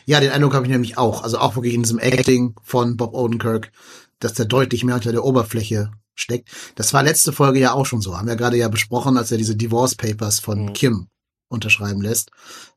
[0.07, 1.22] Ja, den Eindruck habe ich nämlich auch.
[1.22, 3.72] Also auch wirklich in diesem Acting von Bob Odenkirk,
[4.18, 6.49] dass der deutlich mehr unter der Oberfläche steckt.
[6.74, 8.18] Das war letzte Folge ja auch schon so.
[8.18, 10.74] Haben wir gerade ja besprochen, als er diese Divorce Papers von mhm.
[10.74, 11.09] Kim
[11.47, 12.32] unterschreiben lässt.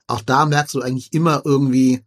[0.09, 2.05] Auch da merkst du eigentlich immer irgendwie,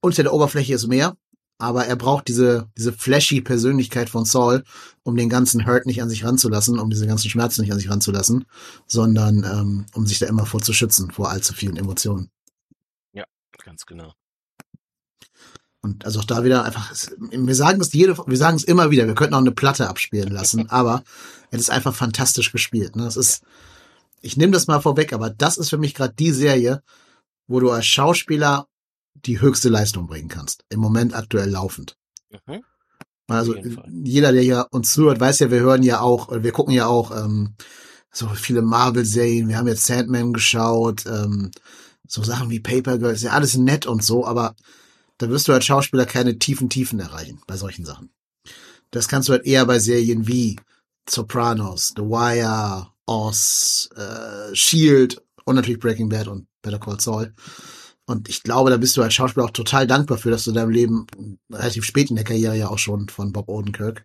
[0.00, 1.16] unter der Oberfläche ist mehr,
[1.58, 4.64] aber er braucht diese, diese flashy Persönlichkeit von Saul,
[5.02, 7.90] um den ganzen Hurt nicht an sich ranzulassen, um diese ganzen Schmerzen nicht an sich
[7.90, 8.44] ranzulassen,
[8.86, 12.30] sondern ähm, um sich da immer vor zu schützen, vor allzu vielen Emotionen.
[13.12, 13.24] Ja,
[13.64, 14.12] ganz genau.
[15.80, 19.06] Und also auch da wieder einfach, wir sagen es jede, wir sagen es immer wieder,
[19.06, 21.04] wir könnten auch eine Platte abspielen lassen, aber
[21.50, 22.96] es ist einfach fantastisch gespielt.
[22.96, 23.04] Ne?
[23.04, 23.42] Das ist,
[24.22, 26.82] ich nehme das mal vorweg, aber das ist für mich gerade die Serie,
[27.46, 28.66] wo du als Schauspieler
[29.26, 30.64] die höchste Leistung bringen kannst.
[30.68, 31.96] Im Moment aktuell laufend.
[32.30, 32.62] Mhm.
[33.26, 33.54] Also
[33.88, 37.10] jeder, der hier uns zuhört, weiß ja, wir hören ja auch, wir gucken ja auch
[37.10, 37.54] ähm,
[38.12, 39.48] so viele Marvel-Serien.
[39.48, 41.50] Wir haben jetzt Sandman geschaut, ähm,
[42.06, 44.54] so Sachen wie Paper Girls, ja alles nett und so, aber
[45.18, 48.10] da wirst du als Schauspieler keine tiefen Tiefen erreichen bei solchen Sachen.
[48.90, 50.56] Das kannst du halt eher bei Serien wie
[51.08, 57.34] Sopranos, The Wire, Oz, äh, Shield und natürlich Breaking Bad und Better Call Saul.
[58.06, 60.56] Und ich glaube, da bist du als Schauspieler auch total dankbar für, dass du in
[60.56, 61.06] deinem Leben
[61.50, 64.04] relativ spät in der Karriere ja auch schon von Bob Odenkirk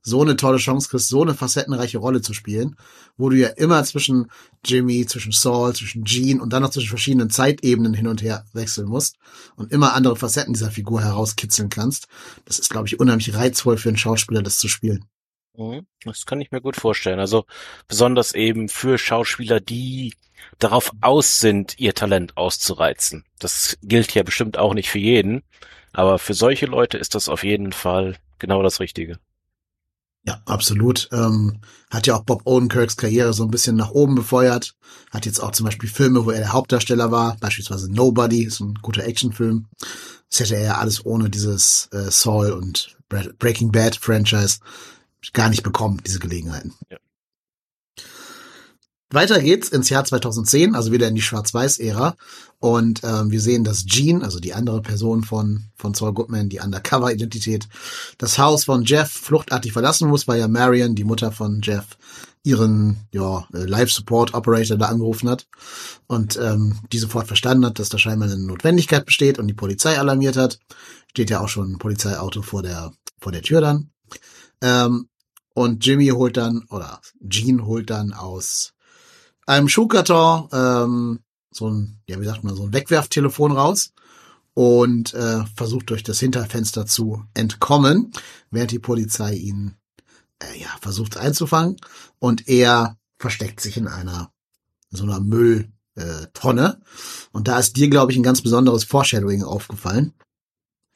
[0.00, 2.76] so eine tolle Chance kriegst, so eine facettenreiche Rolle zu spielen,
[3.16, 4.30] wo du ja immer zwischen
[4.64, 8.86] Jimmy, zwischen Saul, zwischen Gene und dann noch zwischen verschiedenen Zeitebenen hin und her wechseln
[8.86, 9.16] musst
[9.56, 12.08] und immer andere Facetten dieser Figur herauskitzeln kannst.
[12.46, 15.06] Das ist, glaube ich, unheimlich reizvoll für einen Schauspieler, das zu spielen.
[15.56, 15.86] Mhm.
[16.04, 17.20] Das kann ich mir gut vorstellen.
[17.20, 17.44] Also
[17.88, 20.14] besonders eben für Schauspieler, die
[20.58, 23.24] darauf aus sind, ihr Talent auszureizen.
[23.38, 25.42] Das gilt ja bestimmt auch nicht für jeden,
[25.92, 29.18] aber für solche Leute ist das auf jeden Fall genau das Richtige.
[30.26, 31.08] Ja, absolut.
[31.12, 34.74] Ähm, hat ja auch Bob Odenkirks Karriere so ein bisschen nach oben befeuert.
[35.10, 38.74] Hat jetzt auch zum Beispiel Filme, wo er der Hauptdarsteller war, beispielsweise Nobody, ist ein
[38.80, 39.66] guter Actionfilm.
[40.30, 42.96] Das hätte er ja alles ohne dieses äh, Saul und
[43.38, 44.60] Breaking Bad Franchise
[45.32, 46.74] gar nicht bekommen, diese Gelegenheiten.
[46.90, 46.98] Ja.
[49.14, 52.16] Weiter geht's ins Jahr 2010, also wieder in die Schwarz-Weiß-Ära.
[52.58, 56.60] Und ähm, wir sehen, dass Jean, also die andere Person von, von Saul Goodman, die
[56.60, 57.68] Undercover-Identität,
[58.18, 61.96] das Haus von Jeff fluchtartig verlassen muss, weil ja Marion, die Mutter von Jeff,
[62.42, 65.46] ihren ja, Live-Support-Operator da angerufen hat
[66.06, 69.98] und ähm, die sofort verstanden hat, dass da scheinbar eine Notwendigkeit besteht und die Polizei
[69.98, 70.58] alarmiert hat.
[71.10, 73.90] Steht ja auch schon ein Polizeiauto vor der, vor der Tür dann.
[74.60, 75.08] Ähm,
[75.54, 78.74] und Jimmy holt dann, oder Jean holt dann aus
[79.46, 83.92] einem Schuhkarton ähm, so ein, ja, wie sagt man, so ein Wegwerftelefon raus
[84.54, 88.12] und äh, versucht durch das Hinterfenster zu entkommen,
[88.50, 89.76] während die Polizei ihn
[90.40, 91.76] äh, ja versucht einzufangen
[92.18, 94.30] und er versteckt sich in einer
[94.90, 96.80] so einer Mülltonne.
[97.32, 100.14] Und da ist dir, glaube ich, ein ganz besonderes Foreshadowing aufgefallen.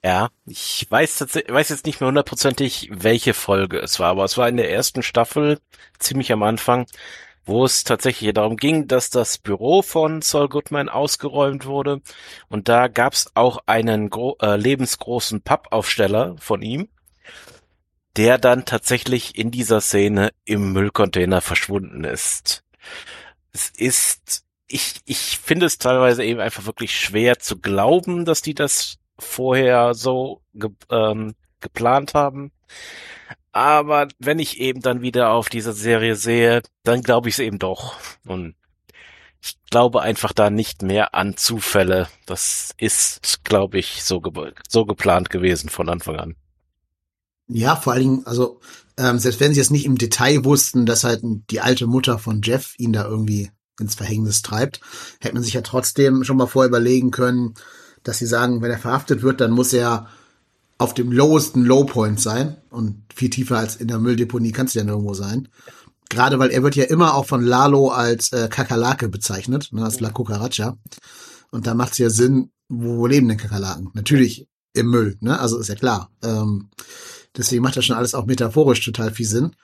[0.04, 4.38] Ja, ich weiß tatsächlich, weiß jetzt nicht mehr hundertprozentig, welche Folge es war, aber es
[4.38, 5.58] war in der ersten Staffel,
[5.98, 6.86] ziemlich am Anfang,
[7.44, 12.00] wo es tatsächlich darum ging, dass das Büro von Saul Goodman ausgeräumt wurde.
[12.48, 16.88] Und da gab es auch einen äh, lebensgroßen Pappaufsteller von ihm,
[18.16, 22.64] der dann tatsächlich in dieser Szene im Müllcontainer verschwunden ist.
[23.52, 28.54] Es ist, ich, ich finde es teilweise eben einfach wirklich schwer zu glauben, dass die
[28.54, 32.52] das vorher so ge ähm, geplant haben.
[33.52, 37.58] Aber wenn ich eben dann wieder auf diese Serie sehe, dann glaube ich es eben
[37.58, 37.96] doch.
[38.26, 38.54] Und
[39.40, 42.08] ich glaube einfach da nicht mehr an Zufälle.
[42.26, 46.34] Das ist, glaube ich, so, ge so geplant gewesen von Anfang an.
[47.48, 48.60] Ja, vor allen Dingen, also
[48.98, 52.42] ähm, selbst wenn sie es nicht im Detail wussten, dass halt die alte Mutter von
[52.42, 53.50] Jeff ihn da irgendwie
[53.80, 54.80] ins Verhängnis treibt,
[55.20, 57.54] hätte man sich ja trotzdem schon mal vorher überlegen können,
[58.02, 60.08] dass sie sagen, wenn er verhaftet wird, dann muss er
[60.78, 64.84] auf dem lowesten Lowpoint sein und viel tiefer als in der Mülldeponie kannst du ja
[64.84, 65.48] nirgendwo sein.
[66.08, 70.00] Gerade weil er wird ja immer auch von Lalo als äh, Kakerlake bezeichnet, ne, als
[70.00, 70.78] La Cucaracha.
[71.50, 73.90] Und da macht es ja Sinn, wo, wo leben denn Kakerlaken?
[73.94, 75.38] Natürlich im Müll, ne?
[75.38, 76.10] Also ist ja klar.
[76.22, 76.68] Ähm,
[77.36, 79.54] deswegen macht das schon alles auch metaphorisch total viel Sinn.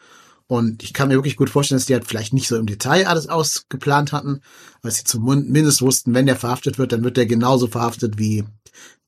[0.47, 3.07] Und ich kann mir wirklich gut vorstellen, dass die halt vielleicht nicht so im Detail
[3.07, 4.41] alles ausgeplant hatten,
[4.83, 8.45] weil sie zumindest wussten, wenn der verhaftet wird, dann wird der genauso verhaftet wie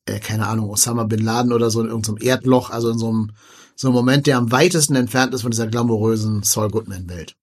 [0.06, 3.32] äh, keine Ahnung, Osama Bin Laden oder so in irgendeinem Erdloch, also in so einem,
[3.74, 7.36] so einem Moment, der am weitesten entfernt ist von dieser glamourösen Saul Goodman-Welt.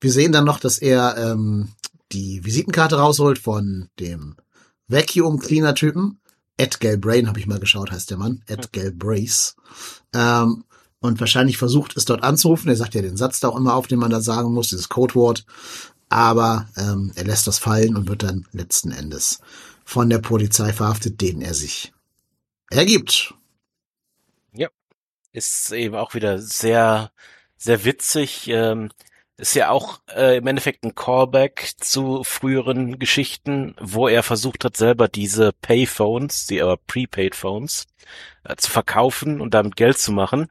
[0.00, 1.70] Wir sehen dann noch, dass er ähm,
[2.12, 4.36] die Visitenkarte rausholt von dem
[4.88, 6.20] Vacuum Cleaner Typen.
[6.56, 8.42] Ed Galbrain habe ich mal geschaut, heißt der Mann.
[8.46, 9.56] Ed Galbrace.
[10.14, 10.64] Ähm,
[11.00, 12.68] und wahrscheinlich versucht es dort anzurufen.
[12.68, 14.88] Er sagt ja den Satz da auch immer auf, den man da sagen muss, dieses
[14.88, 15.44] Codewort.
[16.08, 19.40] Aber ähm, er lässt das fallen und wird dann letzten Endes
[19.84, 21.92] von der Polizei verhaftet, denen er sich
[22.70, 23.34] ergibt.
[24.52, 24.68] Ja,
[25.32, 27.12] ist eben auch wieder sehr,
[27.56, 28.48] sehr witzig.
[28.48, 28.90] Ähm,
[29.38, 34.76] ist ja auch äh, im Endeffekt ein Callback zu früheren Geschichten, wo er versucht hat,
[34.76, 37.86] selber diese Payphones, die aber Prepaid Phones,
[38.44, 40.48] äh, zu verkaufen und damit Geld zu machen.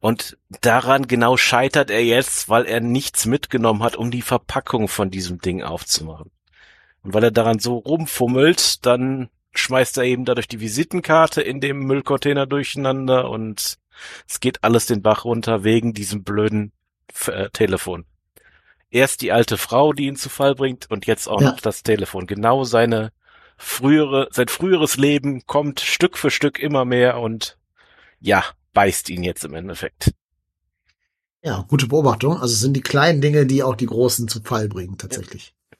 [0.00, 5.10] Und daran genau scheitert er jetzt, weil er nichts mitgenommen hat, um die Verpackung von
[5.10, 6.30] diesem Ding aufzumachen.
[7.02, 11.80] Und weil er daran so rumfummelt, dann schmeißt er eben dadurch die Visitenkarte in dem
[11.80, 13.78] Müllcontainer durcheinander und
[14.28, 16.72] es geht alles den Bach runter wegen diesem blöden
[17.26, 18.04] äh, Telefon.
[18.90, 21.50] Erst die alte Frau, die ihn zu Fall bringt und jetzt auch ja.
[21.50, 22.26] noch das Telefon.
[22.26, 23.12] Genau seine
[23.56, 27.58] frühere, sein früheres Leben kommt Stück für Stück immer mehr und
[28.20, 30.14] ja, beißt ihn jetzt im Endeffekt.
[31.42, 32.40] Ja, gute Beobachtung.
[32.40, 35.54] Also es sind die kleinen Dinge, die auch die großen zu Fall bringen, tatsächlich.
[35.70, 35.78] Ja.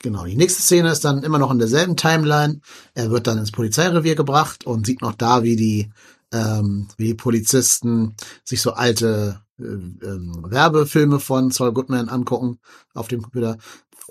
[0.00, 0.24] Genau.
[0.24, 2.60] Die nächste Szene ist dann immer noch in derselben Timeline.
[2.94, 5.90] Er wird dann ins Polizeirevier gebracht und sieht noch da, wie die,
[6.32, 12.58] ähm, wie die Polizisten sich so alte äh, ähm, Werbefilme von Saul Goodman angucken
[12.94, 13.58] auf dem Computer.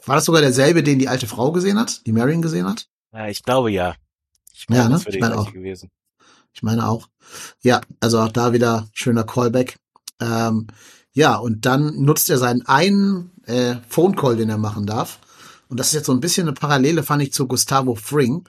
[0.05, 2.87] War das sogar derselbe, den die alte Frau gesehen hat, die Marion gesehen hat?
[3.13, 3.95] Ja, ich glaube ja.
[4.53, 4.95] Ich meine, ja, ne?
[4.95, 5.51] das wäre ich meine auch.
[5.51, 5.91] gewesen.
[6.53, 7.07] Ich meine auch.
[7.61, 9.77] Ja, also auch da wieder schöner Callback.
[10.19, 10.67] Ähm,
[11.11, 15.19] ja, und dann nutzt er seinen einen äh, Phone Call, den er machen darf.
[15.67, 18.47] Und das ist jetzt so ein bisschen eine Parallele, fand ich, zu Gustavo Fring.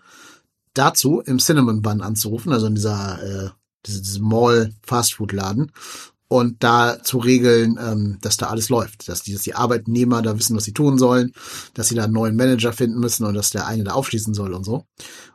[0.74, 3.50] Dazu im Cinnamon Bun anzurufen, also in dieser, äh,
[3.86, 5.72] diese, diesem Mall Fastfood Laden
[6.28, 10.38] und da zu regeln, ähm, dass da alles läuft, dass die, dass die Arbeitnehmer da
[10.38, 11.32] wissen, was sie tun sollen,
[11.74, 14.52] dass sie da einen neuen Manager finden müssen und dass der eine da aufschließen soll
[14.52, 14.84] und so.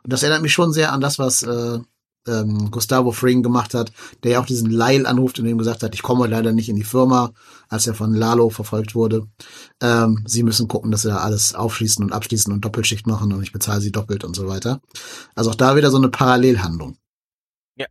[0.02, 1.80] Und das erinnert mich schon sehr an das, was äh,
[2.26, 3.92] ähm, Gustavo Fring gemacht hat,
[4.22, 6.76] der ja auch diesen Lyle anruft und ihm gesagt hat, ich komme leider nicht in
[6.76, 7.32] die Firma,
[7.68, 9.26] als er von Lalo verfolgt wurde.
[9.82, 13.42] Ähm, sie müssen gucken, dass sie da alles aufschließen und abschließen und Doppelschicht machen und
[13.42, 14.80] ich bezahle sie doppelt und so weiter.
[15.34, 16.96] Also auch da wieder so eine Parallelhandlung.
[17.76, 17.86] Ja,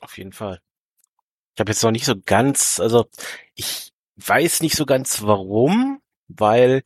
[0.00, 0.60] auf jeden Fall.
[1.60, 3.04] Ich habe jetzt noch nicht so ganz, also
[3.54, 6.82] ich weiß nicht so ganz warum, weil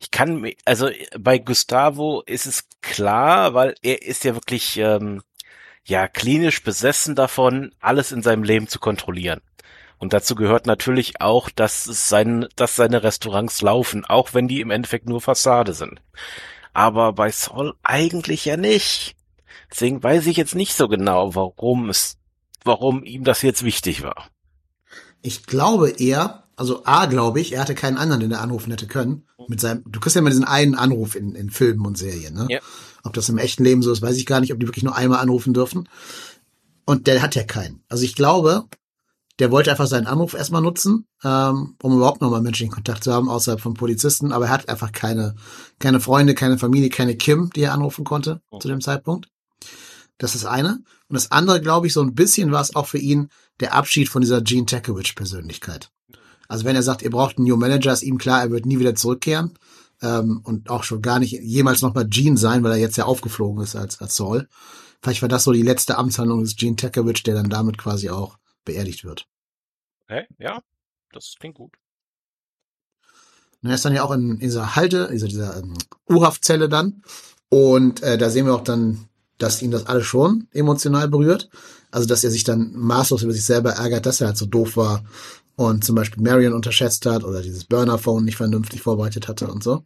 [0.00, 0.88] ich kann, also
[1.20, 5.20] bei Gustavo ist es klar, weil er ist ja wirklich ähm,
[5.84, 9.42] ja klinisch besessen davon, alles in seinem Leben zu kontrollieren.
[9.98, 14.62] Und dazu gehört natürlich auch, dass es sein, dass seine Restaurants laufen, auch wenn die
[14.62, 16.00] im Endeffekt nur Fassade sind.
[16.72, 19.16] Aber bei Saul eigentlich ja nicht.
[19.70, 22.16] Deswegen weiß ich jetzt nicht so genau, warum es
[22.64, 24.28] warum ihm das jetzt wichtig war.
[25.22, 28.86] Ich glaube eher, also A, glaube ich, er hatte keinen anderen, den er anrufen hätte
[28.86, 29.26] können.
[29.48, 32.46] Mit seinem, du kriegst ja immer diesen einen Anruf in, in Filmen und Serien, ne?
[32.48, 32.60] Ja.
[33.02, 34.96] Ob das im echten Leben so ist, weiß ich gar nicht, ob die wirklich nur
[34.96, 35.88] einmal anrufen dürfen.
[36.86, 37.82] Und der hat ja keinen.
[37.88, 38.64] Also ich glaube,
[39.38, 43.28] der wollte einfach seinen Anruf erstmal nutzen, ähm, um überhaupt nochmal menschlichen Kontakt zu haben,
[43.28, 44.32] außerhalb von Polizisten.
[44.32, 45.34] Aber er hat einfach keine,
[45.78, 48.62] keine Freunde, keine Familie, keine Kim, die er anrufen konnte okay.
[48.62, 49.28] zu dem Zeitpunkt.
[50.18, 50.82] Das ist eine.
[51.08, 53.28] Und das andere, glaube ich, so ein bisschen war es auch für ihn
[53.60, 55.90] der Abschied von dieser Gene Tekowicz-Persönlichkeit.
[56.48, 58.78] Also wenn er sagt, ihr braucht einen New Manager, ist ihm klar, er wird nie
[58.78, 59.58] wieder zurückkehren
[60.02, 63.62] ähm, und auch schon gar nicht jemals nochmal Gene sein, weil er jetzt ja aufgeflogen
[63.62, 64.48] ist als, als Saul.
[65.02, 68.38] Vielleicht war das so die letzte Amtshandlung des Gene Tekowicz, der dann damit quasi auch
[68.64, 69.26] beerdigt wird.
[70.04, 70.62] Okay, ja,
[71.12, 71.74] das klingt gut.
[73.62, 75.74] Und er ist dann ja auch in, in dieser Halte, dieser, dieser ähm,
[76.08, 77.02] U-Haftzelle dann.
[77.48, 79.08] Und äh, da sehen wir auch dann
[79.38, 81.48] dass ihn das alles schon emotional berührt.
[81.90, 84.76] Also, dass er sich dann maßlos über sich selber ärgert, dass er halt so doof
[84.76, 85.04] war
[85.56, 89.84] und zum Beispiel Marion unterschätzt hat oder dieses Burner-Phone nicht vernünftig vorbereitet hatte und so.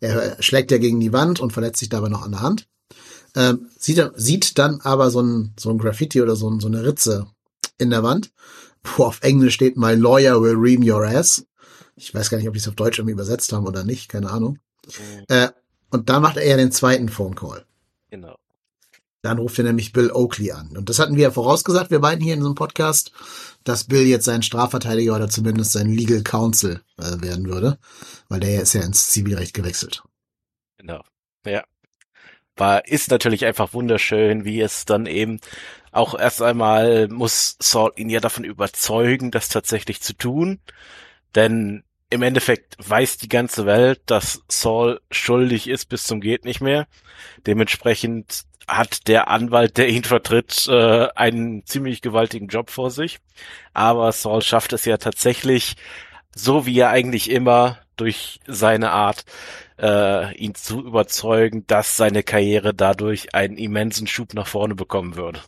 [0.00, 2.66] Er schlägt ja gegen die Wand und verletzt sich dabei noch an der Hand.
[3.34, 6.84] Ähm, sieht, sieht dann aber so ein, so ein Graffiti oder so, ein, so eine
[6.84, 7.26] Ritze
[7.78, 8.30] in der Wand,
[8.82, 11.44] wo auf Englisch steht, My lawyer will ream your ass.
[11.94, 14.30] Ich weiß gar nicht, ob die es auf Deutsch irgendwie übersetzt haben oder nicht, keine
[14.30, 14.58] Ahnung.
[14.86, 15.24] Mhm.
[15.28, 15.48] Äh,
[15.90, 17.64] und da macht er ja den zweiten Phone Call.
[18.10, 18.34] Genau.
[19.22, 20.76] Dann ruft er nämlich Bill Oakley an.
[20.76, 23.12] Und das hatten wir ja vorausgesagt, wir beiden hier in diesem Podcast,
[23.64, 27.78] dass Bill jetzt sein Strafverteidiger oder zumindest sein Legal Counsel äh, werden würde,
[28.28, 30.02] weil der ist ja ins Zivilrecht gewechselt.
[30.76, 31.02] Genau.
[31.46, 31.64] Ja.
[32.56, 35.40] War, ist natürlich einfach wunderschön, wie es dann eben
[35.92, 40.58] auch erst einmal muss Saul ihn ja davon überzeugen, das tatsächlich zu tun.
[41.34, 46.60] Denn im Endeffekt weiß die ganze Welt, dass Saul schuldig ist bis zum geht nicht
[46.60, 46.86] mehr.
[47.46, 48.44] Dementsprechend
[48.76, 53.18] hat der Anwalt, der ihn vertritt, äh, einen ziemlich gewaltigen Job vor sich.
[53.74, 55.76] Aber Saul schafft es ja tatsächlich,
[56.34, 59.24] so wie er eigentlich immer durch seine Art,
[59.78, 65.40] äh, ihn zu überzeugen, dass seine Karriere dadurch einen immensen Schub nach vorne bekommen würde.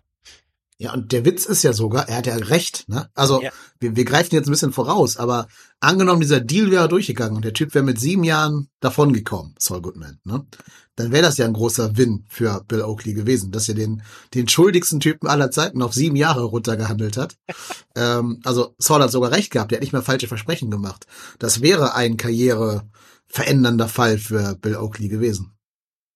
[0.85, 3.09] Ja, und der Witz ist ja sogar, er hat ja recht, ne?
[3.14, 3.51] Also, ja.
[3.80, 5.49] wir, wir greifen jetzt ein bisschen voraus, aber
[5.80, 10.18] angenommen, dieser Deal wäre durchgegangen und der Typ wäre mit sieben Jahren davongekommen, Saul Goodman,
[10.24, 10.47] ne?
[10.95, 14.03] Dann wäre das ja ein großer Win für Bill Oakley gewesen, dass er den,
[14.35, 17.39] den schuldigsten Typen aller Zeiten auf sieben Jahre runtergehandelt hat.
[17.97, 21.07] ähm, also, Saul hat sogar recht gehabt, der hat nicht mehr falsche Versprechen gemacht.
[21.39, 22.87] Das wäre ein Karriere
[23.26, 25.57] verändernder Fall für Bill Oakley gewesen.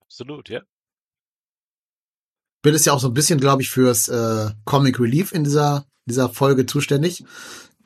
[0.02, 0.60] Absolut, ja.
[2.68, 5.86] Bill ist ja auch so ein bisschen, glaube ich, fürs äh, Comic Relief in dieser,
[6.04, 7.24] dieser Folge zuständig.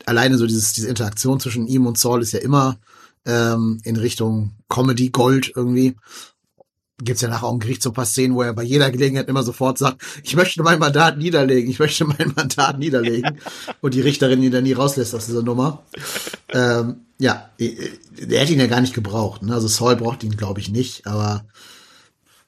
[0.05, 2.79] Alleine so dieses, diese Interaktion zwischen ihm und Saul ist ja immer
[3.25, 5.95] ähm, in Richtung Comedy Gold irgendwie.
[7.01, 9.29] Gibt's ja nachher auch im Gericht so ein paar Szenen, wo er bei jeder Gelegenheit
[9.29, 13.39] immer sofort sagt, ich möchte mein Mandat niederlegen, ich möchte mein Mandat niederlegen.
[13.79, 15.81] und die Richterin ihn dann nie rauslässt aus dieser Nummer.
[16.49, 19.43] Ähm, ja, der hätte ihn ja gar nicht gebraucht.
[19.43, 19.53] Ne?
[19.53, 21.45] Also Saul braucht ihn, glaube ich, nicht, aber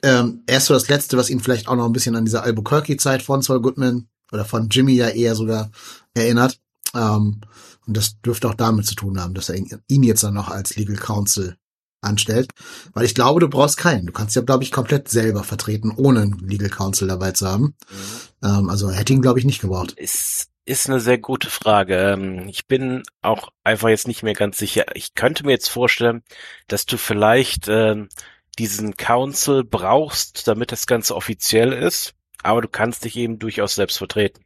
[0.05, 2.43] ähm, er ist so das Letzte, was ihn vielleicht auch noch ein bisschen an diese
[2.43, 5.71] Albuquerque-Zeit von Saul Goodman oder von Jimmy ja eher sogar
[6.13, 6.59] erinnert.
[6.93, 7.41] Ähm,
[7.87, 10.75] und das dürfte auch damit zu tun haben, dass er ihn jetzt dann noch als
[10.75, 11.57] Legal Counsel
[12.01, 12.51] anstellt.
[12.93, 14.05] Weil ich glaube, du brauchst keinen.
[14.05, 17.63] Du kannst ja, glaube ich, komplett selber vertreten, ohne einen Legal Counsel dabei zu haben.
[17.63, 18.47] Mhm.
[18.47, 19.93] Ähm, also hätte ihn, glaube ich, nicht gebraucht.
[19.93, 21.95] Ist, ist eine sehr gute Frage.
[21.95, 24.85] Ähm, ich bin auch einfach jetzt nicht mehr ganz sicher.
[24.93, 26.21] Ich könnte mir jetzt vorstellen,
[26.67, 28.07] dass du vielleicht ähm,
[28.55, 33.97] diesen Council brauchst, damit das Ganze offiziell ist, aber du kannst dich eben durchaus selbst
[33.97, 34.43] vertreten.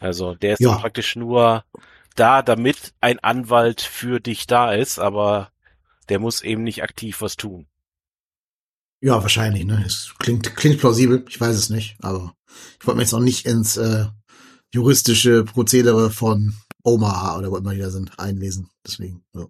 [0.00, 0.76] Also der ist ja.
[0.76, 1.64] praktisch nur
[2.14, 5.50] da, damit ein Anwalt für dich da ist, aber
[6.08, 7.66] der muss eben nicht aktiv was tun.
[9.00, 9.82] Ja, wahrscheinlich, ne?
[9.86, 12.34] Es klingt, klingt plausibel, ich weiß es nicht, aber
[12.80, 14.06] ich wollte mir jetzt auch nicht ins äh,
[14.72, 18.68] juristische Prozedere von Omaha oder wo immer die da sind, einlesen.
[18.84, 19.46] Deswegen, ja.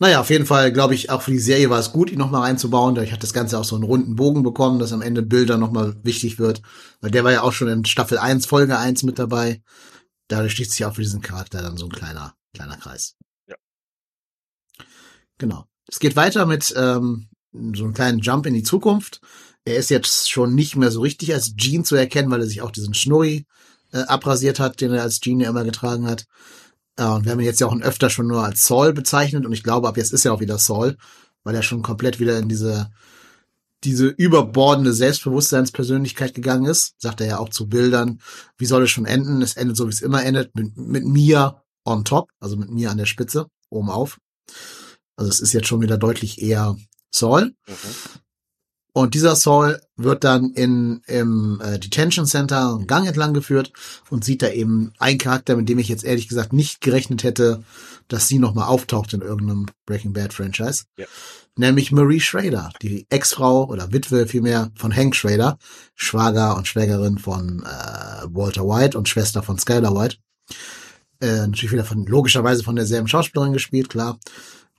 [0.00, 2.42] Naja, auf jeden Fall, glaube ich, auch für die Serie war es gut, ihn nochmal
[2.42, 2.94] reinzubauen.
[2.94, 5.96] Dadurch hat das Ganze auch so einen runden Bogen bekommen, dass am Ende Bilder nochmal
[6.04, 6.62] wichtig wird.
[7.00, 9.60] Weil der war ja auch schon in Staffel 1, Folge 1 mit dabei.
[10.28, 13.16] Dadurch schließt sich auch für diesen Charakter dann so ein kleiner, kleiner Kreis.
[13.48, 13.56] Ja.
[15.38, 15.64] Genau.
[15.88, 19.20] Es geht weiter mit ähm, so einem kleinen Jump in die Zukunft.
[19.64, 22.62] Er ist jetzt schon nicht mehr so richtig als Gene zu erkennen, weil er sich
[22.62, 23.46] auch diesen Schnurri
[23.92, 26.26] äh, abrasiert hat, den er als Gene ja immer getragen hat.
[26.98, 29.52] Ja, und wir haben ihn jetzt ja auch öfter schon nur als Saul bezeichnet und
[29.52, 30.96] ich glaube, ab jetzt ist er auch wieder Saul,
[31.44, 32.90] weil er schon komplett wieder in diese,
[33.84, 36.94] diese überbordende Selbstbewusstseinspersönlichkeit gegangen ist.
[36.98, 38.20] Sagt er ja auch zu Bildern.
[38.56, 39.42] Wie soll es schon enden?
[39.42, 42.90] Es endet so, wie es immer endet, mit, mit mir on top, also mit mir
[42.90, 44.18] an der Spitze, oben auf.
[45.16, 46.76] Also es ist jetzt schon wieder deutlich eher
[47.12, 47.54] Saul.
[47.66, 47.74] Mhm.
[48.98, 53.72] Und dieser Saul wird dann in, im äh, Detention Center einen Gang entlang geführt
[54.10, 57.62] und sieht da eben einen Charakter, mit dem ich jetzt ehrlich gesagt nicht gerechnet hätte,
[58.08, 60.86] dass sie nochmal auftaucht in irgendeinem Breaking Bad Franchise.
[60.96, 61.06] Ja.
[61.54, 65.58] Nämlich Marie Schrader, die Ex-Frau oder Witwe vielmehr von Hank Schrader,
[65.94, 70.16] Schwager und Schwägerin von äh, Walter White und Schwester von Skylar White.
[71.20, 74.18] Äh, natürlich wieder von, logischerweise von derselben Schauspielerin gespielt, klar.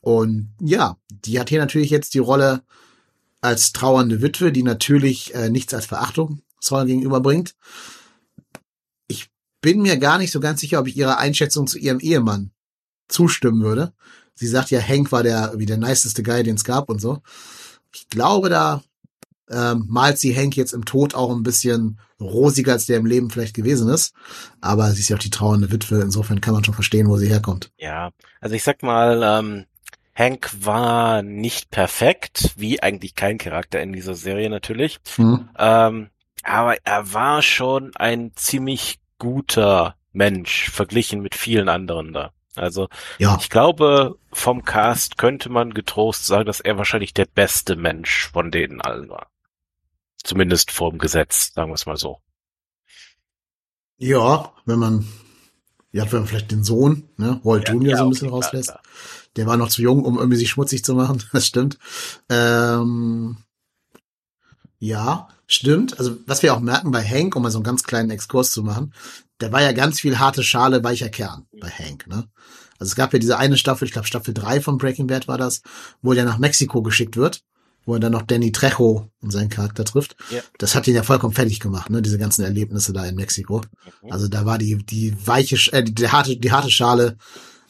[0.01, 2.63] Und ja, die hat hier natürlich jetzt die Rolle
[3.41, 7.55] als trauernde Witwe, die natürlich äh, nichts als Verachtung Saul gegenüberbringt.
[9.07, 9.29] Ich
[9.61, 12.51] bin mir gar nicht so ganz sicher, ob ich ihrer Einschätzung zu ihrem Ehemann
[13.07, 13.93] zustimmen würde.
[14.35, 17.21] Sie sagt ja, Hank war der wie der niceste Guy, den es gab und so.
[17.93, 18.83] Ich glaube, da
[19.49, 23.29] ähm, malt sie Hank jetzt im Tod auch ein bisschen rosiger, als der im Leben
[23.29, 24.13] vielleicht gewesen ist.
[24.61, 26.01] Aber sie ist ja auch die trauernde Witwe.
[26.01, 27.71] Insofern kann man schon verstehen, wo sie herkommt.
[27.77, 29.65] Ja, also ich sag mal, ähm,
[30.19, 34.99] Hank war nicht perfekt, wie eigentlich kein Charakter in dieser Serie natürlich.
[35.17, 35.49] Mhm.
[35.57, 36.09] Ähm,
[36.43, 42.31] aber er war schon ein ziemlich guter Mensch, verglichen mit vielen anderen da.
[42.55, 43.37] Also ja.
[43.39, 48.51] ich glaube, vom Cast könnte man getrost sagen, dass er wahrscheinlich der beste Mensch von
[48.51, 49.27] denen allen war.
[50.23, 52.19] Zumindest vorm Gesetz, sagen wir es mal so.
[53.97, 55.07] Ja, wenn man,
[55.91, 58.69] ja, wenn man vielleicht den Sohn, ne, Walt ja, Junior ja, so ein bisschen rauslässt.
[58.69, 58.81] Klar,
[59.35, 61.23] der war noch zu jung, um irgendwie sich schmutzig zu machen.
[61.33, 61.77] Das stimmt.
[62.29, 63.37] Ähm,
[64.79, 65.97] ja, stimmt.
[65.99, 68.63] Also was wir auch merken bei Hank, um mal so einen ganz kleinen Exkurs zu
[68.63, 68.93] machen,
[69.41, 72.07] der war ja ganz viel harte Schale, weicher Kern bei Hank.
[72.07, 72.27] Ne?
[72.77, 75.37] Also es gab ja diese eine Staffel, ich glaube Staffel 3 von Breaking Bad war
[75.37, 75.61] das,
[76.01, 77.43] wo er nach Mexiko geschickt wird,
[77.89, 80.15] wo er dann noch Danny Trejo und seinen Charakter trifft.
[80.29, 80.41] Ja.
[80.59, 82.03] Das hat ihn ja vollkommen fertig gemacht, ne?
[82.03, 83.63] Diese ganzen Erlebnisse da in Mexiko.
[84.03, 84.11] Mhm.
[84.11, 87.17] Also da war die die weiche, äh, die, harte die harte Schale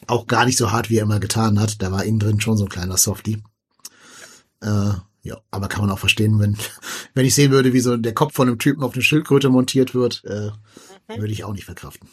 [0.06, 1.80] auch gar nicht so hart, wie er immer getan hat.
[1.80, 3.42] Da war innen drin schon so ein kleiner Softie.
[4.60, 4.92] Äh,
[5.22, 6.58] ja, aber kann man auch verstehen, wenn,
[7.14, 9.94] wenn ich sehen würde, wie so der Kopf von einem Typen auf eine Schildkröte montiert
[9.94, 10.50] wird, äh,
[11.08, 11.20] mhm.
[11.20, 12.10] würde ich auch nicht verkraften.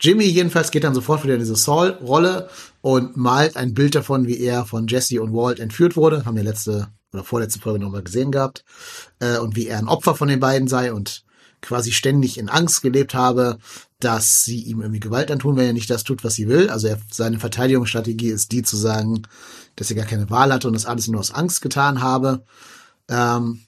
[0.00, 2.48] Jimmy jedenfalls geht dann sofort wieder in diese Saul-Rolle
[2.80, 6.24] und malt ein Bild davon, wie er von Jesse und Walt entführt wurde.
[6.24, 8.64] Haben wir letzte oder vorletzte Folge nochmal gesehen gehabt.
[9.18, 11.24] Äh, und wie er ein Opfer von den beiden sei und
[11.60, 13.58] quasi ständig in Angst gelebt habe,
[13.98, 16.70] dass sie ihm irgendwie Gewalt antun, wenn er nicht das tut, was sie will.
[16.70, 19.22] Also er, seine Verteidigungsstrategie ist die zu sagen,
[19.74, 22.44] dass er gar keine Wahl hatte und das alles nur aus Angst getan habe.
[23.08, 23.62] Ähm,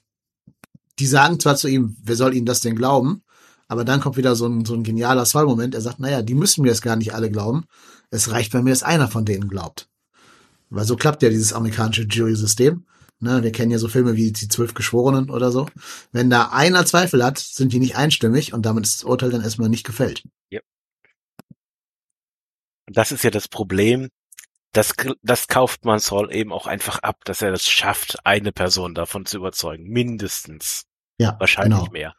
[0.99, 3.23] die sagen zwar zu ihm, wer soll ihnen das denn glauben?
[3.71, 5.73] Aber dann kommt wieder so ein, so ein genialer Zollmoment.
[5.75, 7.63] Er sagt, naja, die müssen mir das gar nicht alle glauben.
[8.09, 9.87] Es reicht, wenn mir es einer von denen glaubt.
[10.69, 12.85] Weil so klappt ja dieses amerikanische Jury-System.
[13.19, 15.69] Ne, wir kennen ja so Filme wie die Zwölf Geschworenen oder so.
[16.11, 19.41] Wenn da einer Zweifel hat, sind die nicht einstimmig und damit ist das Urteil dann
[19.41, 20.27] erstmal nicht gefällt.
[20.49, 20.59] Ja.
[22.87, 24.09] Das ist ja das Problem.
[24.73, 28.95] Das, das kauft man Saul eben auch einfach ab, dass er das schafft, eine Person
[28.95, 29.85] davon zu überzeugen.
[29.85, 30.83] Mindestens.
[31.17, 31.37] Ja.
[31.39, 31.91] Wahrscheinlich genau.
[31.93, 32.15] mehr.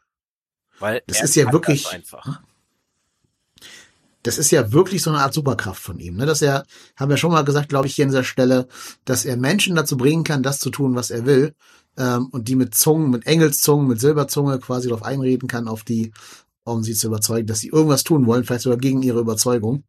[0.83, 1.87] Weil das ist ja wirklich.
[1.87, 2.41] einfach
[4.23, 6.15] das ist ja wirklich so eine Art Superkraft von ihm.
[6.15, 6.25] Ne?
[6.25, 6.65] Dass er,
[6.95, 8.67] haben wir schon mal gesagt, glaube ich, hier an dieser Stelle,
[9.05, 11.53] dass er Menschen dazu bringen kann, das zu tun, was er will.
[11.97, 16.13] Ähm, und die mit Zungen, mit Engelszungen, mit Silberzunge quasi darauf einreden kann, auf die,
[16.63, 19.83] um sie zu überzeugen, dass sie irgendwas tun wollen, vielleicht sogar gegen ihre Überzeugung.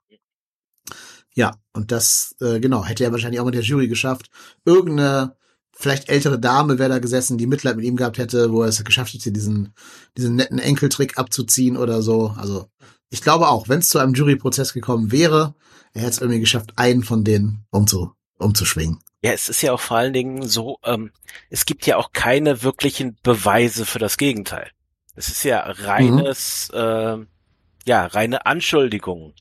[1.32, 4.30] Ja, und das, äh, genau, hätte er wahrscheinlich auch mit der Jury geschafft.
[4.64, 5.36] Irgendeine,
[5.77, 8.83] vielleicht ältere Dame wäre da gesessen, die Mitleid mit ihm gehabt hätte, wo er es
[8.85, 9.75] geschafft hätte, diesen,
[10.16, 12.35] diesen netten Enkeltrick abzuziehen oder so.
[12.37, 12.68] Also
[13.11, 15.55] ich glaube auch, wenn es zu einem Juryprozess gekommen wäre,
[15.93, 18.99] er hätte es irgendwie geschafft, einen von denen umzu, umzuschwingen.
[19.22, 21.11] Ja, es ist ja auch vor allen Dingen so, ähm,
[21.49, 24.70] es gibt ja auch keine wirklichen Beweise für das Gegenteil.
[25.14, 26.79] Es ist ja reines, mhm.
[26.79, 27.27] äh,
[27.87, 29.35] ja, reine Anschuldigung.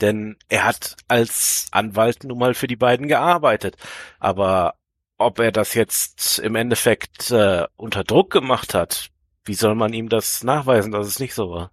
[0.00, 3.76] Denn er hat als Anwalt nun mal für die beiden gearbeitet.
[4.18, 4.74] Aber
[5.18, 9.10] ob er das jetzt im Endeffekt äh, unter Druck gemacht hat,
[9.44, 11.70] wie soll man ihm das nachweisen, dass es nicht so war?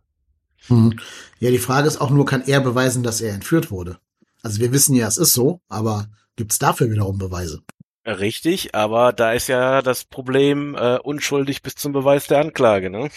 [0.67, 0.99] Hm.
[1.39, 3.97] Ja, die Frage ist auch nur, kann er beweisen, dass er entführt wurde?
[4.43, 7.61] Also wir wissen ja, es ist so, aber gibt es dafür wiederum Beweise?
[8.05, 13.09] Richtig, aber da ist ja das Problem äh, unschuldig bis zum Beweis der Anklage, ne?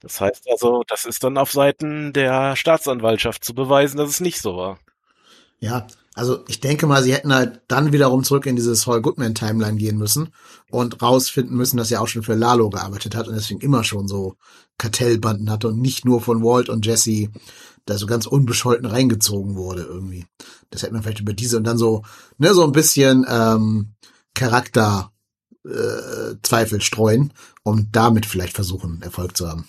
[0.00, 4.40] Das heißt also, das ist dann auf Seiten der Staatsanwaltschaft zu beweisen, dass es nicht
[4.40, 4.78] so war.
[5.60, 5.86] Ja,
[6.18, 9.76] also ich denke mal, sie hätten halt dann wiederum zurück in diese Saul Goodman Timeline
[9.76, 10.30] gehen müssen
[10.68, 14.08] und rausfinden müssen, dass er auch schon für Lalo gearbeitet hat und deswegen immer schon
[14.08, 14.34] so
[14.78, 17.28] Kartellbanden hatte und nicht nur von Walt und Jesse
[17.86, 20.26] da so ganz unbescholten reingezogen wurde irgendwie.
[20.70, 22.02] Das hätte man vielleicht über diese und dann so,
[22.36, 23.94] ne, so ein bisschen ähm,
[24.34, 25.12] Charakter
[25.64, 29.68] äh, Zweifel streuen, um damit vielleicht versuchen, Erfolg zu haben.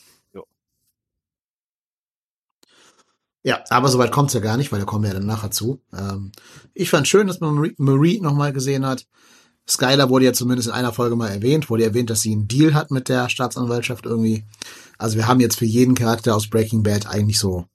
[3.43, 5.81] Ja, aber soweit kommt's ja gar nicht, weil da kommen wir ja dann nachher zu.
[5.93, 6.31] Ähm,
[6.73, 9.07] ich fand schön, dass man Marie, nochmal gesehen hat.
[9.67, 12.73] Skylar wurde ja zumindest in einer Folge mal erwähnt, wurde erwähnt, dass sie einen Deal
[12.73, 14.45] hat mit der Staatsanwaltschaft irgendwie.
[14.97, 17.65] Also wir haben jetzt für jeden Charakter aus Breaking Bad eigentlich so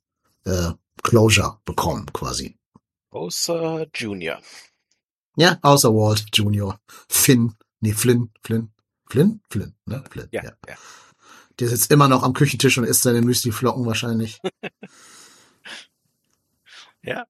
[0.44, 2.56] äh, Closure bekommen, quasi.
[3.10, 4.40] Außer Junior.
[5.36, 6.80] Ja, außer Walt Junior.
[7.08, 8.72] Finn, nee, Flynn, Flynn,
[9.08, 10.04] Flynn, Flynn, ne?
[10.10, 10.52] Flynn, ja, ja.
[10.68, 10.74] ja.
[11.60, 14.40] Der sitzt immer noch am Küchentisch und isst seine Müsli-Flocken wahrscheinlich.
[17.04, 17.26] Ja.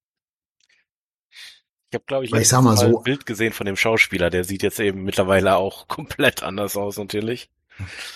[1.91, 4.31] Ich habe, glaube ich, ich sag mal, mal so, ein Bild gesehen von dem Schauspieler.
[4.31, 7.51] Der sieht jetzt eben mittlerweile auch komplett anders aus, natürlich.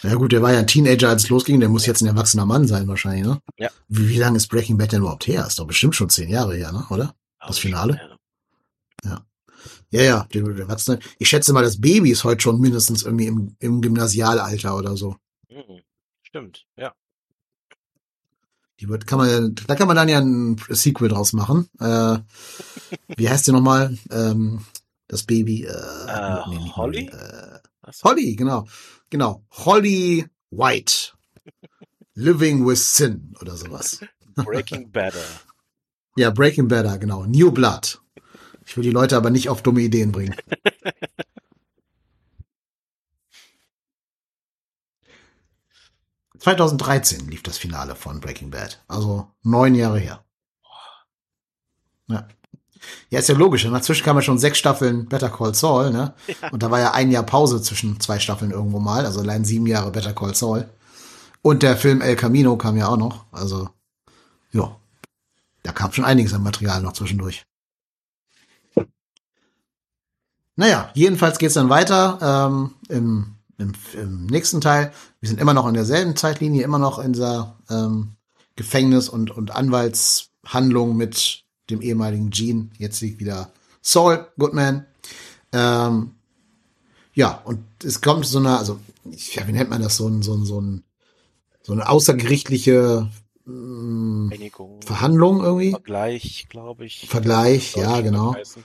[0.02, 1.58] Ja gut, der war ja ein Teenager, als es losging.
[1.60, 3.40] Der muss jetzt ein erwachsener Mann sein wahrscheinlich, ne?
[3.56, 3.68] Ja.
[3.88, 5.44] Wie, wie lange ist Breaking Bad denn überhaupt her?
[5.46, 6.86] Ist doch bestimmt schon zehn Jahre her, ne?
[6.90, 7.14] Oder?
[7.44, 8.18] Das Finale?
[9.04, 9.24] Ja.
[9.90, 10.98] Ja, ja, der, der Erwachsene.
[11.18, 15.16] Ich schätze mal, das Baby ist heute schon mindestens irgendwie im, im Gymnasialalter oder so.
[15.48, 15.82] Mhm.
[16.22, 16.94] Stimmt, ja.
[18.80, 21.68] Die wird, kann man, da kann man dann ja ein Sequel draus machen.
[21.80, 22.18] Äh,
[23.16, 23.98] wie heißt die nochmal?
[24.10, 24.64] Ähm,
[25.08, 25.64] das Baby.
[25.64, 27.06] Äh, uh, nee, Holly?
[27.06, 27.58] Äh,
[28.04, 28.66] Holly, genau.
[29.10, 29.44] Genau.
[29.50, 31.12] Holly White.
[32.14, 34.00] Living with Sin oder sowas.
[34.36, 35.24] Breaking Better.
[36.16, 37.24] ja, Breaking Better, genau.
[37.24, 38.00] New Blood.
[38.64, 40.36] Ich will die Leute aber nicht auf dumme Ideen bringen.
[46.38, 48.82] 2013 lief das Finale von Breaking Bad.
[48.88, 50.24] Also neun Jahre her.
[52.08, 52.26] Ja.
[53.10, 53.64] Ja, ist ja logisch.
[53.64, 56.14] Dazwischen kamen ja schon sechs Staffeln Better Call Saul, ne?
[56.42, 56.50] Ja.
[56.50, 59.04] Und da war ja ein Jahr Pause zwischen zwei Staffeln irgendwo mal.
[59.04, 60.68] Also allein sieben Jahre Better Call Saul.
[61.42, 63.24] Und der Film El Camino kam ja auch noch.
[63.32, 63.68] Also,
[64.52, 64.76] ja.
[65.62, 67.44] Da kam schon einiges an Material noch zwischendurch.
[70.56, 74.92] Naja, jedenfalls geht's dann weiter ähm, im im, im nächsten Teil.
[75.20, 78.12] Wir sind immer noch in derselben Zeitlinie, immer noch in dieser ähm,
[78.56, 83.52] Gefängnis- und, und Anwalts-, Handlung mit dem ehemaligen Gene, jetzt liegt wieder
[83.82, 84.86] Saul Goodman.
[85.52, 86.14] Ähm,
[87.12, 90.34] ja, und es kommt so eine, also, ja, wie nennt man das, so ein, so
[90.34, 90.84] ein, so ein,
[91.62, 93.10] so eine außergerichtliche
[93.46, 94.80] Einigung.
[94.82, 95.70] Verhandlung irgendwie.
[95.70, 97.08] Vergleich, glaube ich.
[97.08, 98.34] Vergleich, ja, genau.
[98.34, 98.64] heißen.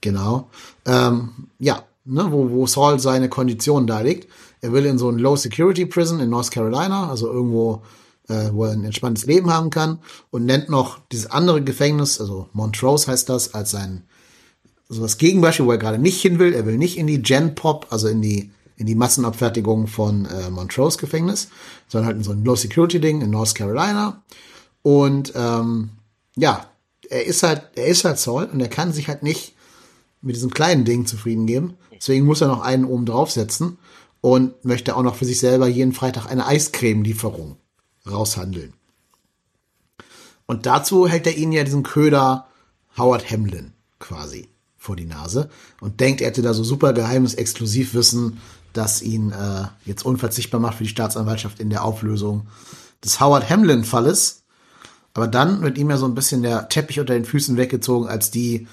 [0.00, 0.50] Genau.
[0.86, 4.28] Ähm, ja, ne, wo, wo Saul seine Konditionen darlegt.
[4.60, 7.82] Er will in so ein Low Security Prison in North Carolina, also irgendwo,
[8.28, 9.98] äh, wo er ein entspanntes Leben haben kann
[10.30, 14.04] und nennt noch dieses andere Gefängnis, also Montrose heißt das, als sein
[14.90, 16.52] so das Gegenbeispiel, wo er gerade nicht hin will.
[16.52, 20.48] Er will nicht in die Gen Pop, also in die in die Massenabfertigung von äh,
[20.48, 21.48] Montrose Gefängnis,
[21.86, 24.22] sondern halt in so ein Low Security Ding in North Carolina.
[24.80, 25.90] Und ähm,
[26.34, 26.66] ja,
[27.10, 29.54] er ist halt, er ist halt Saul und er kann sich halt nicht
[30.22, 31.74] mit diesem kleinen Ding zufrieden geben.
[32.00, 33.78] Deswegen muss er noch einen oben draufsetzen
[34.20, 37.56] und möchte auch noch für sich selber jeden Freitag eine Eiscreme-Lieferung
[38.10, 38.72] raushandeln.
[40.46, 42.48] Und dazu hält er ihnen ja diesen Köder
[42.96, 48.38] Howard Hamlin quasi vor die Nase und denkt, er hätte da so super geheimes Exklusivwissen,
[48.72, 52.46] das ihn äh, jetzt unverzichtbar macht für die Staatsanwaltschaft in der Auflösung
[53.04, 54.42] des Howard Hamlin-Falles.
[55.12, 58.30] Aber dann wird ihm ja so ein bisschen der Teppich unter den Füßen weggezogen, als
[58.30, 58.66] die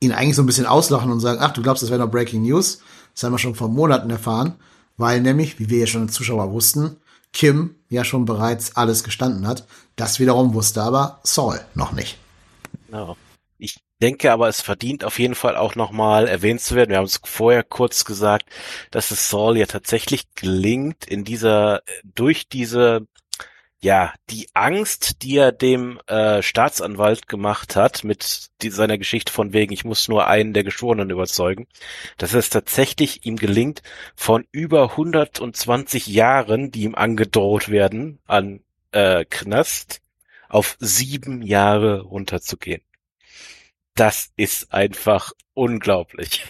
[0.00, 2.42] ihn eigentlich so ein bisschen auslachen und sagen, ach, du glaubst, das wäre noch Breaking
[2.42, 2.80] News?
[3.14, 4.56] Das haben wir schon vor Monaten erfahren,
[4.96, 6.96] weil nämlich, wie wir ja schon als Zuschauer wussten,
[7.32, 9.66] Kim ja schon bereits alles gestanden hat.
[9.96, 12.18] Das wiederum wusste aber Saul noch nicht.
[12.92, 13.14] Ja.
[13.58, 16.90] Ich denke aber, es verdient auf jeden Fall auch nochmal erwähnt zu werden.
[16.90, 18.46] Wir haben es vorher kurz gesagt,
[18.90, 23.06] dass es Saul ja tatsächlich gelingt, in dieser, durch diese,
[23.80, 29.52] ja, die Angst, die er dem äh, Staatsanwalt gemacht hat, mit die, seiner Geschichte von
[29.52, 31.68] wegen, ich muss nur einen der Geschworenen überzeugen,
[32.18, 33.82] dass es tatsächlich ihm gelingt,
[34.14, 38.60] von über 120 Jahren, die ihm angedroht werden, an
[38.92, 40.00] äh, Knast,
[40.48, 42.82] auf sieben Jahre runterzugehen
[43.96, 46.44] das ist einfach unglaublich.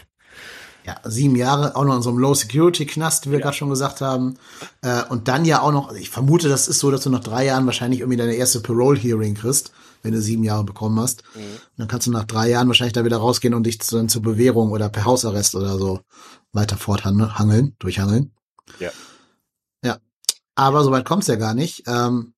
[0.87, 3.43] Ja, sieben Jahre, auch noch in so einem Low-Security-Knast, wie wir ja.
[3.43, 4.39] gerade schon gesagt haben.
[4.83, 7.45] Äh, und dann ja auch noch, ich vermute, das ist so, dass du nach drei
[7.45, 9.73] Jahren wahrscheinlich irgendwie deine erste Parole-Hearing kriegst,
[10.03, 11.25] wenn du sieben Jahre bekommen hast.
[11.35, 11.41] Mhm.
[11.41, 14.23] Und dann kannst du nach drei Jahren wahrscheinlich da wieder rausgehen und dich dann zur
[14.23, 16.03] Bewährung oder per Hausarrest oder so
[16.53, 18.33] weiter forthangeln, durchhangeln.
[18.79, 18.91] Ja.
[19.83, 19.99] Ja.
[20.55, 21.83] Aber soweit kommt's ja gar nicht.
[21.89, 22.35] Ähm,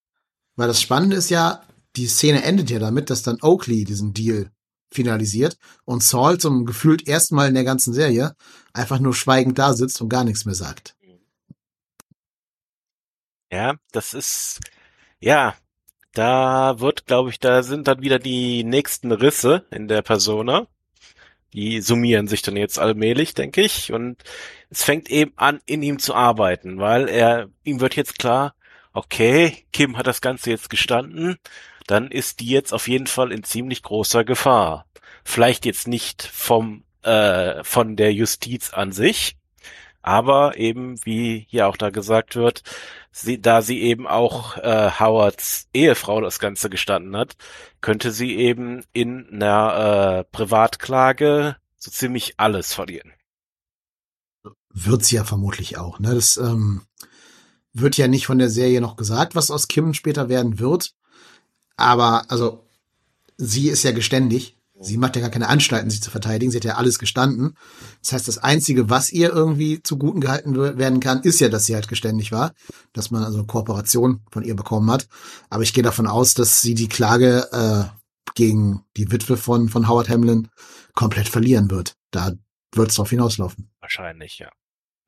[0.57, 1.61] weil das Spannende ist ja,
[1.97, 4.51] die Szene endet ja damit, dass dann Oakley diesen Deal
[4.91, 8.35] finalisiert und Saul zum gefühlt ersten Mal in der ganzen Serie
[8.73, 10.95] einfach nur schweigend da sitzt und gar nichts mehr sagt.
[13.51, 14.61] Ja, das ist,
[15.21, 15.55] ja,
[16.13, 20.67] da wird, glaube ich, da sind dann wieder die nächsten Risse in der Persona.
[21.55, 23.93] Die summieren sich dann jetzt allmählich, denke ich.
[23.93, 24.23] Und
[24.69, 28.55] es fängt eben an, in ihm zu arbeiten, weil er, ihm wird jetzt klar,
[28.93, 31.39] okay, Kim hat das Ganze jetzt gestanden
[31.89, 34.87] dann ist die jetzt auf jeden Fall in ziemlich großer Gefahr.
[35.25, 39.37] Vielleicht jetzt nicht vom äh, von der Justiz an sich,
[40.03, 42.63] aber eben, wie hier auch da gesagt wird,
[43.11, 47.37] sie, da sie eben auch äh, Howards Ehefrau das Ganze gestanden hat,
[47.81, 53.13] könnte sie eben in einer äh, Privatklage so ziemlich alles verlieren.
[54.71, 55.99] Wird sie ja vermutlich auch.
[55.99, 56.15] Ne?
[56.15, 56.83] Das ähm,
[57.73, 60.95] wird ja nicht von der Serie noch gesagt, was aus Kim später werden wird.
[61.79, 62.69] Aber also
[63.39, 64.57] sie ist ja geständig.
[64.81, 66.53] Sie macht ja gar keine Anstalten, sich zu verteidigen.
[66.53, 67.57] Sie hat ja alles gestanden.
[68.01, 71.75] Das heißt, das Einzige, was ihr irgendwie zuguten gehalten werden kann, ist ja, dass sie
[71.75, 72.53] halt geständig war,
[72.93, 75.09] dass man also eine Kooperation von ihr bekommen hat.
[75.51, 77.85] Aber ich gehe davon aus, dass sie die Klage äh,
[78.35, 80.49] gegen die Witwe von, von Howard Hamlin
[80.95, 81.95] komplett verlieren wird.
[82.13, 82.33] Da
[82.73, 83.71] wird es drauf hinauslaufen.
[83.81, 84.51] Wahrscheinlich, ja.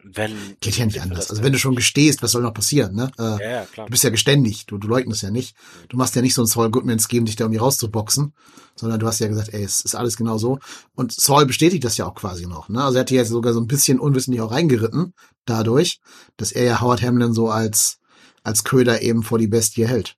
[0.02, 1.30] Wenn Geht ja nicht anders.
[1.30, 3.10] Also wenn du schon gestehst, was soll noch passieren, ne?
[3.18, 3.86] Äh, ja, ja, klar.
[3.86, 5.54] Du bist ja geständig, du, du leugnest ja nicht.
[5.88, 8.32] Du machst ja nicht so ein Saul Goodmans geben, dich da irgendwie rauszuboxen,
[8.76, 10.58] sondern du hast ja gesagt, ey, es ist alles genau so.
[10.94, 12.82] Und Saul bestätigt das ja auch quasi noch, ne?
[12.82, 15.14] Also er hat hier jetzt sogar so ein bisschen unwissentlich auch reingeritten,
[15.44, 16.00] dadurch,
[16.36, 17.98] dass er ja Howard Hamlin so als,
[18.42, 20.16] als Köder eben vor die Bestie hält.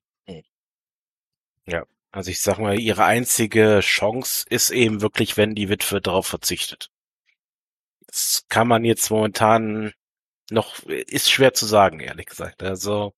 [1.65, 6.27] Ja, also ich sag mal, ihre einzige Chance ist eben wirklich, wenn die Witwe darauf
[6.27, 6.89] verzichtet.
[8.13, 9.91] Das kann man jetzt momentan
[10.51, 12.61] noch, ist schwer zu sagen, ehrlich gesagt.
[12.61, 13.13] Also.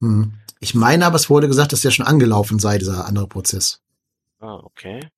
[0.00, 0.34] Hm.
[0.60, 3.80] Ich meine aber, es wurde gesagt, dass der schon angelaufen sei, dieser andere Prozess.
[4.38, 5.08] Ah, okay.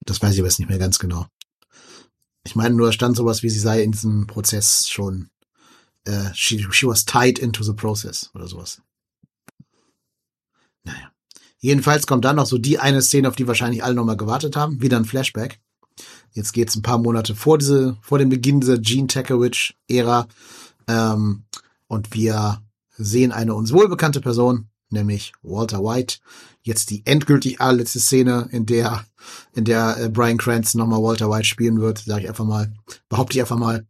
[0.00, 1.26] Das weiß ich aber jetzt nicht mehr ganz genau.
[2.42, 5.30] Ich meine, nur stand sowas, wie sie sei in diesem Prozess schon,
[6.04, 8.82] äh, she, she was tied into the process oder sowas.
[10.82, 11.12] Naja.
[11.58, 14.80] Jedenfalls kommt dann noch so die eine Szene, auf die wahrscheinlich alle nochmal gewartet haben,
[14.82, 15.60] wieder ein Flashback.
[16.32, 20.28] Jetzt geht's ein paar Monate vor diese, vor dem Beginn dieser Gene Takewitch-Ära.
[20.86, 21.44] Ähm,
[21.88, 22.62] und wir
[22.96, 26.18] sehen eine uns wohlbekannte Person, nämlich Walter White.
[26.62, 29.04] Jetzt die endgültig allerletzte Szene, in der,
[29.54, 32.72] in der äh, Brian Cranston nochmal Walter White spielen wird, sage ich einfach mal,
[33.08, 33.86] behaupte ich einfach mal.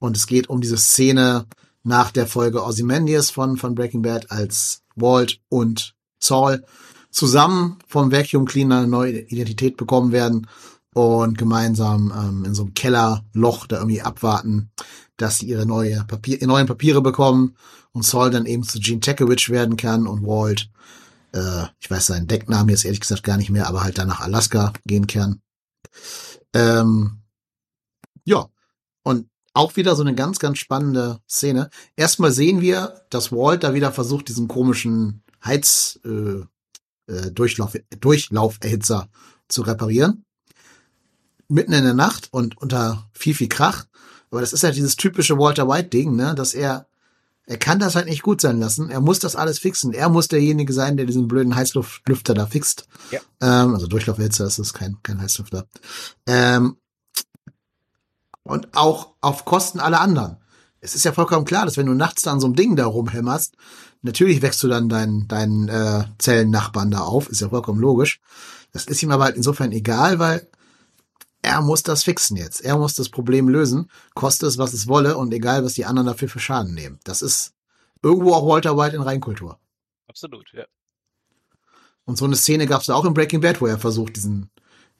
[0.00, 1.46] Und es geht um diese Szene
[1.82, 6.64] nach der Folge Ozymandias von, von Breaking Bad, als Walt und Saul
[7.10, 10.48] zusammen vom Vacuum Cleaner eine neue Identität bekommen werden
[10.96, 14.70] und gemeinsam ähm, in so einem Kellerloch da irgendwie abwarten,
[15.18, 17.54] dass sie ihre neue Papier, ihre neuen Papiere bekommen
[17.92, 20.70] und Saul dann eben zu Gene Tekowicz werden kann und Walt,
[21.34, 24.20] äh, ich weiß seinen Decknamen jetzt ehrlich gesagt gar nicht mehr, aber halt dann nach
[24.20, 25.42] Alaska gehen kann.
[26.54, 27.18] Ähm,
[28.24, 28.46] ja,
[29.02, 31.68] und auch wieder so eine ganz, ganz spannende Szene.
[31.94, 36.40] Erstmal sehen wir, dass Walt da wieder versucht, diesen komischen Heiz, äh,
[37.12, 39.10] äh, Durchlauf, Durchlauferhitzer
[39.48, 40.25] zu reparieren.
[41.48, 43.84] Mitten in der Nacht und unter viel, viel Krach.
[44.30, 46.86] Aber das ist ja dieses typische Walter White-Ding, ne, dass er,
[47.46, 48.90] er kann das halt nicht gut sein lassen.
[48.90, 49.92] Er muss das alles fixen.
[49.92, 52.88] Er muss derjenige sein, der diesen blöden Heißluftlüfter da fixt.
[53.10, 53.20] Ja.
[53.40, 55.66] Ähm, also Durchlauferhitzer ist es kein, kein Heißlüfter.
[56.26, 56.76] Ähm,
[58.42, 60.38] und auch auf Kosten aller anderen.
[60.80, 63.56] Es ist ja vollkommen klar, dass wenn du nachts dann so ein Ding da rumhämmerst,
[64.02, 68.20] natürlich wächst du dann deinen, deinen äh, Zellennachbarn da auf, ist ja vollkommen logisch.
[68.72, 70.48] Das ist ihm aber halt insofern egal, weil
[71.42, 72.60] er muss das fixen jetzt.
[72.60, 76.06] Er muss das Problem lösen, koste es, was es wolle und egal, was die anderen
[76.06, 76.98] dafür für Schaden nehmen.
[77.04, 77.54] Das ist
[78.02, 79.58] irgendwo auch Walter White in Reinkultur.
[80.08, 80.64] Absolut, ja.
[82.04, 84.50] Und so eine Szene gab es da auch in Breaking Bad, wo er versucht, diesen,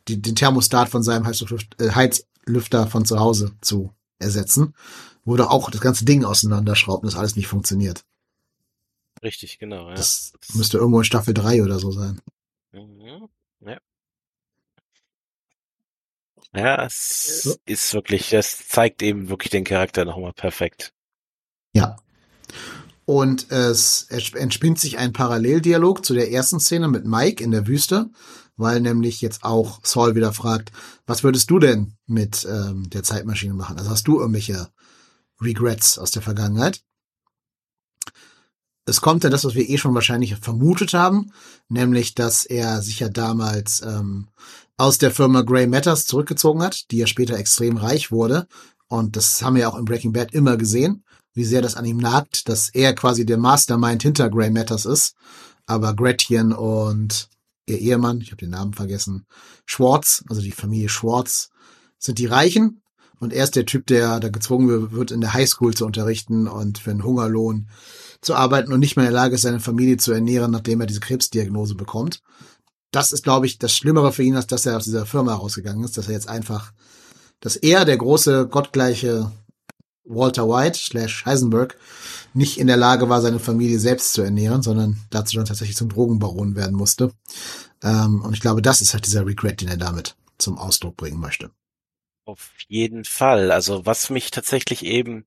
[0.09, 4.75] die, den Thermostat von seinem Heizlüfter, äh, Heizlüfter von zu Hause zu ersetzen,
[5.25, 8.05] wo da auch das ganze Ding auseinanderschraubt und das alles nicht funktioniert.
[9.23, 9.89] Richtig, genau.
[9.89, 9.95] Ja.
[9.95, 12.21] Das müsste irgendwo in Staffel 3 oder so sein.
[12.73, 13.29] Mhm.
[13.61, 13.81] Ja.
[16.55, 20.93] Ja, es ist wirklich, das zeigt eben wirklich den Charakter nochmal perfekt.
[21.75, 21.97] Ja.
[23.05, 28.11] Und es entspinnt sich ein Paralleldialog zu der ersten Szene mit Mike in der Wüste,
[28.57, 30.73] weil nämlich jetzt auch Saul wieder fragt,
[31.07, 33.79] was würdest du denn mit ähm, der Zeitmaschine machen?
[33.79, 34.69] Also hast du irgendwelche
[35.41, 36.83] Regrets aus der Vergangenheit?
[38.87, 41.33] Es kommt dann das, was wir eh schon wahrscheinlich vermutet haben,
[41.69, 44.29] nämlich, dass er sich ja damals ähm,
[44.77, 48.47] aus der Firma Grey Matters zurückgezogen hat, die ja später extrem reich wurde.
[48.89, 51.05] Und das haben wir ja auch in Breaking Bad immer gesehen,
[51.35, 55.17] wie sehr das an ihm nagt, dass er quasi der Mastermind hinter Grey Matters ist.
[55.67, 57.29] Aber Gretchen und
[57.67, 59.27] ihr Ehemann, ich habe den Namen vergessen,
[59.65, 61.51] Schwartz, also die Familie Schwartz,
[61.99, 62.83] sind die Reichen.
[63.19, 66.79] Und er ist der Typ, der da gezwungen wird, in der Highschool zu unterrichten und
[66.79, 67.69] für einen Hungerlohn
[68.27, 70.87] zu arbeiten und nicht mehr in der Lage ist, seine Familie zu ernähren, nachdem er
[70.87, 72.21] diese Krebsdiagnose bekommt.
[72.91, 75.85] Das ist, glaube ich, das Schlimmere für ihn, als dass er aus dieser Firma rausgegangen
[75.85, 76.73] ist, dass er jetzt einfach,
[77.41, 79.33] dass er, der große, gottgleiche
[80.05, 81.77] Walter White slash Heisenberg,
[82.33, 85.89] nicht in der Lage war, seine Familie selbst zu ernähren, sondern dazu dann tatsächlich zum
[85.89, 87.13] Drogenbaron werden musste.
[87.83, 91.19] Ähm, und ich glaube, das ist halt dieser Regret, den er damit zum Ausdruck bringen
[91.19, 91.51] möchte.
[92.27, 93.53] Auf jeden Fall.
[93.53, 95.25] Also was mich tatsächlich eben,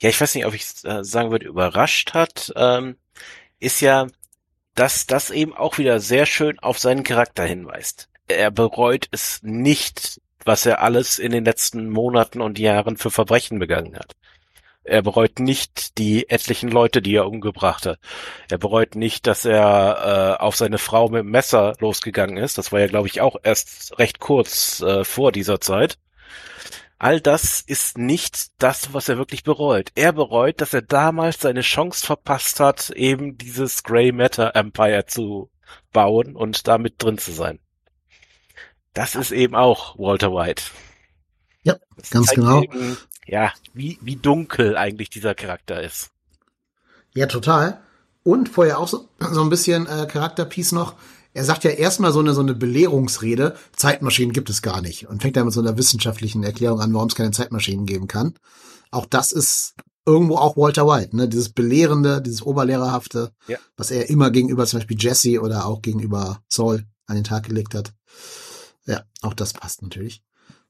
[0.00, 2.96] ja, ich weiß nicht, ob ich äh, sagen würde, überrascht hat, ähm,
[3.60, 4.06] ist ja,
[4.74, 8.08] dass das eben auch wieder sehr schön auf seinen Charakter hinweist.
[8.28, 13.58] Er bereut es nicht, was er alles in den letzten Monaten und Jahren für Verbrechen
[13.58, 14.14] begangen hat.
[14.84, 17.98] Er bereut nicht die etlichen Leute, die er umgebracht hat.
[18.50, 22.58] Er bereut nicht, dass er äh, auf seine Frau mit dem Messer losgegangen ist.
[22.58, 25.98] Das war ja, glaube ich, auch erst recht kurz äh, vor dieser Zeit.
[27.04, 29.92] All das ist nicht das, was er wirklich bereut.
[29.94, 35.50] Er bereut, dass er damals seine Chance verpasst hat, eben dieses Grey Matter Empire zu
[35.92, 37.58] bauen und da mit drin zu sein.
[38.94, 40.62] Das ist eben auch Walter White.
[41.62, 42.62] Ja, das ganz genau.
[42.62, 46.10] Eben, ja, wie, wie dunkel eigentlich dieser Charakter ist.
[47.12, 47.82] Ja, total.
[48.22, 50.94] Und vorher auch so, so ein bisschen äh, Charakterpiece noch.
[51.34, 55.08] Er sagt ja erstmal so eine, so eine Belehrungsrede, Zeitmaschinen gibt es gar nicht.
[55.08, 58.34] Und fängt dann mit so einer wissenschaftlichen Erklärung an, warum es keine Zeitmaschinen geben kann.
[58.90, 59.74] Auch das ist
[60.06, 61.28] irgendwo auch Walter White, ne?
[61.28, 63.58] Dieses Belehrende, dieses Oberlehrerhafte, Ja.
[63.76, 67.74] was er immer gegenüber zum Beispiel Jesse oder auch gegenüber Saul an den Tag gelegt
[67.74, 67.92] hat.
[68.86, 70.22] Ja, auch das passt natürlich.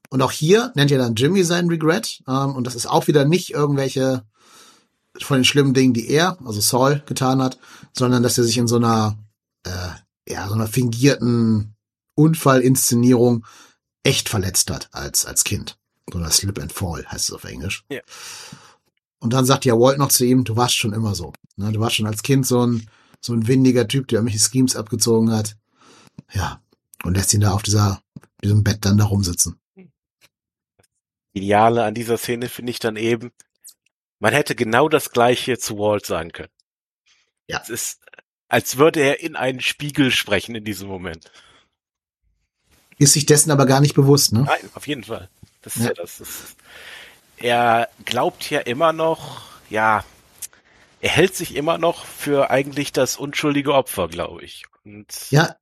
[0.09, 2.21] Und auch hier nennt er dann Jimmy seinen Regret.
[2.27, 4.23] Ähm, und das ist auch wieder nicht irgendwelche
[5.19, 7.57] von den schlimmen Dingen, die er, also Saul, getan hat,
[7.97, 9.17] sondern dass er sich in so einer,
[9.63, 9.69] äh,
[10.27, 11.75] ja, so einer fingierten
[12.15, 13.45] Unfallinszenierung
[14.03, 15.77] echt verletzt hat als, als Kind.
[16.11, 17.83] So einer Slip and Fall heißt es auf Englisch.
[17.89, 18.01] Ja.
[19.19, 21.33] Und dann sagt ja Walt noch zu ihm, du warst schon immer so.
[21.55, 21.71] Ne?
[21.71, 22.87] Du warst schon als Kind so ein,
[23.19, 25.57] so ein windiger Typ, der irgendwelche Schemes abgezogen hat.
[26.31, 26.61] Ja.
[27.03, 28.01] Und lässt ihn da auf dieser,
[28.43, 29.59] diesem Bett dann da rumsitzen.
[31.33, 33.31] Ideale an dieser Szene finde ich dann eben,
[34.19, 36.51] man hätte genau das gleiche zu Walt sagen können.
[37.47, 37.61] Ja.
[37.61, 38.04] Es ist
[38.55, 41.29] als würde er in einen Spiegel sprechen in diesem Moment.
[42.97, 44.43] Ist sich dessen aber gar nicht bewusst, ne?
[44.43, 45.29] Nein, auf jeden Fall.
[45.61, 46.21] Das ist ja, ja das.
[46.21, 46.55] Ist,
[47.35, 50.05] er glaubt ja immer noch, ja,
[51.01, 54.63] er hält sich immer noch für eigentlich das unschuldige Opfer, glaube ich.
[54.85, 55.57] Und ja,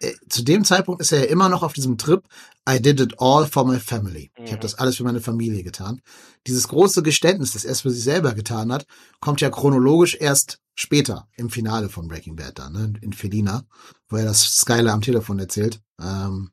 [0.00, 2.24] äh, zu dem Zeitpunkt ist er ja immer noch auf diesem Trip,
[2.66, 4.30] I did it all for my family.
[4.36, 4.60] Ich habe mhm.
[4.60, 6.00] das alles für meine Familie getan.
[6.46, 8.86] Dieses große Geständnis, das er es für sich selber getan hat,
[9.20, 13.64] kommt ja chronologisch erst später im Finale von Breaking Bad dann, ne, in Felina,
[14.08, 15.80] wo er das Skyler am Telefon erzählt.
[16.00, 16.52] Ähm,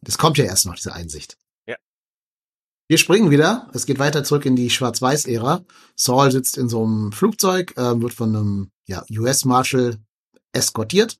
[0.00, 1.36] das kommt ja erst noch, diese Einsicht.
[1.66, 1.74] Ja.
[2.86, 3.68] Wir springen wieder.
[3.74, 5.64] Es geht weiter zurück in die Schwarz-Weiß-Ära.
[5.96, 9.96] Saul sitzt in so einem Flugzeug, äh, wird von einem ja, US-Marshal
[10.52, 11.18] eskortiert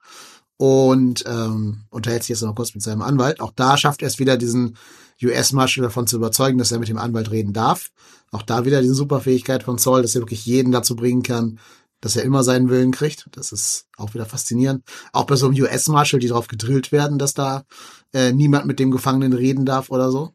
[0.57, 3.41] und ähm, unterhält sich jetzt noch kurz mit seinem Anwalt.
[3.41, 4.77] Auch da schafft er es wieder, diesen
[5.21, 7.91] US-Marshal davon zu überzeugen, dass er mit dem Anwalt reden darf.
[8.31, 11.59] Auch da wieder diese Superfähigkeit von Saul, dass er wirklich jeden dazu bringen kann,
[12.05, 13.29] dass er immer seinen Willen kriegt.
[13.33, 14.85] Das ist auch wieder faszinierend.
[15.15, 17.65] Auch bei so einem US-Marshal, die darauf gedrillt werden, dass da
[18.13, 20.35] äh, niemand mit dem Gefangenen reden darf oder so.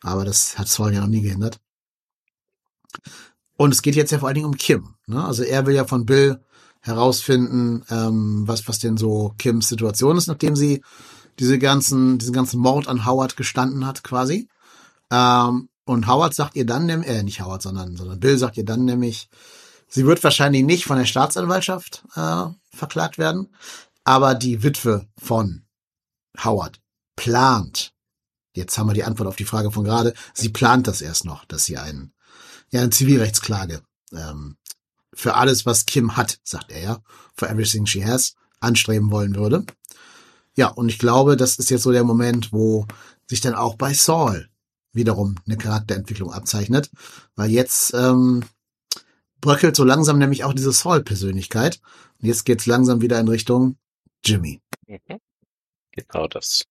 [0.00, 1.60] Aber das hat Saul ja noch nie gehindert.
[3.58, 4.94] Und es geht jetzt ja vor allen Dingen um Kim.
[5.06, 5.22] Ne?
[5.22, 6.40] Also er will ja von Bill
[6.80, 10.82] herausfinden, ähm, was, was denn so Kims Situation ist, nachdem sie
[11.38, 14.48] diese ganzen, diesen ganzen Mord an Howard gestanden hat, quasi.
[15.10, 18.86] Ähm, und Howard sagt ihr dann, äh, nicht Howard, sondern, sondern Bill sagt ihr dann
[18.86, 19.28] nämlich,
[19.88, 23.54] sie wird wahrscheinlich nicht von der Staatsanwaltschaft äh, verklagt werden,
[24.04, 25.64] aber die Witwe von
[26.42, 26.80] Howard
[27.16, 27.92] plant,
[28.54, 31.44] jetzt haben wir die Antwort auf die Frage von gerade, sie plant das erst noch,
[31.44, 32.12] dass sie einen,
[32.70, 33.82] ja, eine Zivilrechtsklage
[34.12, 34.56] ähm,
[35.14, 36.98] für alles, was Kim hat, sagt er ja,
[37.36, 39.64] for everything she has, anstreben wollen würde.
[40.54, 42.86] Ja, und ich glaube, das ist jetzt so der Moment, wo
[43.26, 44.48] sich dann auch bei Saul
[44.92, 46.90] wiederum eine Charakterentwicklung abzeichnet,
[47.34, 48.44] weil jetzt ähm,
[49.40, 51.80] bröckelt so langsam nämlich auch diese Saul-Persönlichkeit.
[52.20, 53.76] Und jetzt geht's langsam wieder in Richtung
[54.24, 54.60] Jimmy.
[54.86, 55.20] Mhm.
[55.92, 56.64] Genau das.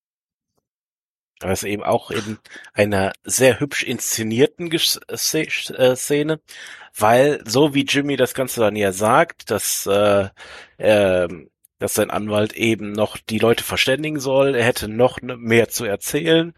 [1.41, 2.37] Aber es ist eben auch in
[2.73, 6.39] einer sehr hübsch inszenierten äh, Szene,
[6.97, 10.29] weil so wie Jimmy das Ganze dann ja sagt, dass, äh,
[10.77, 11.27] äh,
[11.77, 16.53] dass sein Anwalt eben noch die Leute verständigen soll, er hätte noch mehr zu erzählen,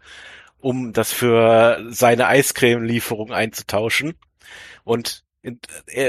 [0.60, 4.14] um das für seine Eiscreme-Lieferung einzutauschen.
[4.84, 5.24] Und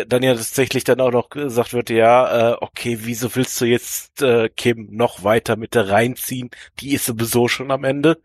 [0.08, 4.22] dann ja tatsächlich dann auch noch gesagt wird, ja, äh, okay, wieso willst du jetzt
[4.22, 6.50] äh, Kim noch weiter mit da reinziehen?
[6.80, 8.22] Die ist sowieso schon am Ende.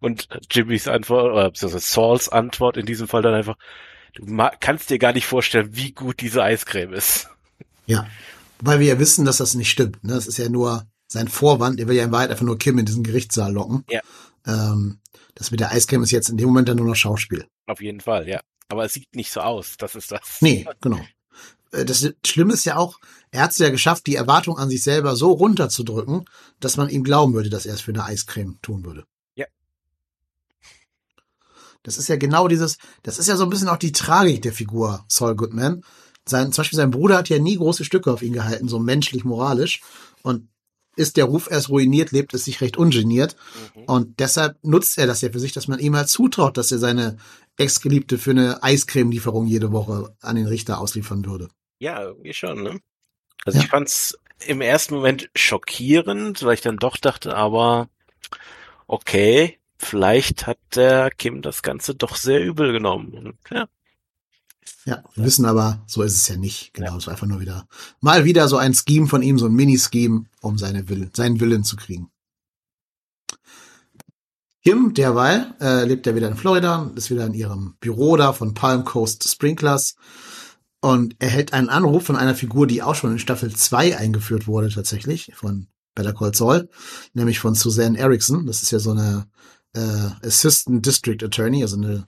[0.00, 3.56] Und Jimmys Antwort, oder beziehungsweise Sauls Antwort in diesem Fall dann einfach,
[4.14, 4.26] du
[4.60, 7.28] kannst dir gar nicht vorstellen, wie gut diese Eiscreme ist.
[7.86, 8.06] Ja,
[8.60, 10.02] weil wir ja wissen, dass das nicht stimmt.
[10.04, 10.14] Ne?
[10.14, 11.80] Das ist ja nur sein Vorwand.
[11.80, 13.84] Er will ja in Wahrheit einfach nur Kim in diesen Gerichtssaal locken.
[13.88, 14.00] Ja.
[14.46, 15.00] Ähm,
[15.34, 17.46] das mit der Eiscreme ist jetzt in dem Moment dann nur noch Schauspiel.
[17.66, 18.40] Auf jeden Fall, ja.
[18.68, 20.20] Aber es sieht nicht so aus, das ist das.
[20.40, 21.00] Nee, genau.
[21.72, 23.00] Äh, das Schlimme ist ja auch,
[23.30, 26.24] er hat es ja geschafft, die Erwartung an sich selber so runterzudrücken,
[26.60, 29.04] dass man ihm glauben würde, dass er es für eine Eiscreme tun würde.
[31.82, 34.52] Das ist ja genau dieses, das ist ja so ein bisschen auch die Tragik der
[34.52, 35.82] Figur Saul Goodman.
[36.26, 39.24] Sein, zum Beispiel sein Bruder hat ja nie große Stücke auf ihn gehalten, so menschlich,
[39.24, 39.80] moralisch.
[40.22, 40.48] Und
[40.98, 43.36] ist der Ruf erst ruiniert, lebt es sich recht ungeniert.
[43.74, 43.84] Mhm.
[43.84, 46.78] Und deshalb nutzt er das ja für sich, dass man ihm halt zutraut, dass er
[46.78, 47.16] seine
[47.56, 51.48] Ex-Geliebte für eine Eiscreme-Lieferung jede Woche an den Richter ausliefern würde.
[51.78, 52.80] Ja, irgendwie schon, ne?
[53.44, 53.64] Also ja.
[53.64, 57.88] ich fand's im ersten Moment schockierend, weil ich dann doch dachte, aber
[58.86, 63.38] okay, vielleicht hat der Kim das Ganze doch sehr übel genommen.
[63.50, 63.68] Ja.
[64.84, 66.72] Ja, wir wissen aber, so ist es ja nicht.
[66.74, 66.96] Genau, ja.
[66.96, 67.66] es war einfach nur wieder,
[68.00, 71.64] mal wieder so ein Scheme von ihm, so ein Mini-Scheme, um seine Willen, seinen Willen
[71.64, 72.10] zu kriegen.
[74.64, 78.54] Kim, derweil, äh, lebt ja wieder in Florida, ist wieder in ihrem Büro da von
[78.54, 79.94] Palm Coast Sprinklers
[80.80, 84.68] und erhält einen Anruf von einer Figur, die auch schon in Staffel 2 eingeführt wurde,
[84.68, 86.68] tatsächlich, von Better Call Saul,
[87.14, 88.46] nämlich von Suzanne Erickson.
[88.46, 89.26] Das ist ja so eine
[89.74, 92.06] äh, Assistant District Attorney, also eine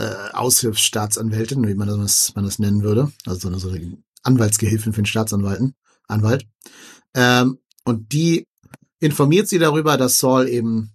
[0.00, 4.92] äh, Aushilfsstaatsanwältin, wie man das, man das nennen würde, also so eine, so eine Anwaltsgehilfin
[4.92, 5.74] für den Staatsanwalten,
[6.08, 6.46] Anwalt.
[7.14, 8.46] Ähm, und die
[8.98, 10.94] informiert sie darüber, dass Saul eben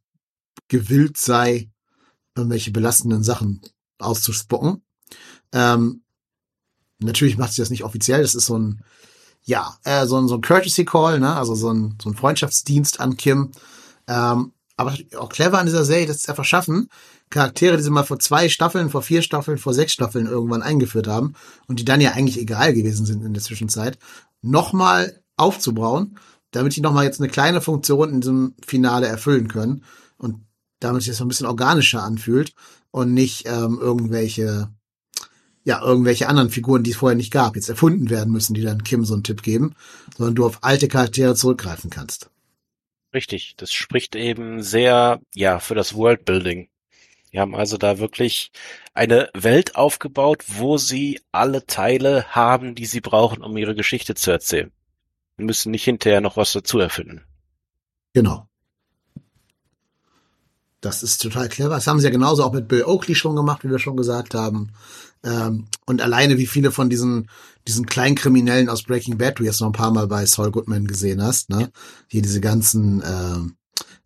[0.67, 1.69] gewillt sei,
[2.35, 3.61] irgendwelche belastenden Sachen
[3.99, 4.83] auszuspucken.
[5.51, 6.03] Ähm,
[6.99, 8.83] natürlich macht sie das nicht offiziell, das ist so ein,
[9.43, 12.99] ja, äh, so ein, so ein Courtesy Call, ne, also so ein, so ein Freundschaftsdienst
[12.99, 13.51] an Kim.
[14.07, 16.89] Ähm, aber auch clever an dieser Serie, dass sie es einfach schaffen,
[17.29, 21.07] Charaktere, die sie mal vor zwei Staffeln, vor vier Staffeln, vor sechs Staffeln irgendwann eingeführt
[21.07, 21.33] haben
[21.67, 23.97] und die dann ja eigentlich egal gewesen sind in der Zwischenzeit,
[24.41, 26.17] nochmal aufzubauen,
[26.51, 29.83] damit die nochmal jetzt eine kleine Funktion in diesem Finale erfüllen können
[30.17, 30.45] und
[30.79, 32.53] damit sich das ein bisschen organischer anfühlt
[32.91, 34.69] und nicht ähm, irgendwelche
[35.65, 38.83] ja, irgendwelche anderen Figuren, die es vorher nicht gab, jetzt erfunden werden müssen, die dann
[38.83, 39.73] Kim so einen Tipp geben,
[40.15, 42.29] sondern du auf alte Charaktere zurückgreifen kannst.
[43.15, 46.69] Richtig, das spricht eben sehr, ja, für das Worldbuilding.
[47.35, 48.49] Die haben also da wirklich
[48.93, 54.31] eine Welt aufgebaut, wo sie alle Teile haben, die sie brauchen, um ihre Geschichte zu
[54.31, 54.71] erzählen.
[55.35, 57.25] Wir müssen nicht hinterher noch was dazu erfinden.
[58.13, 58.47] Genau.
[60.79, 61.75] Das ist total clever.
[61.75, 64.33] Das haben sie ja genauso auch mit Bill Oakley schon gemacht, wie wir schon gesagt
[64.33, 64.71] haben.
[65.25, 67.29] Ähm, und alleine wie viele von diesen,
[67.67, 71.21] diesen Kleinkriminellen aus Breaking Bad du jetzt noch ein paar Mal bei Saul Goodman gesehen
[71.21, 71.69] hast, ne?
[72.07, 73.64] Hier diese ganzen äh,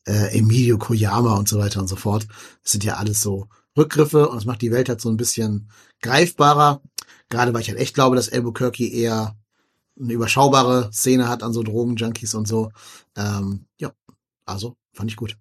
[0.09, 2.27] äh, Emilio Koyama und so weiter und so fort.
[2.63, 5.69] Das sind ja alles so Rückgriffe und es macht die Welt halt so ein bisschen
[6.01, 6.81] greifbarer.
[7.29, 9.37] Gerade weil ich halt echt glaube, dass Albuquerque eher
[9.99, 12.71] eine überschaubare Szene hat an so Drogenjunkies und so.
[13.15, 13.91] Ähm, ja,
[14.45, 15.37] also fand ich gut.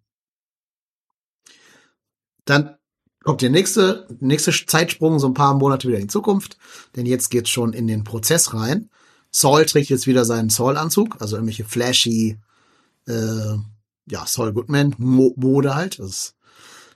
[2.44, 2.76] Dann
[3.24, 6.58] kommt der nächste, nächste Zeitsprung, so ein paar Monate wieder in Zukunft,
[6.96, 8.90] denn jetzt geht's schon in den Prozess rein.
[9.30, 12.38] Saul trägt jetzt wieder seinen Saul-Anzug, also irgendwelche flashy,
[13.06, 13.56] äh,
[14.10, 15.98] ja, Saul Goodman Mode halt.
[15.98, 16.34] Das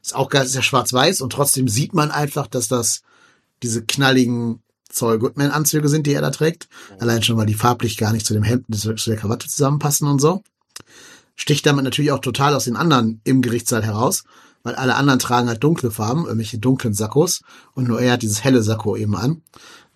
[0.03, 3.03] ist, auch geil, ist ja schwarz-weiß und trotzdem sieht man einfach, dass das
[3.63, 6.69] diese knalligen Saul Goodman Anzüge sind, die er da trägt.
[6.99, 10.21] Allein schon, weil die farblich gar nicht zu dem Hemd, zu der Krawatte zusammenpassen und
[10.21, 10.43] so.
[11.35, 14.25] Sticht damit natürlich auch total aus den anderen im Gerichtssaal heraus
[14.63, 17.43] weil alle anderen tragen halt dunkle Farben, irgendwelche dunklen Sakkos
[17.75, 19.43] und nur er hat dieses helle Sakko eben an,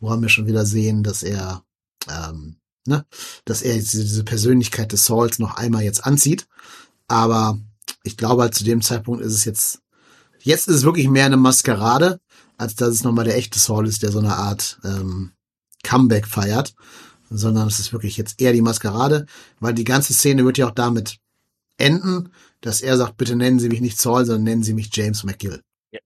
[0.00, 1.62] woran wir schon wieder sehen, dass er,
[2.08, 2.56] ähm,
[2.86, 3.04] ne,
[3.44, 6.46] dass er diese Persönlichkeit des Sauls noch einmal jetzt anzieht.
[7.08, 7.58] Aber
[8.02, 9.80] ich glaube halt zu dem Zeitpunkt ist es jetzt,
[10.40, 12.20] jetzt ist es wirklich mehr eine Maskerade,
[12.56, 15.32] als dass es nochmal der echte Saul ist, der so eine Art ähm,
[15.82, 16.74] Comeback feiert,
[17.30, 19.26] sondern es ist wirklich jetzt eher die Maskerade,
[19.60, 21.18] weil die ganze Szene wird ja auch damit
[21.76, 25.24] enden, dass er sagt, bitte nennen Sie mich nicht Saul, sondern nennen Sie mich James
[25.24, 25.62] McGill.
[25.92, 26.00] Ja.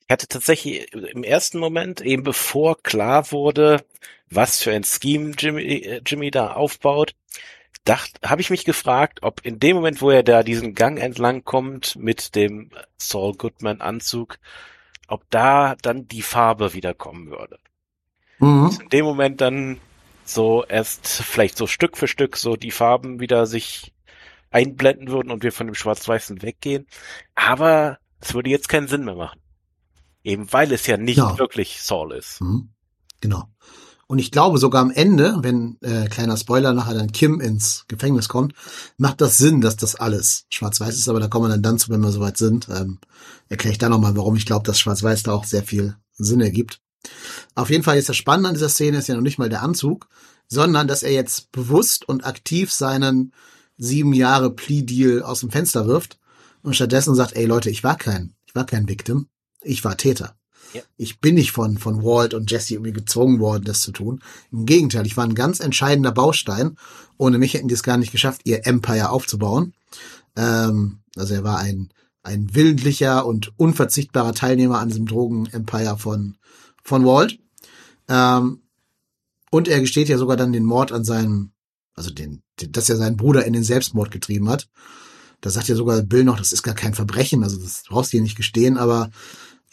[0.00, 3.84] Ich hatte tatsächlich im ersten Moment, eben bevor klar wurde,
[4.30, 7.14] was für ein Scheme Jimmy, äh, Jimmy da aufbaut,
[7.84, 11.44] dachte, habe ich mich gefragt, ob in dem Moment, wo er da diesen Gang entlang
[11.44, 14.38] kommt mit dem Saul Goodman Anzug,
[15.06, 17.58] ob da dann die Farbe wiederkommen würde.
[18.38, 18.78] Mhm.
[18.82, 19.78] In dem Moment dann
[20.24, 23.92] so erst vielleicht so Stück für Stück so die Farben wieder sich
[24.50, 26.86] einblenden würden und wir von dem Schwarz-Weißen weggehen.
[27.34, 29.40] Aber es würde jetzt keinen Sinn mehr machen.
[30.22, 31.38] Eben weil es ja nicht ja.
[31.38, 32.40] wirklich Saul ist.
[32.40, 32.70] Mhm.
[33.20, 33.44] Genau.
[34.06, 38.28] Und ich glaube sogar am Ende, wenn äh, kleiner Spoiler nachher dann Kim ins Gefängnis
[38.28, 38.54] kommt,
[38.98, 41.08] macht das Sinn, dass das alles schwarz-weiß ist.
[41.08, 42.68] Aber da kommen wir dann, dann zu, wenn wir soweit sind.
[42.68, 42.98] Ähm,
[43.48, 46.80] Erkläre ich dann nochmal, warum ich glaube, dass schwarz-weiß da auch sehr viel Sinn ergibt.
[47.54, 49.62] Auf jeden Fall ist das Spannende an dieser Szene ist ja noch nicht mal der
[49.62, 50.08] Anzug,
[50.48, 53.32] sondern dass er jetzt bewusst und aktiv seinen
[53.76, 56.18] sieben Jahre Plea-Deal aus dem Fenster wirft
[56.62, 59.28] und stattdessen sagt, ey Leute, ich war kein, ich war kein Victim,
[59.62, 60.36] ich war Täter.
[60.74, 60.82] Ja.
[60.96, 64.20] Ich bin nicht von, von Walt und Jesse irgendwie gezwungen worden, das zu tun.
[64.52, 66.76] Im Gegenteil, ich war ein ganz entscheidender Baustein.
[67.16, 69.72] Ohne mich hätten die es gar nicht geschafft, ihr Empire aufzubauen.
[70.36, 71.90] Ähm, also er war ein,
[72.22, 76.36] ein willentlicher und unverzichtbarer Teilnehmer an diesem Drogen-Empire von,
[76.82, 77.38] von Walt.
[78.08, 78.62] Ähm,
[79.50, 81.54] und er gesteht ja sogar dann den Mord an seinem
[81.94, 84.68] also den, den, dass er seinen Bruder in den Selbstmord getrieben hat.
[85.40, 88.16] Da sagt ja sogar Bill noch, das ist gar kein Verbrechen, also das brauchst du
[88.16, 89.10] hier nicht gestehen, aber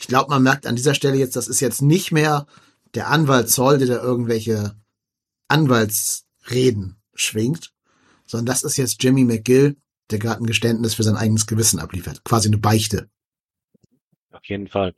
[0.01, 2.47] ich glaube, man merkt an dieser Stelle jetzt, das ist jetzt nicht mehr
[2.95, 4.75] der Anwalt Zoll, der da irgendwelche
[5.47, 7.71] Anwaltsreden schwingt,
[8.25, 9.77] sondern das ist jetzt Jimmy McGill,
[10.09, 12.23] der gerade ein Geständnis für sein eigenes Gewissen abliefert.
[12.23, 13.09] Quasi eine Beichte.
[14.31, 14.95] Auf jeden Fall.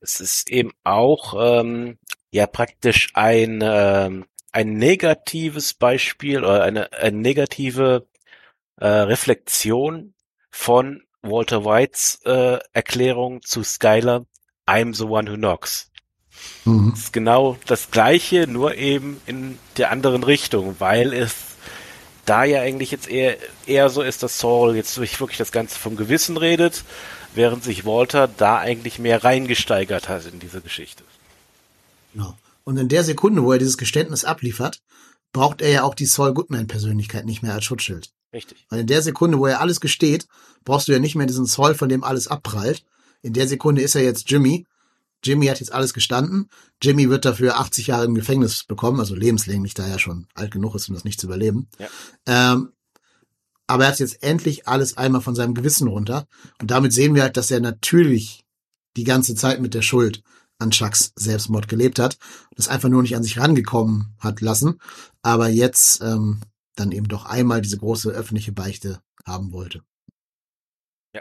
[0.00, 1.98] Es ist eben auch ähm,
[2.32, 8.08] ja praktisch ein ähm, ein negatives Beispiel oder eine, eine negative
[8.76, 10.14] äh, Reflexion
[10.50, 14.26] von Walter Whites äh, Erklärung zu Skyler,
[14.66, 15.90] I'm the one who knocks.
[16.64, 16.90] Mhm.
[16.90, 21.34] Das ist genau das gleiche, nur eben in der anderen Richtung, weil es
[22.24, 23.36] da ja eigentlich jetzt eher,
[23.66, 26.84] eher so ist, dass Saul jetzt wirklich das Ganze vom Gewissen redet,
[27.34, 31.04] während sich Walter da eigentlich mehr reingesteigert hat in diese Geschichte.
[32.12, 32.36] Genau.
[32.64, 34.80] Und in der Sekunde, wo er dieses Geständnis abliefert,
[35.32, 38.10] braucht er ja auch die Saul Goodman-Persönlichkeit nicht mehr als Schutzschild.
[38.34, 38.66] Richtig.
[38.68, 40.26] Weil in der Sekunde, wo er alles gesteht,
[40.64, 42.84] brauchst du ja nicht mehr diesen Saul, von dem alles abprallt.
[43.22, 44.66] In der Sekunde ist er jetzt Jimmy.
[45.22, 46.50] Jimmy hat jetzt alles gestanden.
[46.82, 50.74] Jimmy wird dafür 80 Jahre im Gefängnis bekommen, also lebenslänglich, da er schon alt genug
[50.74, 51.68] ist, um das nicht zu überleben.
[51.78, 51.88] Ja.
[52.26, 52.72] Ähm,
[53.66, 56.26] aber er hat jetzt endlich alles einmal von seinem Gewissen runter.
[56.60, 58.44] Und damit sehen wir halt, dass er natürlich
[58.96, 60.22] die ganze Zeit mit der Schuld
[60.58, 62.18] an Chucks Selbstmord gelebt hat
[62.50, 64.80] und das einfach nur nicht an sich rangekommen hat lassen,
[65.22, 66.40] aber jetzt ähm,
[66.76, 69.82] dann eben doch einmal diese große öffentliche Beichte haben wollte.
[71.14, 71.20] Ja,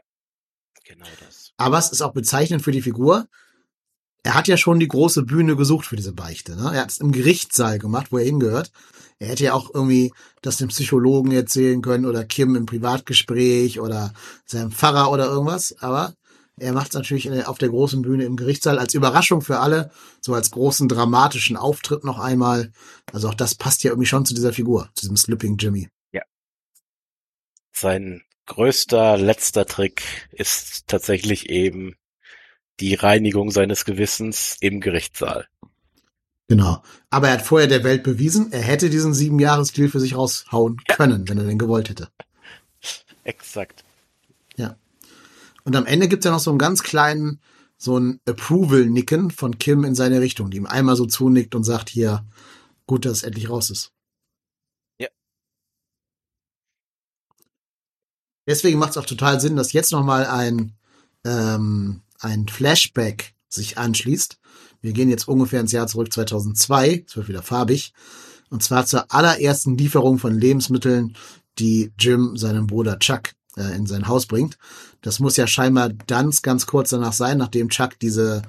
[0.84, 1.52] genau das.
[1.58, 3.28] Aber es ist auch bezeichnend für die Figur.
[4.24, 6.56] er hat ja schon die große Bühne gesucht für diese Beichte.
[6.56, 6.72] Ne?
[6.74, 8.72] Er hat es im Gerichtssaal gemacht, wo er hingehört.
[9.20, 14.14] Er hätte ja auch irgendwie das dem Psychologen erzählen können oder Kim im Privatgespräch oder
[14.46, 15.76] seinem Pfarrer oder irgendwas.
[15.80, 16.14] Aber
[16.60, 19.92] er macht es natürlich der, auf der großen Bühne im Gerichtssaal als Überraschung für alle,
[20.22, 22.72] so als großen dramatischen Auftritt noch einmal.
[23.12, 25.90] Also auch das passt ja irgendwie schon zu dieser Figur, zu diesem Slipping Jimmy.
[26.12, 26.22] Ja.
[27.72, 31.96] Sein größter letzter Trick ist tatsächlich eben
[32.80, 35.48] die Reinigung seines Gewissens im Gerichtssaal.
[36.50, 36.84] Genau.
[37.10, 40.78] Aber er hat vorher der Welt bewiesen, er hätte diesen sieben Jahres-Deal für sich raushauen
[40.88, 40.96] ja.
[40.96, 42.10] können, wenn er den gewollt hätte.
[43.24, 43.84] Exakt.
[45.64, 47.40] Und am Ende gibt's ja noch so einen ganz kleinen,
[47.78, 51.90] so ein Approval-Nicken von Kim in seine Richtung, die ihm einmal so zunickt und sagt,
[51.90, 52.26] hier,
[52.86, 53.92] gut, dass es endlich raus ist.
[55.00, 55.08] Ja.
[58.48, 60.74] Deswegen macht es auch total Sinn, dass jetzt nochmal ein,
[61.26, 64.40] ähm, ein Flashback sich anschließt.
[64.82, 67.94] Wir gehen jetzt ungefähr ins Jahr zurück 2002, es wird wieder farbig,
[68.50, 71.16] und zwar zur allerersten Lieferung von Lebensmitteln,
[71.60, 74.58] die Jim seinem Bruder Chuck äh, in sein Haus bringt.
[75.02, 78.42] Das muss ja scheinbar ganz, ganz kurz danach sein, nachdem Chuck diese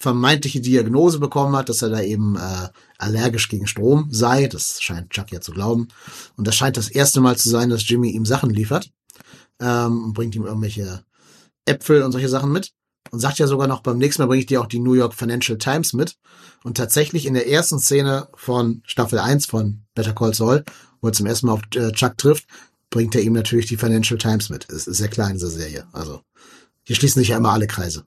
[0.00, 4.46] vermeintliche Diagnose bekommen hat, dass er da eben äh, allergisch gegen Strom sei.
[4.46, 5.88] Das scheint Chuck ja zu glauben.
[6.36, 8.90] Und das scheint das erste Mal zu sein, dass Jimmy ihm Sachen liefert
[9.60, 11.04] ähm, und bringt ihm irgendwelche
[11.66, 12.72] Äpfel und solche Sachen mit.
[13.10, 15.14] Und sagt ja sogar noch, beim nächsten Mal bringe ich dir auch die New York
[15.14, 16.16] Financial Times mit.
[16.64, 20.64] Und tatsächlich in der ersten Szene von Staffel 1 von Better Call Saul,
[21.02, 22.46] wo er zum ersten Mal auf äh, Chuck trifft,
[22.90, 24.68] bringt er ihm natürlich die Financial Times mit.
[24.68, 25.86] Es ist sehr klein, diese Serie.
[25.92, 26.22] Also
[26.82, 28.04] hier schließen sich ja immer alle Kreise.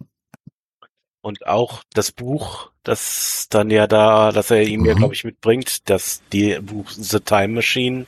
[1.22, 4.86] Und auch das Buch, das dann ja da, dass er ihm mhm.
[4.88, 8.06] ja, glaube ich, mitbringt, das die Buch The Time Machine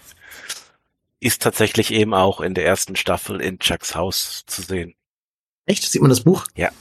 [1.22, 4.96] ist tatsächlich eben auch in der ersten Staffel in Chucks Haus zu sehen.
[5.66, 5.90] Echt?
[5.90, 6.46] Sieht man das Buch?
[6.56, 6.72] Ja.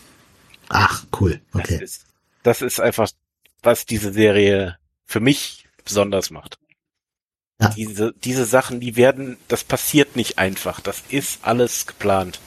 [0.68, 1.40] Ach, cool.
[1.52, 1.78] Okay.
[1.78, 2.06] Das ist,
[2.42, 3.08] das ist einfach,
[3.62, 6.58] was diese Serie für mich besonders macht.
[7.64, 7.70] Ja.
[7.70, 10.80] Diese, diese Sachen, die werden, das passiert nicht einfach.
[10.80, 12.40] Das ist alles geplant.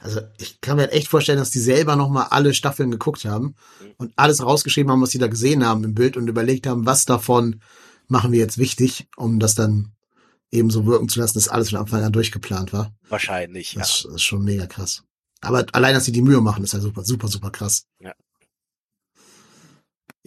[0.00, 3.56] Also ich kann mir halt echt vorstellen, dass die selber nochmal alle Staffeln geguckt haben
[3.96, 7.04] und alles rausgeschrieben haben, was sie da gesehen haben im Bild und überlegt haben, was
[7.04, 7.60] davon
[8.06, 9.92] machen wir jetzt wichtig, um das dann
[10.50, 12.94] eben so wirken zu lassen, dass alles von Anfang an durchgeplant war.
[13.08, 13.80] Wahrscheinlich, ja.
[13.80, 15.02] Das ist schon mega krass.
[15.40, 17.86] Aber allein, dass sie die Mühe machen, ist ja super, super, super krass.
[18.00, 18.14] Ja.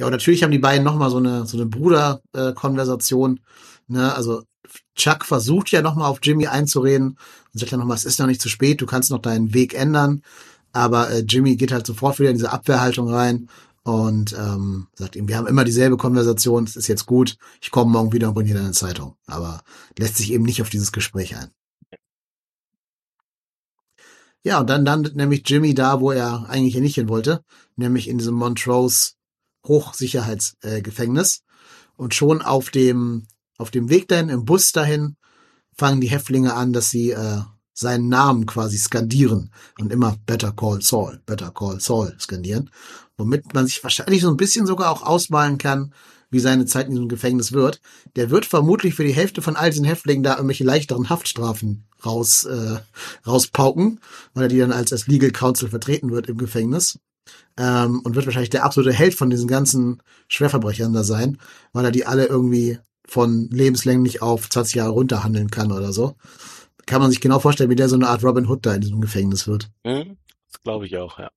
[0.02, 3.40] Ja, und natürlich haben die beiden nochmal so eine, so eine Bruder-Konversation.
[3.88, 4.12] ne?
[4.16, 4.42] Also
[4.96, 8.42] Chuck versucht ja nochmal auf Jimmy einzureden und sagt ja nochmal, es ist noch nicht
[8.42, 10.24] zu spät, du kannst noch deinen Weg ändern.
[10.74, 13.48] Aber äh, Jimmy geht halt sofort wieder in diese Abwehrhaltung rein
[13.84, 17.92] und ähm, sagt ihm, wir haben immer dieselbe Konversation, es ist jetzt gut, ich komme
[17.92, 19.18] morgen wieder und bringe dir deine Zeitung.
[19.28, 19.62] Aber
[20.00, 21.52] lässt sich eben nicht auf dieses Gespräch ein.
[24.42, 27.44] Ja, und dann landet nämlich Jimmy da, wo er eigentlich nicht hin wollte,
[27.76, 29.12] nämlich in diesem Montrose
[29.68, 31.44] Hochsicherheitsgefängnis.
[31.96, 33.28] Und schon auf dem,
[33.58, 35.18] auf dem Weg dahin, im Bus dahin,
[35.78, 37.42] fangen die Häftlinge an, dass sie äh,
[37.74, 42.70] seinen Namen quasi skandieren und immer Better Call Saul, Better Call Saul skandieren,
[43.18, 45.94] womit man sich wahrscheinlich so ein bisschen sogar auch ausmalen kann,
[46.30, 47.82] wie seine Zeit in diesem Gefängnis wird.
[48.16, 52.46] Der wird vermutlich für die Hälfte von all diesen Häftlingen da irgendwelche leichteren Haftstrafen raus
[52.46, 52.80] äh,
[53.28, 54.00] rauspauken,
[54.34, 57.00] weil er die dann als, als Legal Counsel vertreten wird im Gefängnis
[57.58, 61.38] ähm, und wird wahrscheinlich der absolute Held von diesen ganzen Schwerverbrechern da sein,
[61.74, 66.16] weil er die alle irgendwie von lebenslänglich auf 20 Jahre runterhandeln kann oder so.
[66.86, 69.02] Kann man sich genau vorstellen, wie der so eine Art Robin Hood da in diesem
[69.02, 69.70] Gefängnis wird.
[69.84, 70.18] Mhm,
[70.52, 71.30] das glaube ich auch, ja.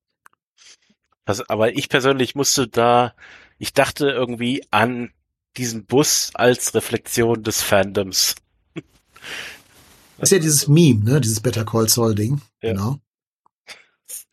[1.27, 3.15] Das, aber ich persönlich musste da,
[3.59, 5.11] ich dachte irgendwie an
[5.57, 8.35] diesen Bus als Reflexion des Fandoms.
[10.17, 11.21] Das ist ja dieses Meme, ne?
[11.21, 12.41] Dieses Better Call Saul Ding.
[12.63, 12.73] Ja.
[12.73, 13.01] Genau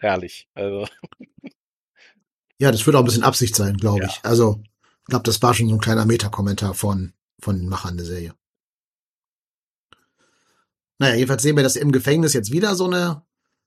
[0.01, 0.47] herrlich.
[0.53, 0.87] Also.
[2.59, 4.07] Ja, das wird auch ein bisschen Absicht sein, glaube ja.
[4.07, 4.19] ich.
[4.23, 8.05] Also, ich glaube, das war schon so ein kleiner Meta-Kommentar von, von den Machern der
[8.05, 8.35] Serie.
[10.99, 13.23] Naja, jedenfalls sehen wir, dass im Gefängnis jetzt wieder so eine,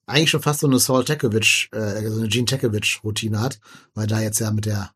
[0.06, 3.58] eigentlich schon fast so eine Saul Tekovich, äh, so eine Gene Tekovich Routine hat,
[3.94, 4.92] weil da jetzt ja mit der,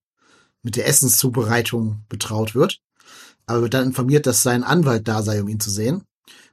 [0.63, 2.81] mit der Essenszubereitung betraut wird.
[3.47, 6.05] Aber wird dann informiert, dass sein Anwalt da sei, um ihn zu sehen.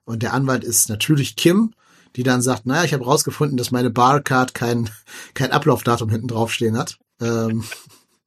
[0.06, 1.76] Und der Anwalt ist natürlich Kim,
[2.16, 4.90] die dann sagt, naja, ich habe rausgefunden, dass meine Barcard kein,
[5.34, 6.98] kein Ablaufdatum hinten draufstehen hat.
[7.22, 7.64] Ähm,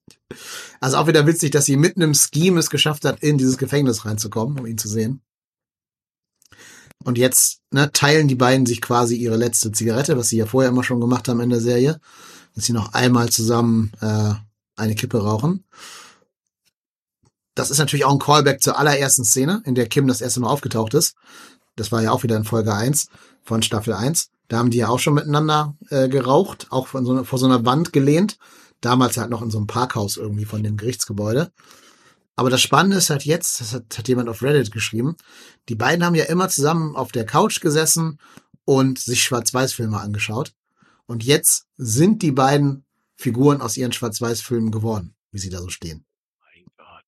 [0.80, 4.04] also auch wieder witzig, dass sie mitten im Scheme es geschafft hat, in dieses Gefängnis
[4.04, 5.22] reinzukommen, um ihn zu sehen.
[7.04, 10.70] Und jetzt ne, teilen die beiden sich quasi ihre letzte Zigarette, was sie ja vorher
[10.70, 12.00] immer schon gemacht haben in der Serie,
[12.54, 14.34] dass sie noch einmal zusammen äh,
[14.76, 15.64] eine Kippe rauchen.
[17.54, 20.48] Das ist natürlich auch ein Callback zur allerersten Szene, in der Kim das erste Mal
[20.48, 21.14] aufgetaucht ist.
[21.76, 23.08] Das war ja auch wieder in Folge 1
[23.48, 24.30] von Staffel 1.
[24.48, 27.46] Da haben die ja auch schon miteinander äh, geraucht, auch von so, einer- vor so
[27.46, 28.38] einer Wand gelehnt.
[28.80, 31.50] Damals halt noch in so einem Parkhaus irgendwie von dem Gerichtsgebäude.
[32.36, 35.16] Aber das Spannende ist halt jetzt, das hat, hat jemand auf Reddit geschrieben,
[35.68, 38.20] die beiden haben ja immer zusammen auf der Couch gesessen
[38.64, 40.54] und sich Schwarz-Weiß-Filme angeschaut.
[41.06, 42.84] Und jetzt sind die beiden
[43.16, 46.04] Figuren aus ihren Schwarz-Weiß-Filmen geworden, wie sie da so stehen.
[46.38, 47.04] Mein Gott.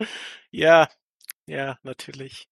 [0.50, 0.88] ja,
[1.46, 2.48] ja, natürlich.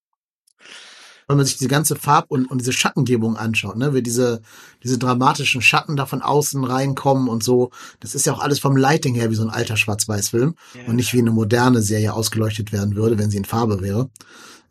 [1.29, 4.41] Wenn man sich diese ganze Farb- und, und diese Schattengebung anschaut, ne, wie diese,
[4.83, 7.71] diese dramatischen Schatten da von außen reinkommen und so,
[8.01, 10.87] das ist ja auch alles vom Lighting her wie so ein alter Schwarz-Weiß-Film Ja.
[10.89, 14.09] und nicht wie eine moderne Serie ausgeleuchtet werden würde, wenn sie in Farbe wäre.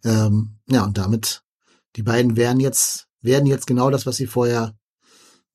[0.03, 1.43] Ähm, ja, und damit,
[1.95, 4.73] die beiden wären jetzt, werden jetzt genau das, was sie vorher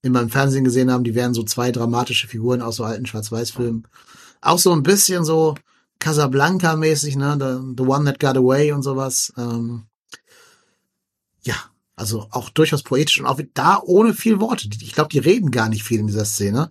[0.02, 3.88] immer im Fernsehen gesehen haben, die wären so zwei dramatische Figuren aus so alten Schwarz-Weiß-Filmen.
[4.40, 5.54] Auch so ein bisschen so
[6.00, 9.32] Casablanca-mäßig, ne, the, the One That Got Away und sowas.
[9.36, 9.84] Ähm,
[11.44, 11.55] ja,
[11.97, 14.69] also auch durchaus poetisch und auch da ohne viel Worte.
[14.81, 16.70] Ich glaube, die reden gar nicht viel in dieser Szene,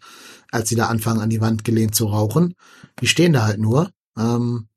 [0.51, 2.55] als sie da anfangen, an die Wand gelehnt zu rauchen.
[3.01, 3.91] Die stehen da halt nur.
[4.17, 4.67] Ähm,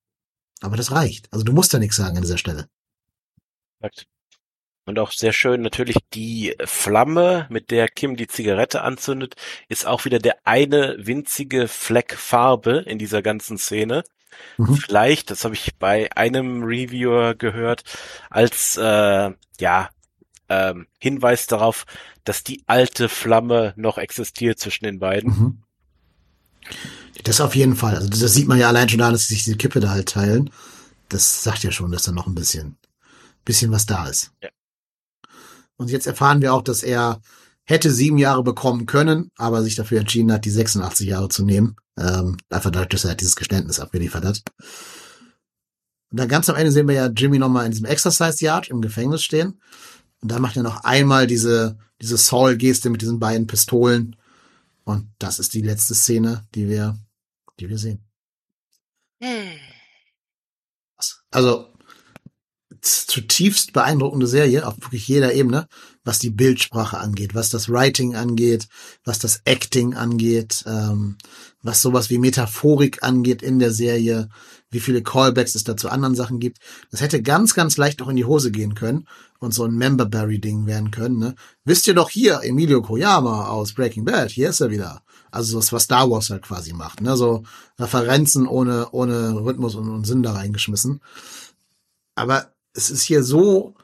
[0.61, 1.33] aber das reicht.
[1.33, 2.69] Also du musst da nichts sagen an dieser Stelle.
[4.87, 9.35] Und auch sehr schön natürlich die Flamme, mit der Kim die Zigarette anzündet,
[9.69, 14.05] ist auch wieder der eine winzige Fleck Farbe in dieser ganzen Szene.
[14.57, 14.77] Mhm.
[14.77, 17.83] Vielleicht, das habe ich bei einem Reviewer gehört,
[18.31, 19.31] als äh,
[19.61, 19.91] ja
[20.49, 21.87] ähm, Hinweis darauf,
[22.25, 25.31] dass die alte Flamme noch existiert zwischen den beiden.
[25.31, 25.63] Mhm.
[27.23, 27.97] Das auf jeden Fall.
[27.97, 30.09] Also das sieht man ja allein schon da, dass sie sich diese Kippe da halt
[30.09, 30.51] teilen.
[31.09, 32.77] Das sagt ja schon, dass da noch ein bisschen,
[33.45, 34.33] bisschen was da ist.
[34.43, 34.51] Ja.
[35.77, 37.21] Und jetzt erfahren wir auch, dass er
[37.65, 41.77] hätte sieben Jahre bekommen können, aber sich dafür entschieden hat, die 86 Jahre zu nehmen.
[41.99, 44.43] Ähm, einfach dadurch, dass er halt dieses Geständnis abgeliefert hat.
[46.11, 48.81] Und dann ganz am Ende sehen wir ja Jimmy nochmal in diesem Exercise Yard im
[48.81, 49.61] Gefängnis stehen.
[50.21, 54.17] Und da macht er noch einmal diese, diese Saul-Geste mit diesen beiden Pistolen.
[54.85, 56.99] Und das ist die letzte Szene, die wir,
[57.59, 58.05] die wir sehen.
[61.31, 61.75] Also
[62.81, 65.67] zutiefst beeindruckende Serie auf wirklich jeder Ebene,
[66.05, 68.69] was die Bildsprache angeht, was das Writing angeht,
[69.05, 71.17] was das Acting angeht, ähm,
[71.63, 74.29] was sowas wie Metaphorik angeht in der Serie,
[74.71, 76.59] wie viele Callbacks es da zu anderen Sachen gibt.
[76.91, 79.09] Das hätte ganz, ganz leicht auch in die Hose gehen können
[79.39, 81.19] und so ein Memberberry-Ding werden können.
[81.19, 81.35] Ne?
[81.65, 85.03] Wisst ihr doch hier, Emilio Koyama aus Breaking Bad, hier ist er wieder.
[85.31, 87.01] Also das, was Star Wars halt quasi macht.
[87.01, 87.17] Ne?
[87.17, 87.45] So
[87.79, 91.01] Referenzen ohne, ohne Rhythmus und, und Sinn da reingeschmissen.
[92.15, 93.75] Aber es ist hier so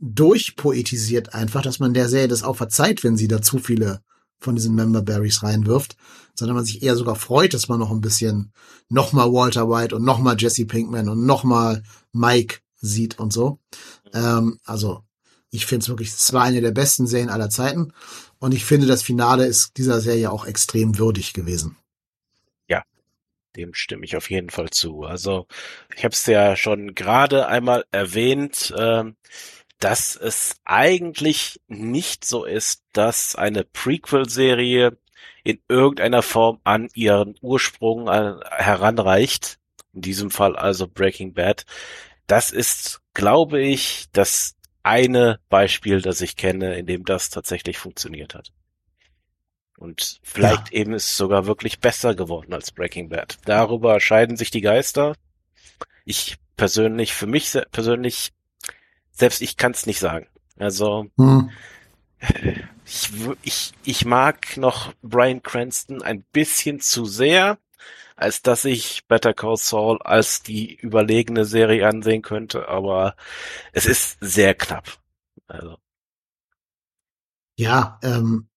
[0.00, 4.02] durchpoetisiert einfach, dass man der Serie das auch verzeiht, wenn sie da zu viele
[4.38, 5.96] von diesen Memberberries reinwirft,
[6.34, 8.52] sondern man sich eher sogar freut, dass man noch ein bisschen
[8.88, 11.82] nochmal Walter White und nochmal Jesse Pinkman und nochmal
[12.12, 13.58] Mike sieht und so.
[14.14, 15.02] Ähm, also
[15.50, 17.92] ich finde es wirklich, es war eine der besten Serien aller Zeiten
[18.38, 21.76] und ich finde, das Finale ist dieser Serie auch extrem würdig gewesen.
[23.56, 25.02] Dem stimme ich auf jeden Fall zu.
[25.02, 25.46] Also
[25.96, 29.16] ich habe es ja schon gerade einmal erwähnt, ähm,
[29.80, 34.96] dass es eigentlich nicht so ist, dass eine Prequel-Serie
[35.42, 39.58] in irgendeiner Form an ihren Ursprung äh, heranreicht.
[39.92, 41.64] In diesem Fall also Breaking Bad.
[42.26, 48.34] Das ist, glaube ich, das eine Beispiel, das ich kenne, in dem das tatsächlich funktioniert
[48.34, 48.52] hat.
[49.78, 53.38] Und vielleicht eben ist es sogar wirklich besser geworden als Breaking Bad.
[53.46, 55.16] Darüber scheiden sich die Geister.
[56.04, 58.32] Ich persönlich, für mich persönlich,
[59.20, 60.26] selbst ich kann es nicht sagen.
[60.58, 61.50] Also Hm.
[62.84, 63.10] ich,
[63.42, 67.58] ich, ich mag noch Brian Cranston ein bisschen zu sehr,
[68.16, 73.16] als dass ich Better Call Saul als die überlegene Serie ansehen könnte, aber
[73.72, 74.98] es ist sehr knapp.
[75.48, 75.78] Also,
[77.56, 78.48] Ja, ähm,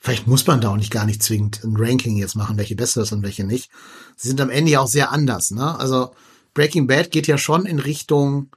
[0.00, 3.02] vielleicht muss man da auch nicht gar nicht zwingend ein Ranking jetzt machen, welche besser
[3.02, 3.70] ist und welche nicht.
[4.16, 5.78] Sie sind am Ende ja auch sehr anders, ne?
[5.78, 6.14] Also
[6.54, 8.50] Breaking Bad geht ja schon in Richtung,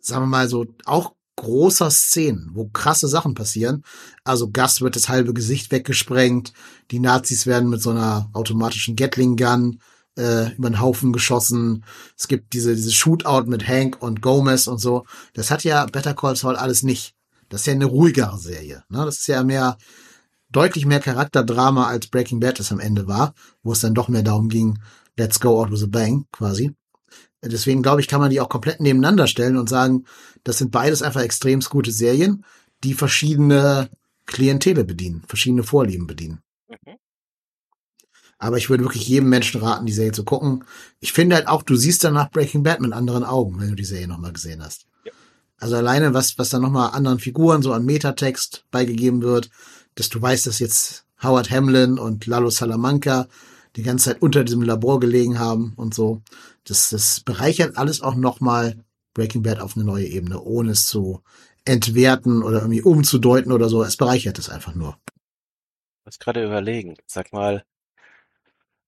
[0.00, 3.84] sagen wir mal so, auch großer Szenen, wo krasse Sachen passieren.
[4.24, 6.52] Also Gus wird das halbe Gesicht weggesprengt,
[6.90, 9.78] die Nazis werden mit so einer automatischen Gatling-Gun
[10.18, 11.84] äh, über den Haufen geschossen.
[12.16, 15.04] Es gibt diese, diese Shootout mit Hank und Gomez und so.
[15.32, 17.14] Das hat ja Better Call Saul alles nicht.
[17.48, 18.82] Das ist ja eine ruhigere Serie.
[18.88, 19.04] Ne?
[19.04, 19.78] Das ist ja mehr,
[20.50, 24.24] deutlich mehr Charakterdrama als Breaking Bad es am Ende war, wo es dann doch mehr
[24.24, 24.78] darum ging,
[25.16, 26.74] let's go out with a bang, quasi.
[27.42, 30.04] Deswegen glaube ich, kann man die auch komplett nebeneinander stellen und sagen,
[30.44, 32.44] das sind beides einfach extremst gute Serien,
[32.84, 33.90] die verschiedene
[34.26, 36.40] Klientele bedienen, verschiedene Vorlieben bedienen.
[36.68, 36.96] mhm.
[38.40, 40.64] Aber ich würde wirklich jedem Menschen raten, die Serie zu gucken.
[41.00, 43.84] Ich finde halt auch, du siehst danach Breaking Bad mit anderen Augen, wenn du die
[43.84, 44.86] Serie nochmal gesehen hast.
[45.04, 45.10] Ja.
[45.58, 49.50] Also alleine, was, was da nochmal anderen Figuren so an Metatext beigegeben wird,
[49.96, 53.26] dass du weißt, dass jetzt Howard Hamlin und Lalo Salamanca
[53.74, 56.22] die ganze Zeit unter diesem Labor gelegen haben und so.
[56.68, 58.76] Das, das bereichert alles auch nochmal
[59.14, 61.22] Breaking Bad auf eine neue Ebene, ohne es zu
[61.64, 63.82] entwerten oder irgendwie umzudeuten oder so.
[63.82, 64.96] Es bereichert es einfach nur.
[66.00, 66.96] Ich muss gerade überlegen.
[67.06, 67.64] Sag mal,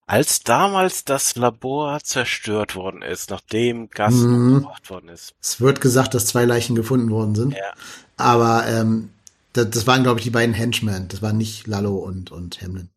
[0.07, 4.55] als damals das Labor zerstört worden ist, nachdem Gas Mhm.
[4.55, 5.35] umgebracht worden ist.
[5.41, 7.55] Es wird gesagt, dass zwei Leichen gefunden worden sind.
[7.55, 7.73] Ja.
[8.17, 9.11] Aber ähm,
[9.53, 11.09] das, das waren, glaube ich, die beiden Henchmen.
[11.09, 12.89] Das waren nicht Lalo und, und Hamlin.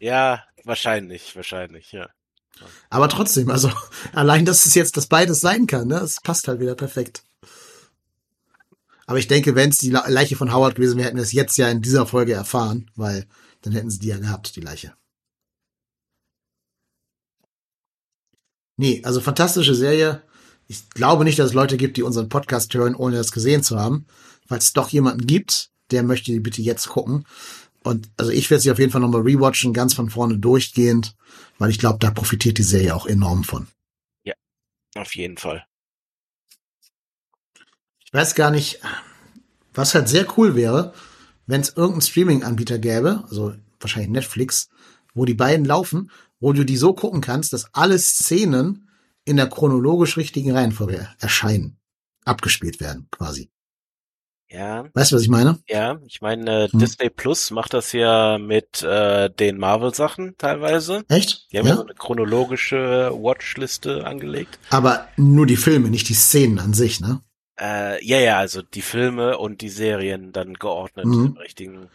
[0.00, 2.08] Ja, wahrscheinlich, wahrscheinlich, ja.
[2.90, 3.70] Aber trotzdem, also
[4.12, 7.24] allein, dass es jetzt das beides sein kann, ne, es passt halt wieder perfekt.
[9.06, 11.32] Aber ich denke, wenn es die Le- Leiche von Howard gewesen wäre, hätten wir es
[11.32, 13.26] jetzt ja in dieser Folge erfahren, weil
[13.62, 14.94] dann hätten sie die ja gehabt, die Leiche.
[18.76, 20.22] Nee, also fantastische Serie.
[20.66, 23.78] Ich glaube nicht, dass es Leute gibt, die unseren Podcast hören, ohne das gesehen zu
[23.78, 24.06] haben.
[24.46, 27.26] Falls es doch jemanden gibt, der möchte die bitte jetzt gucken.
[27.82, 31.16] Und also ich werde sie auf jeden Fall nochmal rewatchen, ganz von vorne durchgehend,
[31.58, 33.66] weil ich glaube, da profitiert die Serie auch enorm von.
[34.94, 35.66] Auf jeden Fall.
[38.04, 38.80] Ich weiß gar nicht,
[39.72, 40.92] was halt sehr cool wäre,
[41.46, 44.68] wenn es irgendeinen Streaming-Anbieter gäbe, also wahrscheinlich Netflix,
[45.14, 46.10] wo die beiden laufen,
[46.40, 48.88] wo du die so gucken kannst, dass alle Szenen
[49.24, 51.78] in der chronologisch richtigen Reihenfolge erscheinen,
[52.24, 53.50] abgespielt werden, quasi.
[54.52, 55.58] Ja, Weißt du, was ich meine?
[55.68, 55.98] ja.
[56.06, 56.78] Ich meine, äh, Hm.
[56.80, 61.04] Disney Plus macht das ja mit äh, den Marvel-Sachen teilweise.
[61.08, 61.50] Echt?
[61.52, 61.72] Die haben ja.
[61.72, 61.76] Ja?
[61.76, 64.58] so eine chronologische Watchliste angelegt.
[64.70, 67.22] Aber nur die Filme, nicht die Szenen an sich, ne?
[67.58, 71.26] Äh, ja, ja, also die Filme und die Serien dann geordnet Mhm.
[71.26, 71.88] im richtigen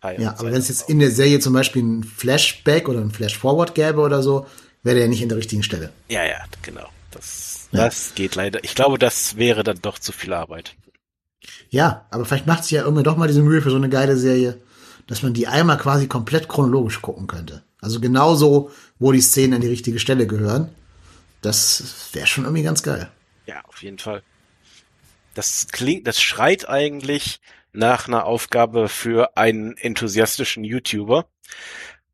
[0.00, 0.20] Teil.
[0.20, 3.74] Ja, aber wenn es jetzt in der Serie zum Beispiel ein Flashback oder ein Flashforward
[3.74, 4.46] gäbe oder so,
[4.84, 5.92] wäre der nicht in der richtigen Stelle.
[6.08, 6.86] Ja, ja, genau.
[7.10, 7.86] Das, Ja.
[7.86, 8.62] das geht leider.
[8.62, 10.74] Ich glaube, das wäre dann doch zu viel Arbeit.
[11.70, 14.16] Ja, aber vielleicht macht sich ja irgendwie doch mal diese Mühe für so eine geile
[14.16, 14.58] Serie,
[15.06, 17.62] dass man die einmal quasi komplett chronologisch gucken könnte.
[17.80, 20.70] Also genauso, wo die Szenen an die richtige Stelle gehören.
[21.42, 23.08] Das wäre schon irgendwie ganz geil.
[23.46, 24.22] Ja, auf jeden Fall.
[25.34, 27.40] Das klingt, das schreit eigentlich
[27.72, 31.26] nach einer Aufgabe für einen enthusiastischen YouTuber.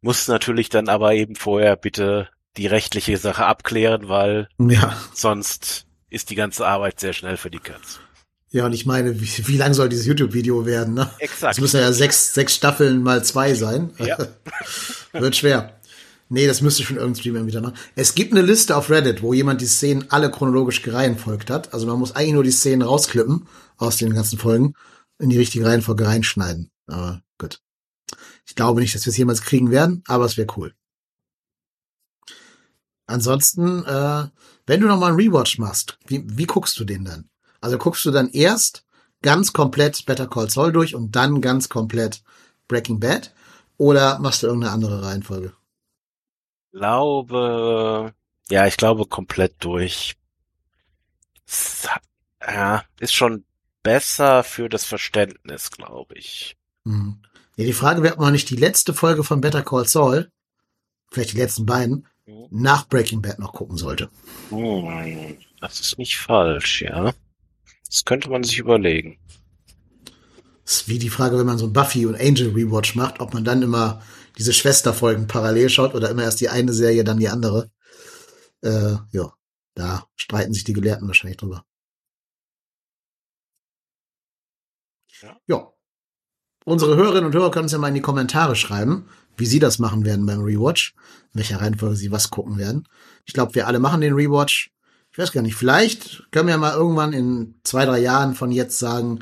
[0.02, 2.28] Muss natürlich dann aber eben vorher bitte
[2.58, 4.94] die rechtliche Sache abklären, weil Ja.
[5.14, 8.00] sonst ist die ganze Arbeit sehr schnell für die Katz.
[8.54, 11.10] Ja, und ich meine, wie, wie lang soll dieses YouTube-Video werden, ne?
[11.18, 11.56] Exakt.
[11.56, 13.90] Es müssen ja sechs, sechs Staffeln mal zwei sein.
[13.98, 14.16] Ja.
[15.12, 15.80] Wird schwer.
[16.28, 17.76] Nee, das müsste schon irgendein Streamer wieder machen.
[17.96, 21.74] Es gibt eine Liste auf Reddit, wo jemand die Szenen alle chronologisch gereihenfolgt hat.
[21.74, 24.74] Also man muss eigentlich nur die Szenen rausklippen aus den ganzen Folgen,
[25.18, 26.70] in die richtige Reihenfolge reinschneiden.
[26.86, 27.60] Aber gut.
[28.46, 30.74] Ich glaube nicht, dass wir es jemals kriegen werden, aber es wäre cool.
[33.06, 34.28] Ansonsten, äh,
[34.66, 37.30] wenn du nochmal einen Rewatch machst, wie, wie guckst du den dann?
[37.64, 38.84] Also guckst du dann erst
[39.22, 42.22] ganz komplett Better Call Saul durch und dann ganz komplett
[42.68, 43.32] Breaking Bad?
[43.78, 45.54] Oder machst du irgendeine andere Reihenfolge?
[46.72, 48.12] glaube,
[48.50, 50.16] ja, ich glaube komplett durch.
[52.46, 53.46] Ja, ist schon
[53.82, 56.58] besser für das Verständnis, glaube ich.
[56.84, 57.22] Mhm.
[57.56, 60.30] Ja, die Frage wäre, ob man nicht die letzte Folge von Better Call Saul,
[61.10, 62.46] vielleicht die letzten beiden, Mhm.
[62.50, 64.10] nach Breaking Bad noch gucken sollte.
[64.50, 67.12] Hm, das ist nicht falsch, ja.
[67.86, 69.18] Das könnte man sich überlegen.
[70.64, 73.34] Das ist wie die Frage, wenn man so ein Buffy und Angel Rewatch macht, ob
[73.34, 74.02] man dann immer
[74.38, 77.70] diese Schwesterfolgen parallel schaut oder immer erst die eine Serie, dann die andere.
[78.62, 79.32] Äh, ja,
[79.74, 81.64] da streiten sich die Gelehrten wahrscheinlich drüber.
[85.22, 85.36] Ja.
[85.46, 85.72] ja.
[86.64, 89.78] Unsere Hörerinnen und Hörer können uns ja mal in die Kommentare schreiben, wie sie das
[89.78, 90.94] machen werden beim Rewatch,
[91.32, 92.88] in welcher Reihenfolge sie was gucken werden.
[93.26, 94.73] Ich glaube, wir alle machen den Rewatch.
[95.14, 98.80] Ich weiß gar nicht, vielleicht können wir mal irgendwann in zwei, drei Jahren von jetzt
[98.80, 99.20] sagen,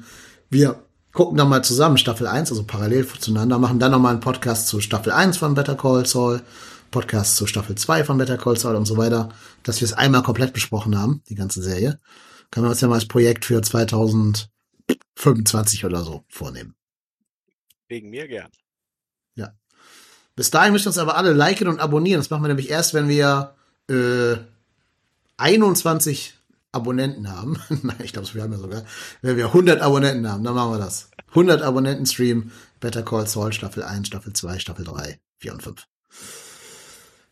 [0.49, 0.83] wir
[1.13, 4.81] gucken dann mal zusammen Staffel 1, also parallel zueinander, machen dann nochmal einen Podcast zu
[4.81, 6.41] Staffel 1 von Better Call Saul,
[6.91, 9.29] Podcast zu Staffel 2 von Better Call Saul und so weiter,
[9.65, 12.01] dass wir es einmal komplett besprochen haben, die ganze Serie.
[12.51, 16.75] Können wir uns ja mal als Projekt für 2025 oder so vornehmen.
[17.89, 18.49] Wegen mir gern.
[20.37, 22.19] Bis dahin müsst ihr uns aber alle liken und abonnieren.
[22.19, 23.57] Das machen wir nämlich erst, wenn wir
[23.91, 24.39] äh,
[25.37, 26.35] 21
[26.73, 27.59] Abonnenten haben.
[27.83, 28.85] Nein, ich glaube, wir haben ja sogar.
[29.21, 31.11] Wenn wir 100 Abonnenten haben, dann machen wir das.
[31.29, 32.51] 100 Abonnenten Stream,
[32.81, 35.87] Better Call Saul, Staffel 1, Staffel 2, Staffel 3, 4 und 5.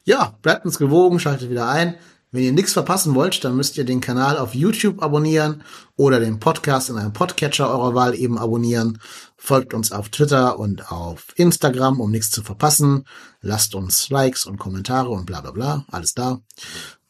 [0.04, 1.96] Ja, bleibt uns gewogen, schaltet wieder ein.
[2.32, 5.64] Wenn ihr nichts verpassen wollt, dann müsst ihr den Kanal auf YouTube abonnieren
[5.96, 9.00] oder den Podcast in einem Podcatcher eurer Wahl eben abonnieren.
[9.36, 13.04] Folgt uns auf Twitter und auf Instagram, um nichts zu verpassen.
[13.40, 16.40] Lasst uns Likes und Kommentare und bla bla bla, alles da.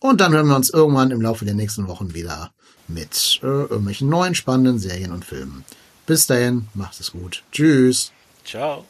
[0.00, 2.52] Und dann hören wir uns irgendwann im Laufe der nächsten Wochen wieder
[2.88, 5.64] mit äh, irgendwelchen neuen spannenden Serien und Filmen.
[6.06, 7.44] Bis dahin, macht es gut.
[7.52, 8.10] Tschüss.
[8.44, 8.84] Ciao.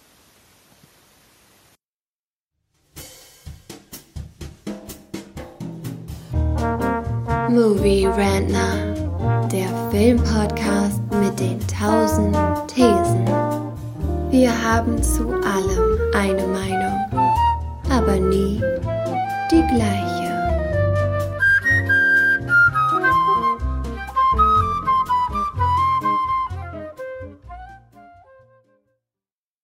[7.48, 8.94] Movie Rantner,
[9.50, 12.36] der Filmpodcast mit den tausend
[12.68, 13.26] Thesen.
[14.30, 17.42] Wir haben zu allem eine Meinung,
[17.90, 18.62] aber nie
[19.50, 20.29] die gleiche.